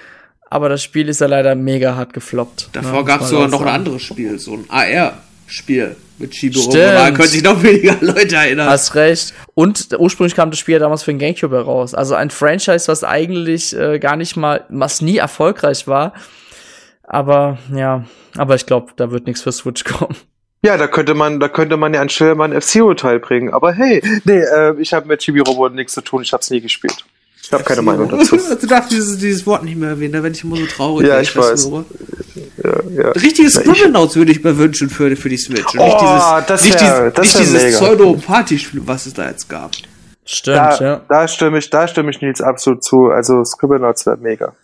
Aber 0.50 0.70
das 0.70 0.82
Spiel 0.82 1.10
ist 1.10 1.20
ja 1.20 1.28
leider 1.28 1.56
mega 1.56 1.98
hart 1.98 2.14
gefloppt. 2.14 2.70
Davor 2.72 3.00
ne, 3.00 3.04
gab 3.04 3.20
es 3.20 3.30
sogar 3.32 3.50
noch 3.50 3.64
ein 3.64 3.68
anderes 3.68 4.04
Spiel, 4.04 4.40
so 4.40 4.54
ein 4.54 4.64
AR-Spiel 4.70 5.98
mit 6.20 6.32
Chibi 6.32 6.58
Stimmt. 6.58 6.76
Da 6.76 7.12
können 7.12 7.28
sich 7.28 7.44
noch 7.44 7.62
weniger 7.62 7.98
Leute 8.00 8.38
erinnern. 8.38 8.70
Hast 8.70 8.96
recht. 8.96 9.34
Und 9.56 9.90
ursprünglich 10.00 10.36
kam 10.36 10.52
das 10.52 10.60
Spiel 10.60 10.76
ja 10.76 10.80
damals 10.80 11.04
für 11.04 11.12
den 11.12 11.20
Gamecube 11.20 11.54
heraus. 11.54 11.94
Also 11.94 12.16
ein 12.16 12.30
Franchise, 12.30 12.88
was 12.88 13.04
eigentlich 13.04 13.76
äh, 13.76 14.00
gar 14.00 14.16
nicht 14.16 14.38
mal, 14.38 14.64
was 14.70 15.02
nie 15.02 15.18
erfolgreich 15.18 15.86
war. 15.86 16.14
Aber 17.04 17.58
ja, 17.76 18.06
aber 18.38 18.56
ich 18.56 18.66
glaube, 18.66 18.94
da 18.96 19.12
wird 19.12 19.28
nichts 19.28 19.42
für 19.42 19.52
Switch 19.52 19.84
kommen. 19.84 20.16
Ja, 20.64 20.78
da 20.78 20.88
könnte 20.88 21.14
man, 21.14 21.40
da 21.40 21.48
könnte 21.48 21.78
man 21.78 21.94
ja 21.94 22.02
anstelle 22.02 22.34
mal 22.36 22.46
ein 22.46 22.54
F-Zero-Teil 22.54 23.20
bringen. 23.20 23.54
Aber 23.54 23.72
hey, 23.74 24.02
nee, 24.24 24.40
äh, 24.40 24.74
ich 24.80 24.94
habe 24.94 25.08
mit 25.08 25.22
Chibi-Robo 25.22 25.70
nichts 25.70 25.94
zu 25.94 26.02
tun, 26.02 26.24
ich 26.24 26.34
habe 26.34 26.42
es 26.42 26.50
nie 26.50 26.60
gespielt. 26.62 27.06
Ich 27.44 27.54
habe 27.54 27.64
keine 27.64 27.84
Meinung 27.84 28.10
dazu. 28.10 28.38
Du 28.60 28.66
darfst 28.68 28.92
dieses, 28.92 29.20
dieses 29.20 29.46
Wort 29.46 29.64
nicht 29.64 29.78
mehr 29.78 29.90
erwähnen, 29.90 30.14
da 30.14 30.24
werde 30.24 30.36
ich 30.36 30.44
immer 30.44 30.56
so 30.58 30.66
traurig. 30.66 31.08
Ja, 31.08 31.16
wenn 31.18 31.22
ich 31.24 31.34
das 31.34 31.52
weiß. 31.52 31.70
höre. 31.72 31.86
Ja, 32.64 33.04
ja. 33.04 33.12
Richtiges 33.12 33.54
Ja, 33.56 33.62
ich- 33.62 33.68
Scribblenauts 33.68 34.16
würde 34.16 34.32
ich 34.32 34.44
mir 34.44 34.58
wünschen 34.58 34.90
für, 34.90 35.16
für 35.16 35.30
die 35.30 35.38
Switch. 35.38 35.76
Und 35.76 35.80
Oh, 35.80 35.86
nicht 35.86 36.02
dieses, 36.02 36.46
das 36.48 36.64
nicht 36.64 36.82
wär- 36.82 37.12
dieses, 37.12 37.14
das 37.14 37.40
nicht 37.40 37.40
dieses. 37.64 37.76
Pseudo-Party-Spiel, 37.78 38.82
was 38.86 39.06
es 39.06 39.14
da 39.14 39.30
jetzt 39.30 39.48
gab. 39.48 39.72
Stimmt, 40.26 40.58
Da, 40.58 40.78
ja. 40.80 41.02
da 41.08 41.28
stimme 41.28 41.60
ich, 41.60 41.70
da 41.70 41.88
stimme 41.88 42.10
ich 42.10 42.20
Nils 42.22 42.42
absolut 42.42 42.84
zu. 42.84 43.12
Also 43.12 43.44
Scribblenauts 43.46 44.08
wäre 44.08 44.18
mega. 44.18 44.56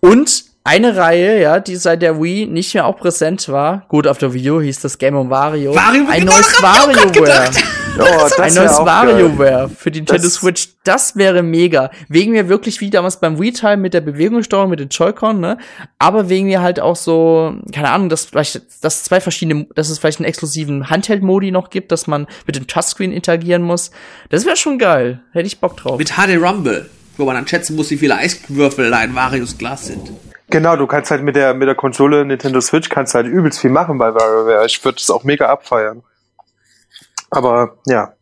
Und 0.00 0.44
eine 0.68 0.96
Reihe, 0.96 1.40
ja, 1.40 1.60
die 1.60 1.76
seit 1.76 2.02
der 2.02 2.20
Wii 2.22 2.46
nicht 2.46 2.74
mehr 2.74 2.84
auch 2.86 2.98
präsent 2.98 3.48
war. 3.48 3.86
Gut, 3.88 4.06
auf 4.06 4.18
der 4.18 4.34
Wii 4.34 4.50
U 4.50 4.60
hieß 4.60 4.80
das 4.80 4.98
Game 4.98 5.16
on 5.16 5.30
Wario. 5.30 5.74
Wario, 5.74 6.04
ein 6.10 6.20
genau, 6.20 6.32
neues 6.32 6.62
WarioWare. 6.62 7.50
Oh, 7.98 8.02
Ein 8.42 8.54
neues. 8.54 8.78
WarioWare 8.78 9.68
für 9.70 9.90
die 9.90 10.00
Nintendo 10.00 10.22
Das- 10.22 10.34
Switch. 10.34 10.68
Das 10.84 11.16
wäre 11.16 11.42
mega. 11.42 11.90
Wegen 12.08 12.32
mir 12.32 12.48
wirklich 12.48 12.80
wie 12.80 12.90
damals 12.90 13.18
beim 13.18 13.38
Wii-Teil 13.40 13.76
mit 13.76 13.92
der 13.94 14.00
Bewegungssteuerung, 14.02 14.70
mit 14.70 14.80
den 14.80 14.88
Joy-Con, 14.88 15.40
ne? 15.40 15.58
Aber 15.98 16.28
wegen 16.28 16.46
mir 16.46 16.62
halt 16.62 16.80
auch 16.80 16.96
so, 16.96 17.54
keine 17.74 17.90
Ahnung, 17.90 18.08
dass 18.08 18.26
vielleicht, 18.26 18.62
dass 18.82 19.04
zwei 19.04 19.20
verschiedene, 19.20 19.66
dass 19.74 19.88
es 19.90 19.98
vielleicht 19.98 20.18
einen 20.20 20.26
exklusiven 20.28 20.88
Handheld-Modi 20.90 21.50
noch 21.50 21.70
gibt, 21.70 21.92
dass 21.92 22.06
man 22.06 22.26
mit 22.46 22.56
dem 22.56 22.66
Touchscreen 22.66 23.12
interagieren 23.12 23.62
muss. 23.62 23.90
Das 24.30 24.44
wäre 24.46 24.56
schon 24.56 24.78
geil. 24.78 25.20
Hätte 25.32 25.46
ich 25.46 25.60
Bock 25.60 25.76
drauf. 25.76 25.98
Mit 25.98 26.12
HD 26.12 26.36
Rumble, 26.40 26.88
wo 27.16 27.24
man 27.24 27.34
dann 27.34 27.48
schätzen 27.48 27.74
muss, 27.76 27.90
wie 27.90 27.96
viele 27.98 28.16
Eiswürfel 28.16 28.90
da 28.90 29.02
in 29.02 29.12
Marios 29.12 29.58
Glas 29.58 29.86
sind. 29.86 30.10
Genau, 30.50 30.76
du 30.76 30.86
kannst 30.86 31.10
halt 31.10 31.22
mit 31.22 31.36
der, 31.36 31.52
mit 31.52 31.68
der 31.68 31.74
Konsole 31.74 32.24
Nintendo 32.24 32.60
Switch 32.60 32.88
kannst 32.88 33.14
halt 33.14 33.26
übelst 33.26 33.58
viel 33.58 33.70
machen 33.70 33.98
bei 33.98 34.14
WarioWare. 34.14 34.64
Ich 34.64 34.82
würde 34.84 34.98
es 34.98 35.10
auch 35.10 35.24
mega 35.24 35.46
abfeiern. 35.48 36.02
Aber, 37.30 37.76
ja. 37.86 38.14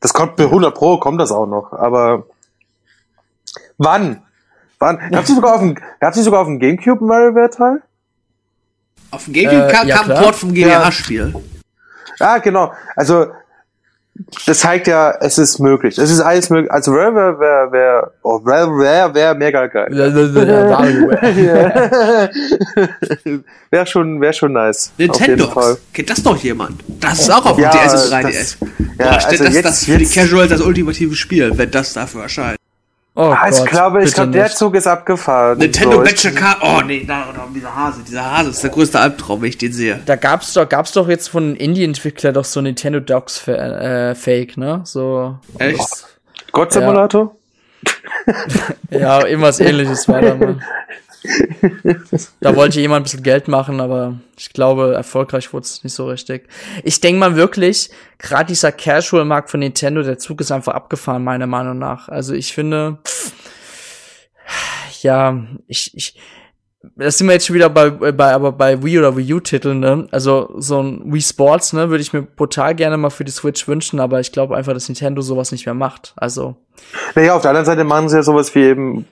Das 0.00 0.12
kommt 0.12 0.34
bei 0.34 0.44
100 0.44 0.74
Pro, 0.74 0.98
kommt 0.98 1.20
das 1.20 1.30
auch 1.30 1.46
noch. 1.46 1.72
Aber, 1.72 2.26
wann? 3.78 4.22
Wann? 4.80 4.98
Gab's 5.10 5.28
nicht 5.28 5.36
sogar 5.36 5.54
auf 5.54 5.60
dem, 5.60 5.76
gab's 6.00 6.16
sogar 6.16 6.40
auf 6.40 6.48
dem 6.48 6.58
Gamecube 6.58 7.04
ein 7.04 7.08
WarioWare-Teil? 7.08 7.82
Auf 9.12 9.24
dem 9.26 9.34
Gamecube 9.34 9.68
Äh, 9.68 9.72
kam, 9.72 9.86
ja, 9.86 9.96
kam 9.98 10.10
ein. 10.10 10.22
Port 10.22 10.34
vom 10.34 10.52
GBA-Spiel. 10.52 11.34
Ah, 12.18 12.38
genau. 12.38 12.72
Also, 12.96 13.28
das 14.46 14.58
zeigt 14.60 14.86
ja, 14.88 15.10
es 15.20 15.38
ist 15.38 15.58
möglich. 15.58 15.96
Es 15.98 16.10
ist 16.10 16.20
alles 16.20 16.50
möglich. 16.50 16.70
Also 16.70 16.92
Rare 16.92 17.38
wäre, 17.40 17.72
wäre, 17.72 18.12
oh, 18.22 18.36
Rare 18.44 18.78
wäre 18.78 19.14
wär 19.14 19.34
mega 19.34 19.66
geil. 19.66 19.88
wäre 23.70 23.86
schon, 23.86 24.20
wäre 24.20 24.32
schon 24.32 24.52
nice. 24.52 24.92
Nintendo. 24.98 25.76
Kennt 25.92 26.10
das 26.10 26.22
doch 26.22 26.36
jemand? 26.38 26.82
Das 27.00 27.20
ist 27.20 27.30
auch 27.30 27.46
auf 27.46 27.56
dem 27.56 27.62
Ja, 27.64 27.70
DS 27.70 28.06
und 28.06 28.12
3DS. 28.12 28.22
das- 28.32 28.56
Boah, 28.58 28.68
ja, 29.06 29.20
stell- 29.20 29.30
also 29.32 29.44
das, 29.44 29.54
jetzt- 29.54 29.64
das 29.64 29.78
ist 29.78 29.84
für 29.86 29.98
die 29.98 30.04
jetzt- 30.04 30.14
Casuals 30.14 30.50
das 30.50 30.60
ultimative 30.60 31.14
Spiel, 31.14 31.52
wenn 31.56 31.70
das 31.70 31.92
dafür 31.92 32.22
erscheint. 32.24 32.56
Oh 33.14 33.34
Ah, 33.36 33.48
ich 33.50 33.56
Gott, 33.58 33.68
glaube, 33.68 34.04
ich 34.04 34.14
glaube, 34.14 34.30
der. 34.30 34.46
Zug 34.50 34.74
ist 34.74 34.86
abgefahren. 34.86 35.58
Nintendo 35.58 35.96
So, 35.96 36.02
ich- 36.04 36.10
Battle 36.10 36.32
Car. 36.32 36.56
Oh 36.62 36.80
nee, 36.86 37.04
da, 37.06 37.26
da, 37.34 37.46
dieser 37.54 37.74
Hase. 37.76 38.02
Dieser 38.08 38.30
Hase 38.38 38.50
ist 38.50 38.62
der 38.62 38.70
größte 38.70 38.98
Albtraum, 38.98 39.42
wenn 39.42 39.50
ich 39.50 39.58
den 39.58 39.72
sehe. 39.72 40.00
Da 40.06 40.16
gab's 40.16 40.54
doch, 40.54 40.66
gab's 40.66 40.92
doch 40.92 41.08
jetzt 41.08 41.28
von 41.28 41.54
Indie-Entwickler 41.54 42.32
doch 42.32 42.46
so 42.46 42.60
Nintendo 42.62 43.00
Docs 43.00 43.38
Fa- 43.38 43.52
äh, 43.52 44.14
Fake, 44.14 44.56
ne? 44.56 44.80
So. 44.84 45.36
Echt? 45.58 46.06
God 46.52 46.72
Simulator? 46.72 47.34
Ja, 48.90 49.26
irgendwas 49.26 49.58
ähnliches 49.60 50.06
war 50.08 50.20
da 50.20 50.34
mal. 50.34 50.56
Da 52.40 52.56
wollte 52.56 52.80
jemand 52.80 53.00
ein 53.00 53.04
bisschen 53.04 53.22
Geld 53.22 53.48
machen, 53.48 53.80
aber 53.80 54.18
ich 54.36 54.52
glaube, 54.52 54.94
erfolgreich 54.94 55.52
wurde 55.52 55.64
es 55.64 55.84
nicht 55.84 55.94
so 55.94 56.08
richtig. 56.08 56.48
Ich 56.82 57.00
denke 57.00 57.20
mal 57.20 57.36
wirklich, 57.36 57.90
gerade 58.18 58.46
dieser 58.46 58.72
Casual-Markt 58.72 59.50
von 59.50 59.60
Nintendo, 59.60 60.02
der 60.02 60.18
Zug 60.18 60.40
ist 60.40 60.50
einfach 60.50 60.74
abgefahren, 60.74 61.22
meiner 61.24 61.46
Meinung 61.46 61.78
nach. 61.78 62.08
Also 62.08 62.34
ich 62.34 62.52
finde, 62.52 62.98
ja, 65.02 65.46
ich, 65.68 65.96
ich, 65.96 66.18
das 66.96 67.18
sind 67.18 67.28
wir 67.28 67.34
jetzt 67.34 67.46
schon 67.46 67.54
wieder 67.54 67.70
bei, 67.70 67.90
bei, 67.90 68.32
aber 68.32 68.52
bei 68.52 68.82
Wii 68.82 68.98
oder 68.98 69.16
Wii 69.16 69.34
U-Titeln, 69.34 69.78
ne? 69.78 70.08
Also 70.10 70.52
so 70.56 70.82
ein 70.82 71.12
Wii 71.12 71.22
Sports, 71.22 71.72
ne, 71.72 71.90
würde 71.90 72.02
ich 72.02 72.12
mir 72.12 72.22
brutal 72.22 72.74
gerne 72.74 72.96
mal 72.96 73.10
für 73.10 73.24
die 73.24 73.30
Switch 73.30 73.68
wünschen, 73.68 74.00
aber 74.00 74.20
ich 74.20 74.32
glaube 74.32 74.56
einfach, 74.56 74.72
dass 74.72 74.88
Nintendo 74.88 75.22
sowas 75.22 75.52
nicht 75.52 75.66
mehr 75.66 75.74
macht. 75.74 76.12
Also, 76.16 76.56
Naja, 77.14 77.34
auf 77.34 77.42
der 77.42 77.50
anderen 77.50 77.66
Seite 77.66 77.84
machen 77.84 78.08
sie 78.08 78.16
ja 78.16 78.22
sowas 78.22 78.54
wie 78.54 78.64
eben, 78.64 79.06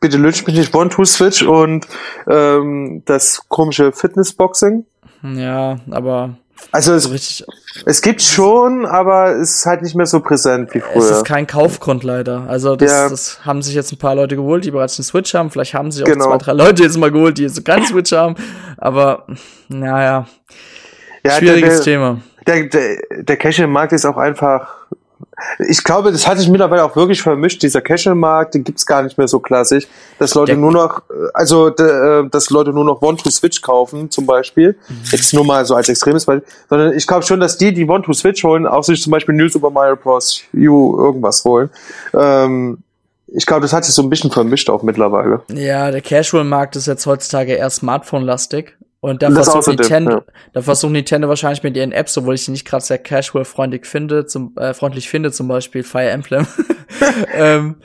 bitte 0.00 0.16
lynch 0.16 0.46
mich 0.46 0.56
nicht, 0.56 0.74
One-Two-Switch 0.74 1.42
und 1.42 1.86
ähm, 2.28 3.02
das 3.06 3.42
komische 3.48 3.92
Fitnessboxing. 3.92 4.84
ja, 5.22 5.76
aber 5.90 6.36
Also 6.72 6.92
so 6.92 7.08
es, 7.08 7.12
richtig, 7.12 7.46
es 7.86 8.00
gibt 8.02 8.22
schon, 8.22 8.86
aber 8.86 9.36
es 9.36 9.56
ist 9.56 9.66
halt 9.66 9.82
nicht 9.82 9.94
mehr 9.94 10.06
so 10.06 10.20
präsent 10.20 10.72
wie 10.74 10.78
Es 10.78 10.84
früher. 10.84 11.10
ist 11.18 11.24
kein 11.24 11.46
Kaufgrund 11.46 12.02
leider. 12.04 12.44
Also 12.48 12.76
das, 12.76 12.90
Ja. 12.90 13.08
das 13.08 13.44
haben 13.44 13.62
sich 13.62 13.74
jetzt 13.74 13.92
ein 13.92 13.98
paar 13.98 14.14
Leute 14.14 14.36
geholt, 14.36 14.64
die 14.64 14.70
bereits 14.70 14.98
eine 14.98 15.04
Switch 15.04 15.34
haben. 15.34 15.50
Vielleicht 15.50 15.74
haben 15.74 15.90
sich 15.90 16.02
auch 16.02 16.06
Genau. 16.08 16.26
zwei, 16.26 16.38
drei 16.38 16.52
Leute 16.52 16.82
jetzt 16.82 16.96
mal 16.98 17.10
geholt, 17.10 17.38
die 17.38 17.42
jetzt 17.42 17.64
keine 17.64 17.86
Switch 17.86 18.12
haben. 18.12 18.34
Aber 18.78 19.26
naja, 19.68 20.26
ja, 21.24 21.30
schwieriges 21.32 21.76
der, 21.76 21.84
Thema. 21.84 22.20
der, 22.46 22.64
der, 22.68 22.96
der 23.22 23.36
Casual-Markt 23.36 23.92
ist 23.92 24.06
auch 24.06 24.16
einfach. 24.16 24.86
Ich 25.68 25.84
glaube, 25.84 26.12
das 26.12 26.26
hat 26.26 26.38
sich 26.38 26.48
mittlerweile 26.48 26.84
auch 26.84 26.96
wirklich 26.96 27.22
vermischt. 27.22 27.62
Dieser 27.62 27.80
Casual-Markt, 27.80 28.54
den 28.54 28.64
gibt's 28.64 28.84
gar 28.86 29.02
nicht 29.02 29.16
mehr 29.18 29.28
so 29.28 29.40
klassisch, 29.40 29.86
dass 30.18 30.34
Leute 30.34 30.52
Der- 30.52 30.58
nur 30.60 30.72
noch, 30.72 31.02
also 31.34 31.70
de, 31.70 31.86
äh, 32.24 32.28
dass 32.28 32.50
Leute 32.50 32.70
nur 32.72 32.84
noch 32.84 33.00
One-to-Switch 33.02 33.62
kaufen, 33.62 34.10
zum 34.10 34.26
Beispiel. 34.26 34.76
Mhm. 34.88 34.94
Jetzt 35.10 35.32
nur 35.34 35.44
mal 35.44 35.64
so 35.64 35.74
als 35.74 35.88
extremes 35.88 36.24
Beispiel. 36.26 36.46
Sondern 36.68 36.92
ich 36.94 37.06
glaube 37.06 37.24
schon, 37.24 37.40
dass 37.40 37.56
die, 37.58 37.72
die 37.72 37.86
One-to-Switch 37.88 38.44
holen, 38.44 38.66
auch 38.66 38.84
sich 38.84 39.02
zum 39.02 39.10
Beispiel 39.12 39.34
New 39.34 39.48
Super 39.48 39.70
Mario 39.70 39.96
Bros. 39.96 40.42
U 40.54 40.98
irgendwas 40.98 41.44
holen. 41.44 41.70
Ähm, 42.14 42.78
ich 43.32 43.46
glaube, 43.46 43.62
das 43.62 43.72
hat 43.72 43.84
sich 43.84 43.94
so 43.94 44.02
ein 44.02 44.10
bisschen 44.10 44.30
vermischt 44.30 44.68
auch 44.70 44.82
mittlerweile. 44.82 45.42
Ja, 45.52 45.90
der 45.90 46.00
Casual-Markt 46.02 46.76
ist 46.76 46.86
jetzt 46.86 47.06
heutzutage 47.06 47.52
eher 47.54 47.70
Smartphone-lastig. 47.70 48.76
Und 49.02 49.22
da 49.22 49.30
versucht, 49.30 49.66
Nintendo, 49.66 50.10
ja. 50.12 50.22
da 50.52 50.60
versucht 50.60 50.92
Nintendo 50.92 51.26
wahrscheinlich 51.28 51.62
mit 51.62 51.74
ihren 51.74 51.92
Apps, 51.92 52.18
obwohl 52.18 52.34
ich 52.34 52.44
sie 52.44 52.50
nicht 52.50 52.66
gerade 52.66 52.84
sehr 52.84 52.98
casual-freundlich 52.98 53.86
finde, 53.86 54.26
zum, 54.26 54.54
äh, 54.56 54.74
freundlich 54.74 55.08
finde, 55.08 55.32
zum 55.32 55.48
Beispiel 55.48 55.82
Fire 55.82 56.10
Emblem. 56.10 56.46
ähm, 57.34 57.76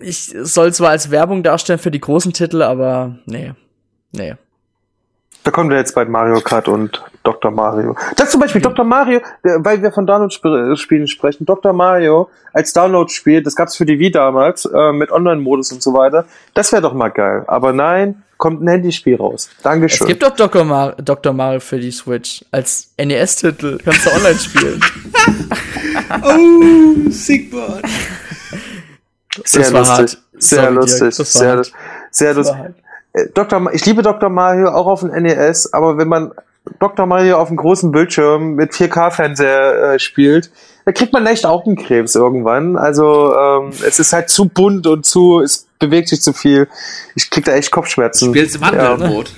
ich 0.00 0.32
soll 0.42 0.72
zwar 0.72 0.90
als 0.90 1.10
Werbung 1.10 1.42
darstellen 1.42 1.80
für 1.80 1.90
die 1.90 2.00
großen 2.00 2.32
Titel, 2.32 2.62
aber 2.62 3.18
nee. 3.26 3.52
Nee. 4.12 4.36
Da 5.42 5.50
kommen 5.50 5.70
wir 5.70 5.78
jetzt 5.78 5.94
bei 5.94 6.04
Mario 6.04 6.40
Kart 6.40 6.68
und 6.68 7.02
Dr. 7.24 7.50
Mario. 7.50 7.96
Das 8.16 8.30
zum 8.30 8.40
Beispiel 8.40 8.60
Dr. 8.60 8.84
Mario, 8.84 9.20
der- 9.44 9.64
weil 9.64 9.82
wir 9.82 9.90
von 9.90 10.06
Download-Spielen 10.06 11.08
sprechen. 11.08 11.46
Dr. 11.46 11.72
Mario 11.72 12.28
als 12.52 12.72
Download-Spiel, 12.72 13.42
das 13.42 13.56
gab's 13.56 13.76
für 13.76 13.86
die 13.86 13.98
Wii 13.98 14.12
damals, 14.12 14.66
äh, 14.66 14.92
mit 14.92 15.10
Online-Modus 15.10 15.72
und 15.72 15.82
so 15.82 15.94
weiter. 15.94 16.26
Das 16.54 16.70
wäre 16.70 16.82
doch 16.82 16.92
mal 16.94 17.08
geil. 17.08 17.44
Aber 17.46 17.72
nein, 17.72 18.22
kommt 18.38 18.62
ein 18.62 18.68
Handyspiel 18.68 19.16
raus. 19.16 19.50
Es 19.54 19.62
Dankeschön. 19.62 20.06
gibt 20.06 20.22
doch 20.22 20.34
Dr. 20.34 20.64
Mar 20.64 20.92
Dr. 20.96 21.32
Mario 21.32 21.60
für 21.60 21.78
die 21.78 21.90
Switch 21.90 22.44
als 22.50 22.90
NES-Titel. 22.96 23.78
Kannst 23.84 24.06
du 24.06 24.10
online 24.10 24.38
spielen. 24.38 24.80
Oh, 26.22 27.10
Sigbird. 27.10 27.84
sehr 29.44 29.70
lustig. 29.70 30.18
Sehr 30.38 30.62
Sorry, 30.62 30.74
lustig. 30.74 31.14
Sehr, 31.14 31.62
sehr 32.10 32.34
lustig. 32.34 32.56
Äh, 33.12 33.26
Dr. 33.34 33.70
Ich 33.74 33.84
liebe 33.84 34.02
Dr. 34.02 34.30
Mario 34.30 34.68
auch 34.68 34.86
auf 34.86 35.00
dem 35.00 35.10
NES, 35.10 35.72
aber 35.72 35.98
wenn 35.98 36.08
man 36.08 36.32
Dr. 36.78 37.06
Mario 37.06 37.38
auf 37.38 37.48
dem 37.48 37.56
großen 37.58 37.90
Bildschirm 37.92 38.54
mit 38.54 38.72
4K-Fernseher 38.72 39.94
äh, 39.94 39.98
spielt, 39.98 40.50
da 40.88 40.92
kriegt 40.92 41.12
man 41.12 41.22
leicht 41.22 41.44
Augenkrebs 41.44 42.14
irgendwann. 42.14 42.78
Also 42.78 43.34
ähm, 43.36 43.72
es 43.86 43.98
ist 43.98 44.14
halt 44.14 44.30
zu 44.30 44.46
bunt 44.46 44.86
und 44.86 45.04
zu, 45.04 45.38
es 45.40 45.66
bewegt 45.78 46.08
sich 46.08 46.22
zu 46.22 46.32
viel. 46.32 46.66
Ich 47.14 47.28
krieg 47.28 47.44
da 47.44 47.52
echt 47.52 47.70
Kopfschmerzen. 47.70 48.30
Spielst 48.30 48.54
im 48.56 48.62
Wandelmod. 48.62 49.30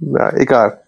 Ja, 0.00 0.32
egal. 0.36 0.80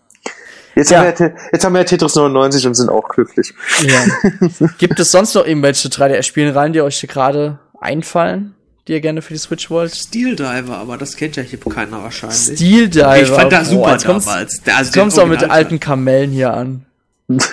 Jetzt, 0.75 0.90
Ja. 0.90 1.01
haben 1.05 1.19
wir, 1.19 1.35
jetzt 1.53 1.62
haben 1.62 1.75
wir 1.75 1.81
ja 1.81 1.85
Tetris 1.85 2.14
99 2.14 2.66
und 2.69 2.75
sind 2.75 2.88
auch 2.88 3.07
glücklich. 3.11 3.53
Ja. 3.83 4.69
Gibt 4.79 4.99
es 4.99 5.11
sonst 5.12 5.35
noch 5.35 5.45
irgendwelche 5.47 5.88
3DS-Spielereien, 5.88 6.73
die 6.73 6.81
euch 6.81 7.03
gerade 7.07 7.59
einfallen, 7.83 8.55
die 8.88 8.93
ihr 8.93 9.03
gerne 9.03 9.21
für 9.21 9.35
die 9.35 9.38
Switch 9.40 9.69
wollt? 9.69 9.95
Steel 9.95 10.37
Diver, 10.37 10.79
aber 10.79 10.97
das 10.97 11.16
kennt 11.16 11.37
ja 11.37 11.43
hier 11.43 11.61
keiner 11.61 12.03
wahrscheinlich. 12.03 12.38
Steel 12.57 12.88
Diver. 12.88 13.21
ich 13.21 13.29
fand 13.29 13.53
das 13.53 13.69
super 13.69 13.93
jetzt 13.93 14.07
kommst, 14.07 14.27
damals. 14.27 14.62
Der- 14.62 14.77
also 14.79 14.88
jetzt 14.88 14.99
kommst 14.99 15.19
auch 15.21 15.27
mit 15.27 15.45
alten 15.51 15.81
Kamellen 15.81 16.31
hier 16.31 16.55
an. 16.55 16.87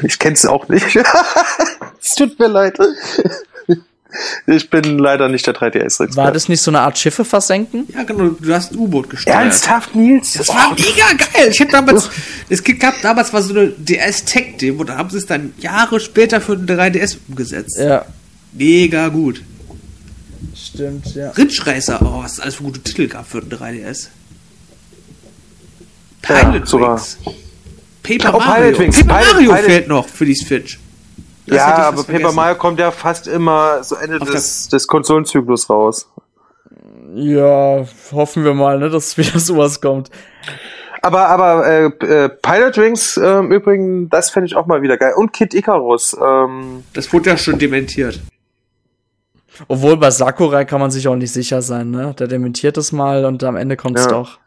Ich 0.04 0.20
kenn's 0.20 0.46
auch 0.46 0.68
nicht. 0.70 0.96
es 2.02 2.16
tut 2.16 2.40
mir 2.40 2.48
leid. 2.48 2.80
Ich 4.48 4.70
bin 4.70 4.98
leider 4.98 5.28
nicht 5.28 5.46
der 5.46 5.54
3DS-Experte. 5.54 6.16
War 6.16 6.32
das 6.32 6.48
nicht 6.48 6.62
so 6.62 6.72
eine 6.72 6.80
Art 6.80 6.98
Schiffe 6.98 7.26
versenken? 7.26 7.88
Ja, 7.94 8.04
genau, 8.04 8.30
du 8.30 8.54
hast 8.54 8.72
ein 8.72 8.78
U-Boot 8.78 9.10
gesteuert. 9.10 9.38
Ernsthaft, 9.38 9.96
Nils? 9.96 10.34
Das 10.34 10.48
war 10.48 10.72
mega 10.72 11.26
geil. 11.34 11.50
Ich 11.52 11.60
hab 11.62 11.70
damals, 11.70 12.10
es 12.50 12.64
gab 12.64 13.02
damals 13.02 13.34
war 13.34 13.42
so 13.42 13.54
eine 13.54 13.70
DS-Tech-Demo, 13.70 14.86
da 14.86 14.98
haben 14.98 15.10
sie 15.10 15.18
es 15.18 15.26
dann 15.26 15.54
Jahre 15.60 16.00
später 16.00 16.40
für 16.40 16.58
den 16.58 16.68
3DS 16.68 17.18
umgesetzt. 17.28 17.78
Ja. 17.78 18.06
Mega 18.54 19.10
gut. 19.10 19.44
Stimmt, 20.56 21.14
ja. 21.14 21.32
Ridge 21.32 21.62
Racer, 21.66 22.00
oh, 22.02 22.24
was 22.24 22.34
es 22.34 22.40
alles 22.40 22.56
für 22.56 22.64
gute 22.64 22.80
Titel 22.80 23.08
gab 23.08 23.28
für 23.28 23.42
den 23.42 23.52
3DS. 23.60 24.08
Ja, 26.28 26.44
Pilot 26.44 26.68
sogar. 26.68 26.96
Wings. 26.96 27.18
Paper 28.08 28.36
Oh, 28.36 28.40
Mario. 28.40 28.64
Pilot 28.66 28.80
Wings. 28.80 28.98
Paper 29.04 29.14
Pilot- 29.20 29.34
Mario 29.34 29.52
Pilot- 29.52 29.66
fehlt 29.66 29.88
noch 29.88 30.08
für 30.08 30.26
die 30.26 30.36
Switch. 30.36 30.80
Das 31.46 31.58
ja, 31.58 31.66
aber 31.66 31.98
fast 31.98 32.08
Paper 32.08 32.12
vergessen. 32.20 32.36
Mario 32.36 32.56
kommt 32.56 32.80
ja 32.80 32.92
fast 32.92 33.28
immer 33.28 33.84
so 33.84 33.96
Ende 33.96 34.20
Auf 34.22 34.30
des, 34.32 34.68
des 34.70 34.88
Konsolenzyklus 34.88 35.70
raus. 35.70 36.10
Ja, 37.16 37.86
hoffen 38.12 38.44
wir 38.44 38.54
mal, 38.54 38.78
ne, 38.80 38.90
dass 38.90 39.18
wieder 39.18 39.40
sowas 39.40 39.80
kommt. 39.82 40.10
Aber, 41.02 41.28
aber 41.30 41.66
äh, 41.68 41.86
äh, 41.86 42.30
Pilot 42.30 42.78
Wings 42.78 43.18
äh, 43.18 43.40
im 43.40 43.52
Übrigen, 43.52 44.10
das 44.10 44.30
fände 44.30 44.48
ich 44.48 44.56
auch 44.56 44.66
mal 44.66 44.82
wieder 44.82 44.98
geil. 44.98 45.14
Und 45.16 45.32
Kid 45.32 45.54
Icarus. 45.54 46.18
Ähm, 46.22 46.84
Das 46.94 47.12
wurde 47.14 47.30
ja 47.30 47.38
schon 47.38 47.58
dementiert. 47.60 48.20
Obwohl 49.68 49.98
bei 49.98 50.12
Sakurai 50.12 50.66
kann 50.66 50.80
man 50.82 50.92
sich 50.92 51.08
auch 51.08 51.16
nicht 51.16 51.32
sicher 51.32 51.62
sein, 51.62 51.90
ne? 51.92 52.14
Der 52.20 52.28
dementiert 52.28 52.78
es 52.78 52.92
mal 52.92 53.26
und 53.26 53.44
am 53.44 53.56
Ende 53.56 53.76
kommt 53.78 53.98
es 53.98 54.06
Ja. 54.06 54.12
doch. 54.12 54.38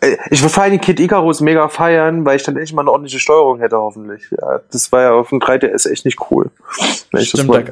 Äh, 0.00 0.16
ich 0.30 0.42
will 0.42 0.48
vor 0.48 0.62
allem 0.62 0.80
Kid 0.80 1.00
Icarus 1.00 1.40
mega 1.40 1.68
feiern, 1.68 2.24
weil 2.24 2.36
ich 2.36 2.42
dann 2.42 2.54
endlich 2.56 2.72
mal 2.72 2.82
eine 2.82 2.90
ordentliche 2.90 3.18
Steuerung 3.18 3.58
hätte, 3.60 3.76
hoffentlich. 3.76 4.22
Ja, 4.30 4.60
das 4.70 4.90
war 4.92 5.02
ja 5.02 5.12
auf 5.12 5.28
dem 5.30 5.38
3DS 5.40 5.90
echt 5.90 6.04
nicht 6.04 6.18
cool. 6.30 6.50
Stimmt, 7.14 7.48
mal- 7.48 7.64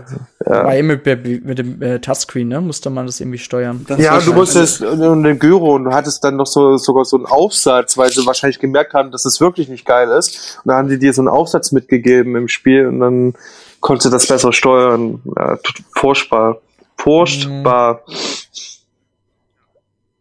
da 0.45 0.73
ja. 0.75 0.83
mit, 0.83 1.05
mit 1.07 1.59
dem 1.59 1.83
äh, 1.83 1.99
Touchscreen, 2.01 2.49
ne? 2.49 2.61
Musste 2.61 2.91
man 2.91 3.07
das 3.07 3.21
irgendwie 3.21 3.39
steuern. 3.39 3.85
Das 3.89 3.99
Ja, 3.99 4.19
du 4.19 4.33
musstest 4.33 4.83
und 4.83 5.23
den 5.23 5.39
Gyro 5.39 5.75
und 5.75 5.85
du 5.85 5.91
hattest 5.93 6.23
dann 6.25 6.37
noch 6.37 6.47
so 6.47 6.77
sogar 6.77 7.05
so 7.05 7.17
einen 7.17 7.27
Aufsatz, 7.27 7.97
weil 7.99 8.11
sie 8.11 8.25
wahrscheinlich 8.27 8.59
gemerkt 8.59 8.95
haben, 8.95 9.11
dass 9.11 9.25
es 9.25 9.41
wirklich 9.41 9.69
nicht 9.69 9.85
geil 9.85 10.09
ist. 10.11 10.59
Und 10.65 10.69
dann 10.69 10.77
haben 10.77 10.89
die 10.89 10.99
dir 10.99 11.13
so 11.13 11.23
einen 11.23 11.29
Aufsatz 11.29 11.73
mitgegeben 11.73 12.37
im 12.37 12.49
Spiel 12.49 12.87
und 12.87 13.01
dann 13.01 13.35
konntest 13.81 14.07
du 14.07 14.11
das 14.11 14.27
besser 14.27 14.53
steuern. 14.53 15.21
Ja, 15.37 15.59
furchtbar. 15.95 16.59
Furchtbar. 16.97 18.03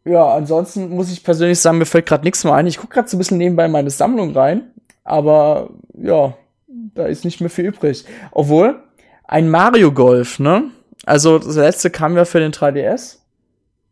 Ja, 0.06 0.36
ansonsten 0.36 0.89
muss 0.89 1.12
ich 1.12 1.24
persönlich 1.24 1.60
sagen, 1.60 1.78
mir 1.78 1.86
fällt 1.86 2.06
gerade 2.06 2.24
nichts 2.24 2.44
mehr 2.44 2.54
ein. 2.54 2.68
Ich 2.68 2.78
gucke 2.78 2.94
gerade 2.94 3.08
so 3.08 3.16
ein 3.16 3.20
bisschen 3.20 3.38
nebenbei 3.38 3.66
in 3.66 3.72
meine 3.72 3.89
Sammlung 3.89 4.36
rein, 4.36 4.72
aber 5.04 5.70
ja, 5.94 6.34
da 6.68 7.06
ist 7.06 7.24
nicht 7.24 7.39
mehr 7.39 7.50
viel 7.50 7.66
übrig. 7.66 8.06
Obwohl, 8.32 8.84
ein 9.24 9.50
Mario 9.50 9.92
Golf, 9.92 10.39
ne? 10.39 10.66
Also 11.06 11.39
das 11.39 11.56
letzte 11.56 11.89
kam 11.89 12.16
ja 12.16 12.26
für 12.26 12.39
den 12.39 12.52
3DS. 12.52 13.20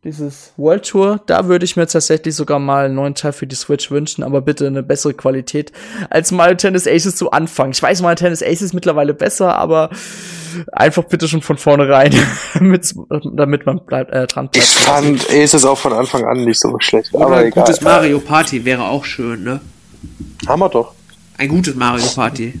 Dieses 0.04 0.52
World 0.56 0.84
Tour, 0.84 1.20
da 1.26 1.46
würde 1.46 1.64
ich 1.64 1.76
mir 1.76 1.86
tatsächlich 1.86 2.34
sogar 2.34 2.58
mal 2.58 2.86
einen 2.86 2.96
neuen 2.96 3.14
Teil 3.14 3.32
für 3.32 3.46
die 3.46 3.54
Switch 3.54 3.90
wünschen, 3.90 4.24
aber 4.24 4.40
bitte 4.40 4.66
eine 4.66 4.82
bessere 4.82 5.14
Qualität 5.14 5.70
als 6.10 6.32
Mario 6.32 6.56
Tennis 6.56 6.88
Aces 6.88 7.14
zu 7.14 7.30
Anfang. 7.30 7.70
Ich 7.70 7.80
weiß, 7.80 8.02
Mario 8.02 8.16
Tennis 8.16 8.42
Aces 8.42 8.62
ist 8.62 8.72
mittlerweile 8.74 9.14
besser, 9.14 9.56
aber 9.56 9.90
einfach 10.72 11.04
bitte 11.04 11.28
schon 11.28 11.40
von 11.40 11.56
vornherein, 11.56 12.12
damit, 12.54 12.92
damit 13.32 13.64
man 13.64 13.84
bleibt, 13.86 14.10
äh, 14.10 14.26
dran 14.26 14.48
bleibt. 14.48 14.56
Ich 14.66 14.74
fand 14.74 15.30
Aces 15.30 15.64
auch 15.64 15.78
von 15.78 15.92
Anfang 15.92 16.24
an 16.24 16.44
nicht 16.44 16.58
so 16.58 16.76
schlecht. 16.80 17.14
Oder 17.14 17.26
aber 17.26 17.36
ein 17.36 17.46
egal. 17.46 17.64
gutes 17.64 17.80
Mario 17.80 18.18
Party 18.18 18.64
wäre 18.64 18.82
auch 18.84 19.04
schön, 19.04 19.44
ne? 19.44 19.60
Haben 20.48 20.60
wir 20.62 20.68
doch. 20.68 20.94
Ein 21.38 21.48
gutes 21.48 21.76
Mario 21.76 22.04
Party. 22.12 22.58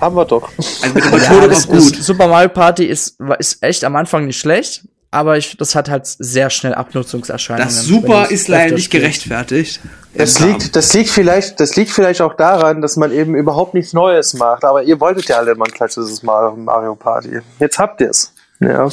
Haben 0.00 0.16
wir 0.16 0.24
doch. 0.24 0.50
Also 0.58 0.92
mit 0.92 1.04
der 1.04 1.12
Ja, 1.22 1.32
Methode 1.46 1.66
gut. 1.68 2.02
Super 2.02 2.26
Mario 2.26 2.48
Party 2.48 2.84
ist, 2.86 3.16
ist 3.38 3.62
echt 3.62 3.84
am 3.84 3.94
Anfang 3.94 4.26
nicht 4.26 4.40
schlecht, 4.40 4.82
aber 5.10 5.36
ich, 5.36 5.56
das 5.56 5.74
hat 5.74 5.88
halt 5.90 6.06
sehr 6.06 6.50
schnell 6.50 6.74
Abnutzungserscheinungen. 6.74 7.68
Das 7.68 7.84
Super 7.84 8.30
ist 8.30 8.46
leider 8.48 8.74
nicht 8.74 8.90
gerechtfertigt. 8.90 9.80
Das 10.14 10.38
liegt, 10.40 10.76
das 10.76 10.92
liegt 10.94 11.10
vielleicht, 11.10 11.58
das 11.58 11.76
liegt 11.76 11.90
vielleicht 11.90 12.20
auch 12.20 12.34
daran, 12.34 12.80
dass 12.80 12.96
man 12.96 13.12
eben 13.12 13.34
überhaupt 13.34 13.74
nichts 13.74 13.92
Neues 13.92 14.34
macht. 14.34 14.64
Aber 14.64 14.82
ihr 14.84 15.00
wolltet 15.00 15.28
ja 15.28 15.38
alle 15.38 15.54
mal 15.56 15.66
ein 15.66 15.72
klassisches 15.72 16.22
Mario, 16.22 16.56
Mario 16.56 16.94
Party. 16.94 17.40
Jetzt 17.58 17.78
habt 17.78 18.00
ihr 18.00 18.10
es. 18.10 18.32
Ja. 18.60 18.88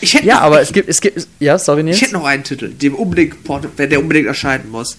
Ich 0.00 0.14
hätte 0.14 0.26
Ja, 0.26 0.36
noch, 0.36 0.42
aber 0.42 0.60
es 0.62 0.72
gibt, 0.72 0.88
es 0.88 1.00
gibt, 1.00 1.28
ja, 1.38 1.58
sorry, 1.58 1.82
Nils. 1.82 1.96
ich 1.96 2.02
hätte 2.02 2.14
noch 2.14 2.24
einen 2.24 2.44
Titel, 2.44 2.70
dem 2.70 2.94
unbedingt, 2.94 3.36
wenn 3.76 3.90
der 3.90 4.00
unbedingt 4.00 4.26
erscheinen 4.26 4.70
muss. 4.70 4.96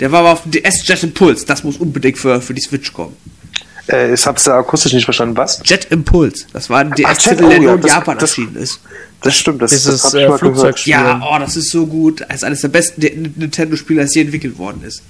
Der 0.00 0.10
war 0.10 0.20
aber 0.20 0.32
auf 0.32 0.42
dem 0.42 0.50
DS 0.50 0.86
Jet 0.86 1.02
Impulse. 1.02 1.46
Das 1.46 1.62
muss 1.64 1.76
unbedingt 1.76 2.18
für, 2.18 2.40
für 2.40 2.52
die 2.52 2.62
Switch 2.62 2.92
kommen. 2.92 3.16
Äh, 3.90 4.14
ich 4.14 4.26
hab's 4.26 4.46
ja 4.46 4.58
akustisch 4.58 4.92
nicht 4.92 5.04
verstanden. 5.04 5.36
Was? 5.36 5.60
Jet 5.64 5.86
Impulse. 5.90 6.46
Das 6.52 6.70
war 6.70 6.80
ein 6.80 6.92
Jet, 6.96 7.06
DS-Titel, 7.06 7.44
oh 7.44 7.48
der 7.48 7.58
nur 7.60 7.68
ja, 7.68 7.74
in 7.74 7.80
das- 7.82 7.90
Japan 7.90 8.18
das- 8.18 8.30
erschienen 8.30 8.56
ist. 8.56 8.80
Das 9.22 9.36
stimmt, 9.36 9.62
das, 9.62 9.70
das 9.70 10.04
hab 10.04 10.14
ich 10.14 10.20
äh. 10.20 10.38
Flugzeugspiel. 10.38 10.90
Ja, 10.92 11.22
oh, 11.26 11.38
das 11.38 11.56
ist 11.56 11.70
so 11.70 11.86
gut. 11.86 12.20
Das 12.28 12.36
ist 12.36 12.44
eines 12.44 12.60
der 12.60 12.68
besten 12.68 13.00
Nintendo-Spiele, 13.36 14.02
das 14.02 14.14
je 14.14 14.20
entwickelt 14.22 14.58
worden 14.58 14.82
ist. 14.86 15.02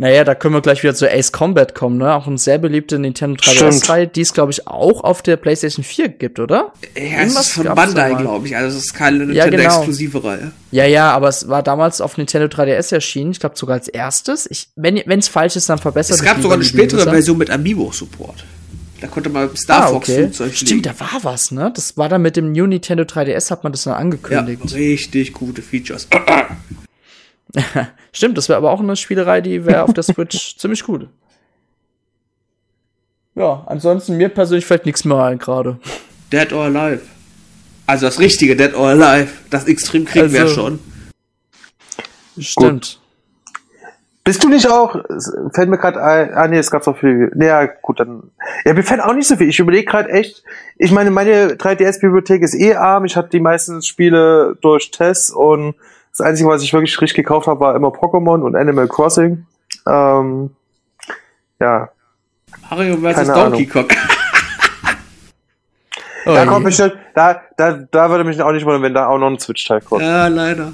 Naja, 0.00 0.24
da 0.24 0.34
können 0.34 0.54
wir 0.54 0.62
gleich 0.62 0.82
wieder 0.82 0.94
zu 0.94 1.10
Ace 1.10 1.30
Combat 1.30 1.74
kommen, 1.74 1.98
ne? 1.98 2.14
Auch 2.14 2.26
eine 2.26 2.38
sehr 2.38 2.56
beliebte 2.56 2.98
Nintendo 2.98 3.36
3DS-Reihe, 3.38 4.06
die 4.06 4.22
es, 4.22 4.32
glaube 4.32 4.50
ich, 4.50 4.66
auch 4.66 5.04
auf 5.04 5.20
der 5.20 5.36
PlayStation 5.36 5.84
4 5.84 6.08
gibt, 6.08 6.38
oder? 6.40 6.72
Ja, 6.96 7.22
es 7.22 7.38
ist 7.38 7.52
von 7.52 7.64
Bandai, 7.74 8.14
glaube 8.14 8.46
ich. 8.46 8.56
Also 8.56 8.78
es 8.78 8.84
ist 8.84 8.94
keine 8.94 9.18
Ja, 9.34 9.44
genau. 9.44 9.56
Nintendo-exklusive 9.58 10.24
Reihe. 10.24 10.52
Ja, 10.70 10.86
ja, 10.86 11.10
aber 11.12 11.28
es 11.28 11.48
war 11.48 11.62
damals 11.62 12.00
auf 12.00 12.16
Nintendo 12.16 12.46
3DS 12.48 12.94
erschienen. 12.94 13.32
Ich 13.32 13.40
glaube 13.40 13.58
sogar 13.58 13.76
als 13.76 13.88
erstes. 13.88 14.46
Ich, 14.50 14.68
wenn 14.74 14.96
es 14.96 15.28
falsch 15.28 15.56
ist, 15.56 15.68
dann 15.68 15.78
verbessert 15.78 16.16
Es 16.16 16.22
gab 16.24 16.36
mich 16.36 16.44
sogar 16.44 16.56
eine 16.56 16.64
spätere. 16.64 17.02
Version 17.02 17.36
mit 17.36 17.50
Amiibo-Support. 17.50 18.44
Da 19.02 19.06
konnte 19.06 19.28
man 19.28 19.54
Star 19.54 19.84
Ah, 19.84 19.88
Fox 19.88 20.08
okay. 20.08 20.22
Flugzeug 20.22 20.54
Stimmt, 20.54 20.86
da 20.86 20.98
war 20.98 21.18
was, 21.22 21.50
ne? 21.50 21.70
Das 21.74 21.96
war 21.98 22.08
dann 22.08 22.22
mit 22.22 22.36
dem 22.36 22.52
New 22.52 22.66
Nintendo 22.66 23.04
3DS, 23.04 23.50
hat 23.50 23.64
man 23.64 23.72
das 23.72 23.82
dann 23.84 23.92
Ja, 23.92 23.98
angekündigt. 23.98 24.74
richtig 24.74 25.34
gute 25.34 25.60
Features. 25.62 26.06
Stimmt, 28.12 28.38
das 28.38 28.48
wäre 28.48 28.56
aber 28.58 28.70
auch 28.70 28.80
eine 28.80 28.96
Spielerei, 28.96 29.40
die 29.40 29.64
wäre 29.66 29.82
auf 29.84 29.92
der 29.92 30.02
Switch 30.02 30.56
ziemlich 30.58 30.84
gut. 30.84 31.08
Ja, 33.34 33.62
ansonsten 33.66 34.16
mir 34.16 34.28
persönlich 34.28 34.66
fällt 34.66 34.86
nichts 34.86 35.04
mehr 35.04 35.22
ein 35.22 35.38
gerade. 35.38 35.78
Dead 36.32 36.52
or 36.52 36.64
Alive. 36.64 37.02
Also 37.86 38.06
das 38.06 38.18
richtige 38.18 38.56
Dead 38.56 38.74
or 38.74 38.88
Alive. 38.88 39.28
Das 39.50 39.66
Extrem 39.66 40.04
kriegen 40.04 40.32
wir 40.32 40.42
Also- 40.42 40.54
schon. 40.54 40.78
Stimmt. 42.38 42.98
Bist 44.22 44.44
du 44.44 44.48
nicht 44.48 44.68
auch, 44.70 44.96
fällt 45.54 45.70
mir 45.70 45.78
gerade 45.78 46.00
ein, 46.02 46.34
ah 46.34 46.46
nee, 46.46 46.58
es 46.58 46.70
gab 46.70 46.84
so 46.84 46.92
viel, 46.92 47.32
naja, 47.34 47.66
gut, 47.82 47.98
dann, 48.00 48.30
ja, 48.66 48.74
mir 48.74 48.82
fällt 48.82 49.00
auch 49.00 49.14
nicht 49.14 49.26
so 49.26 49.34
viel, 49.36 49.48
ich 49.48 49.58
überlege 49.58 49.86
gerade 49.90 50.10
echt, 50.10 50.44
ich 50.76 50.92
meine, 50.92 51.10
meine 51.10 51.54
3DS-Bibliothek 51.54 52.42
ist 52.42 52.54
eh 52.54 52.74
arm, 52.74 53.06
ich 53.06 53.16
hatte 53.16 53.30
die 53.30 53.40
meisten 53.40 53.80
Spiele 53.82 54.56
durch 54.60 54.90
Tests 54.90 55.30
und 55.30 55.74
das 56.10 56.20
Einzige, 56.26 56.48
was 56.48 56.62
ich 56.62 56.72
wirklich 56.72 57.00
richtig 57.00 57.16
gekauft 57.16 57.46
habe, 57.46 57.60
war 57.60 57.74
immer 57.76 57.88
Pokémon 57.88 58.42
und 58.42 58.56
Animal 58.56 58.88
Crossing, 58.88 59.46
ähm, 59.86 60.50
ja, 61.60 61.88
Mario 62.70 62.96
vs. 62.96 63.28
Donkey 63.28 63.66
Kong. 63.66 63.86
Oh, 66.26 66.34
da 66.34 66.44
kommt 66.44 66.64
bestimmt, 66.66 66.94
da, 67.14 67.40
da, 67.56 67.72
da 67.90 68.10
würde 68.10 68.24
mich 68.24 68.40
auch 68.42 68.52
nicht 68.52 68.66
wundern, 68.66 68.82
wenn 68.82 68.92
da 68.94 69.06
auch 69.06 69.18
noch 69.18 69.28
ein 69.28 69.38
Switch-Teil 69.38 69.80
kommt. 69.80 70.02
ja, 70.02 70.26
leider. 70.28 70.72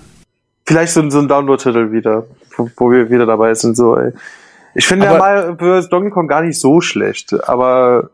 Vielleicht 0.67 0.93
so, 0.93 1.01
ein- 1.01 1.11
so 1.13 1.21
ein 1.21 1.29
Download-Titel 1.29 1.93
wieder, 1.93 2.27
wo, 2.57 2.69
wo 2.77 2.91
wir 2.91 3.09
wieder 3.11 3.27
dabei 3.27 3.55
sind, 3.55 3.77
so, 3.77 3.97
ey. 3.97 4.13
Ich 4.75 4.87
finde 4.87 5.07
ja 5.07 5.17
mal 5.17 5.57
für 5.57 5.81
Donkey 5.89 6.11
Kong 6.11 6.27
gar 6.27 6.43
nicht 6.43 6.59
so 6.59 6.81
schlecht, 6.81 7.33
aber, 7.49 8.11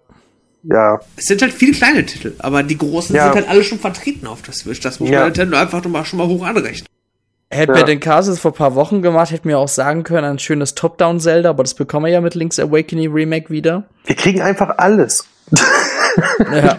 ja. 0.63 1.01
Es 1.17 1.25
sind 1.25 1.41
halt 1.41 1.53
viele 1.55 1.73
kleine 1.73 2.05
Titel, 2.05 2.35
aber 2.39 2.63
die 2.63 2.77
großen 2.77 3.17
Ja. 3.17 3.25
sind 3.25 3.35
halt 3.37 3.49
alle 3.49 3.65
schon 3.65 3.79
vertreten 3.79 4.27
auf 4.27 4.43
der 4.43 4.53
Switch. 4.53 4.81
Das 4.81 5.01
muss 5.01 5.09
Ja. 5.09 5.21
man 5.21 5.29
Nintendo 5.29 5.57
einfach 5.57 5.83
noch 5.83 5.91
mal, 5.91 6.05
schon 6.05 6.19
mal 6.19 6.27
hoch 6.29 6.45
anrechnen. 6.45 6.87
Hätten 7.53 7.73
Ja. 7.73 7.79
wir 7.81 7.85
den 7.85 8.01
Casus 8.01 8.39
vor 8.39 8.53
ein 8.53 8.55
paar 8.57 8.75
Wochen 8.75 9.03
gemacht, 9.03 9.31
hätten 9.31 9.49
wir 9.49 9.59
auch 9.59 9.69
sagen 9.69 10.05
können, 10.05 10.25
ein 10.25 10.39
schönes 10.39 10.75
Top-Down-Zelda, 10.75 11.51
aber 11.51 11.63
das 11.63 11.75
bekommen 11.75 12.07
wir 12.07 12.13
ja 12.13 12.21
mit 12.23 12.35
Link's 12.35 12.59
Awakening 12.59 13.13
Remake 13.13 13.51
wieder. 13.51 13.85
Wir 14.07 14.17
kriegen 14.17 14.41
einfach 14.41 14.79
alles. 14.79 15.27
Ja. 16.53 16.79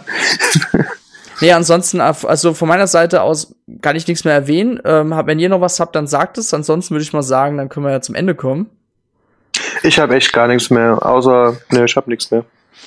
nee, 1.42 1.52
ansonsten, 1.52 2.00
also 2.02 2.54
von 2.54 2.68
meiner 2.68 2.86
Seite 2.86 3.22
aus 3.24 3.56
kann 3.82 3.96
ich 3.96 4.08
nichts 4.08 4.24
mehr 4.26 4.34
erwähnen. 4.36 4.80
Ähm, 4.86 5.16
hab- 5.16 5.26
wenn 5.26 5.40
ihr 5.40 5.50
noch 5.50 5.60
was 5.62 5.80
habt, 5.80 5.96
dann 5.96 6.06
sagt 6.06 6.38
es. 6.38 6.54
Ansonsten 6.54 6.94
würde 6.94 7.04
ich 7.04 7.14
mal 7.14 7.24
sagen, 7.24 7.58
dann 7.58 7.68
können 7.70 7.86
wir 7.86 7.92
ja 7.92 8.02
zum 8.02 8.14
Ende 8.14 8.36
kommen. 8.36 8.70
Ich 9.82 9.98
habe 10.00 10.16
echt 10.16 10.34
gar 10.34 10.48
nichts 10.48 10.70
mehr, 10.70 11.04
außer, 11.06 11.58
ne, 11.72 11.86
ich 11.86 11.96
habe 11.96 12.10
nichts 12.12 12.30
mehr. 12.32 12.46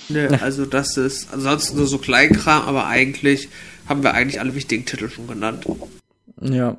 Ne, 0.09 0.39
also 0.43 0.66
das 0.66 0.97
ist 0.97 1.32
ansonsten 1.32 1.76
nur 1.78 1.87
so 1.87 1.99
Kleinkram, 1.99 2.62
aber 2.66 2.87
eigentlich 2.87 3.49
haben 3.89 4.03
wir 4.05 4.14
eigentlich 4.14 4.41
alle 4.41 4.55
wichtigen 4.55 4.84
Titel 4.84 5.09
schon 5.09 5.26
genannt. 5.26 5.64
Ja. 6.41 6.76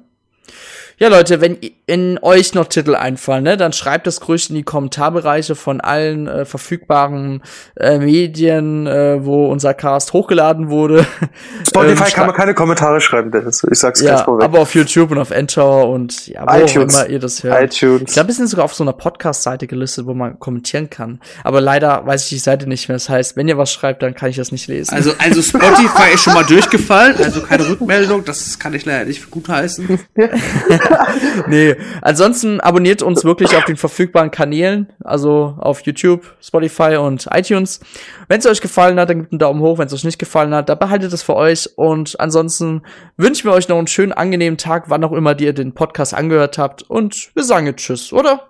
Ja, 1.00 1.10
Leute, 1.10 1.42
wenn, 1.42 1.58
i- 1.62 1.76
wenn 1.86 2.18
euch 2.24 2.56
noch 2.56 2.66
Titel 2.66 2.96
einfallen, 2.96 3.44
ne, 3.44 3.56
dann 3.56 3.72
schreibt 3.72 4.08
das 4.08 4.28
ruhig 4.28 4.50
in 4.50 4.56
die 4.56 4.64
Kommentarbereiche 4.64 5.54
von 5.54 5.80
allen 5.80 6.28
äh, 6.28 6.44
verfügbaren 6.44 7.44
äh, 7.80 8.00
Medien, 8.00 8.88
äh, 8.88 9.24
wo 9.24 9.46
unser 9.48 9.76
Cast 9.76 10.14
hochgeladen 10.14 10.70
wurde. 10.70 11.06
Spotify 11.68 12.04
Ähm, 12.04 12.14
kann 12.14 12.26
man 12.26 12.36
keine 12.36 12.56
Kommentare 12.56 13.00
schreiben, 13.00 13.30
Dennis. 13.32 13.64
Ich 13.70 13.78
sag's 13.78 14.00
ganz 14.04 14.20
Ja, 14.22 14.26
vorweg. 14.26 14.44
aber 14.44 14.60
auf 14.60 14.74
YouTube 14.74 15.12
und 15.12 15.20
auf 15.20 15.30
Enter 15.30 15.88
und 15.88 16.28
ja, 16.30 16.44
wo 16.48 16.56
iTunes. 16.58 16.96
auch 16.96 17.02
immer 17.04 17.10
ihr 17.12 17.20
das 17.20 17.44
hört. 17.44 17.64
iTunes. 17.76 18.02
Ich 18.08 18.14
glaube, 18.14 18.30
wir 18.30 18.36
sind 18.36 18.48
sogar 18.48 18.66
auf 18.66 18.74
so 18.74 18.84
einer 18.84 18.94
Podcast-Seite 18.94 19.68
gelistet, 19.68 20.08
wo 20.08 20.16
man 20.16 20.40
kommentieren 20.40 20.90
kann. 20.90 21.20
Aber 21.44 21.62
leider 21.62 22.08
weiß 22.08 22.24
ich 22.24 22.30
die 22.30 22.38
Seite 22.40 22.68
nicht 22.68 22.90
mehr. 22.90 22.96
Das 22.96 23.08
heißt, 23.08 23.38
wenn 23.38 23.48
ihr 23.48 23.58
was 23.60 23.72
schreibt, 23.72 24.02
dann 24.02 24.16
kann 24.16 24.30
ich 24.32 24.38
das 24.38 24.52
nicht 24.52 24.68
lesen. 24.68 24.96
Also, 24.96 25.12
also 25.20 25.44
Spotify 25.44 26.14
ist 26.16 26.24
schon 26.24 26.34
mal 26.34 26.44
durchgefallen, 26.48 27.16
also 27.24 27.42
keine 27.42 27.70
Rückmeldung, 27.70 28.26
das 28.26 28.58
kann 28.58 28.74
ich 28.74 28.84
leider 28.84 29.06
nicht 29.06 29.30
gut 29.30 29.48
heißen. 29.48 30.00
nee, 31.48 31.76
ansonsten 32.02 32.60
abonniert 32.60 33.02
uns 33.02 33.24
wirklich 33.24 33.56
auf 33.56 33.66
den 33.66 33.78
verfügbaren 33.78 34.32
Kanälen, 34.32 34.94
also 35.04 35.56
auf 35.60 35.82
YouTube, 35.82 36.36
Spotify 36.42 36.98
und 36.98 37.28
iTunes. 37.32 37.80
Wenn 38.28 38.40
es 38.40 38.46
euch 38.46 38.62
gefallen 38.62 39.00
hat, 39.00 39.10
dann 39.10 39.20
gebt 39.20 39.32
einen 39.32 39.40
Daumen 39.40 39.62
hoch. 39.62 39.78
Wenn 39.78 39.88
es 39.88 39.94
euch 39.94 40.04
nicht 40.04 40.20
gefallen 40.20 40.54
hat, 40.54 40.70
dann 40.70 40.80
behaltet 40.80 41.14
es 41.14 41.24
für 41.24 41.36
euch. 41.36 41.70
Und 41.76 42.20
ansonsten 42.20 42.84
wünschen 43.18 43.50
wir 43.50 43.54
euch 43.54 43.68
noch 43.68 43.78
einen 43.78 43.88
schönen, 43.88 44.12
angenehmen 44.12 44.58
Tag, 44.58 44.90
wann 44.90 45.04
auch 45.04 45.14
immer 45.14 45.40
ihr 45.40 45.54
den 45.54 45.74
Podcast 45.74 46.14
angehört 46.14 46.58
habt. 46.58 46.84
Und 46.84 47.30
wir 47.36 47.44
sagen 47.44 47.68
jetzt 47.68 47.82
Tschüss, 47.82 48.14
oder? 48.14 48.48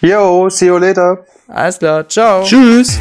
Yo, 0.00 0.48
see 0.48 0.66
you 0.66 0.78
later. 0.78 1.24
Alles 1.48 1.78
klar, 1.78 2.06
ciao. 2.08 2.44
Tschüss! 2.44 2.98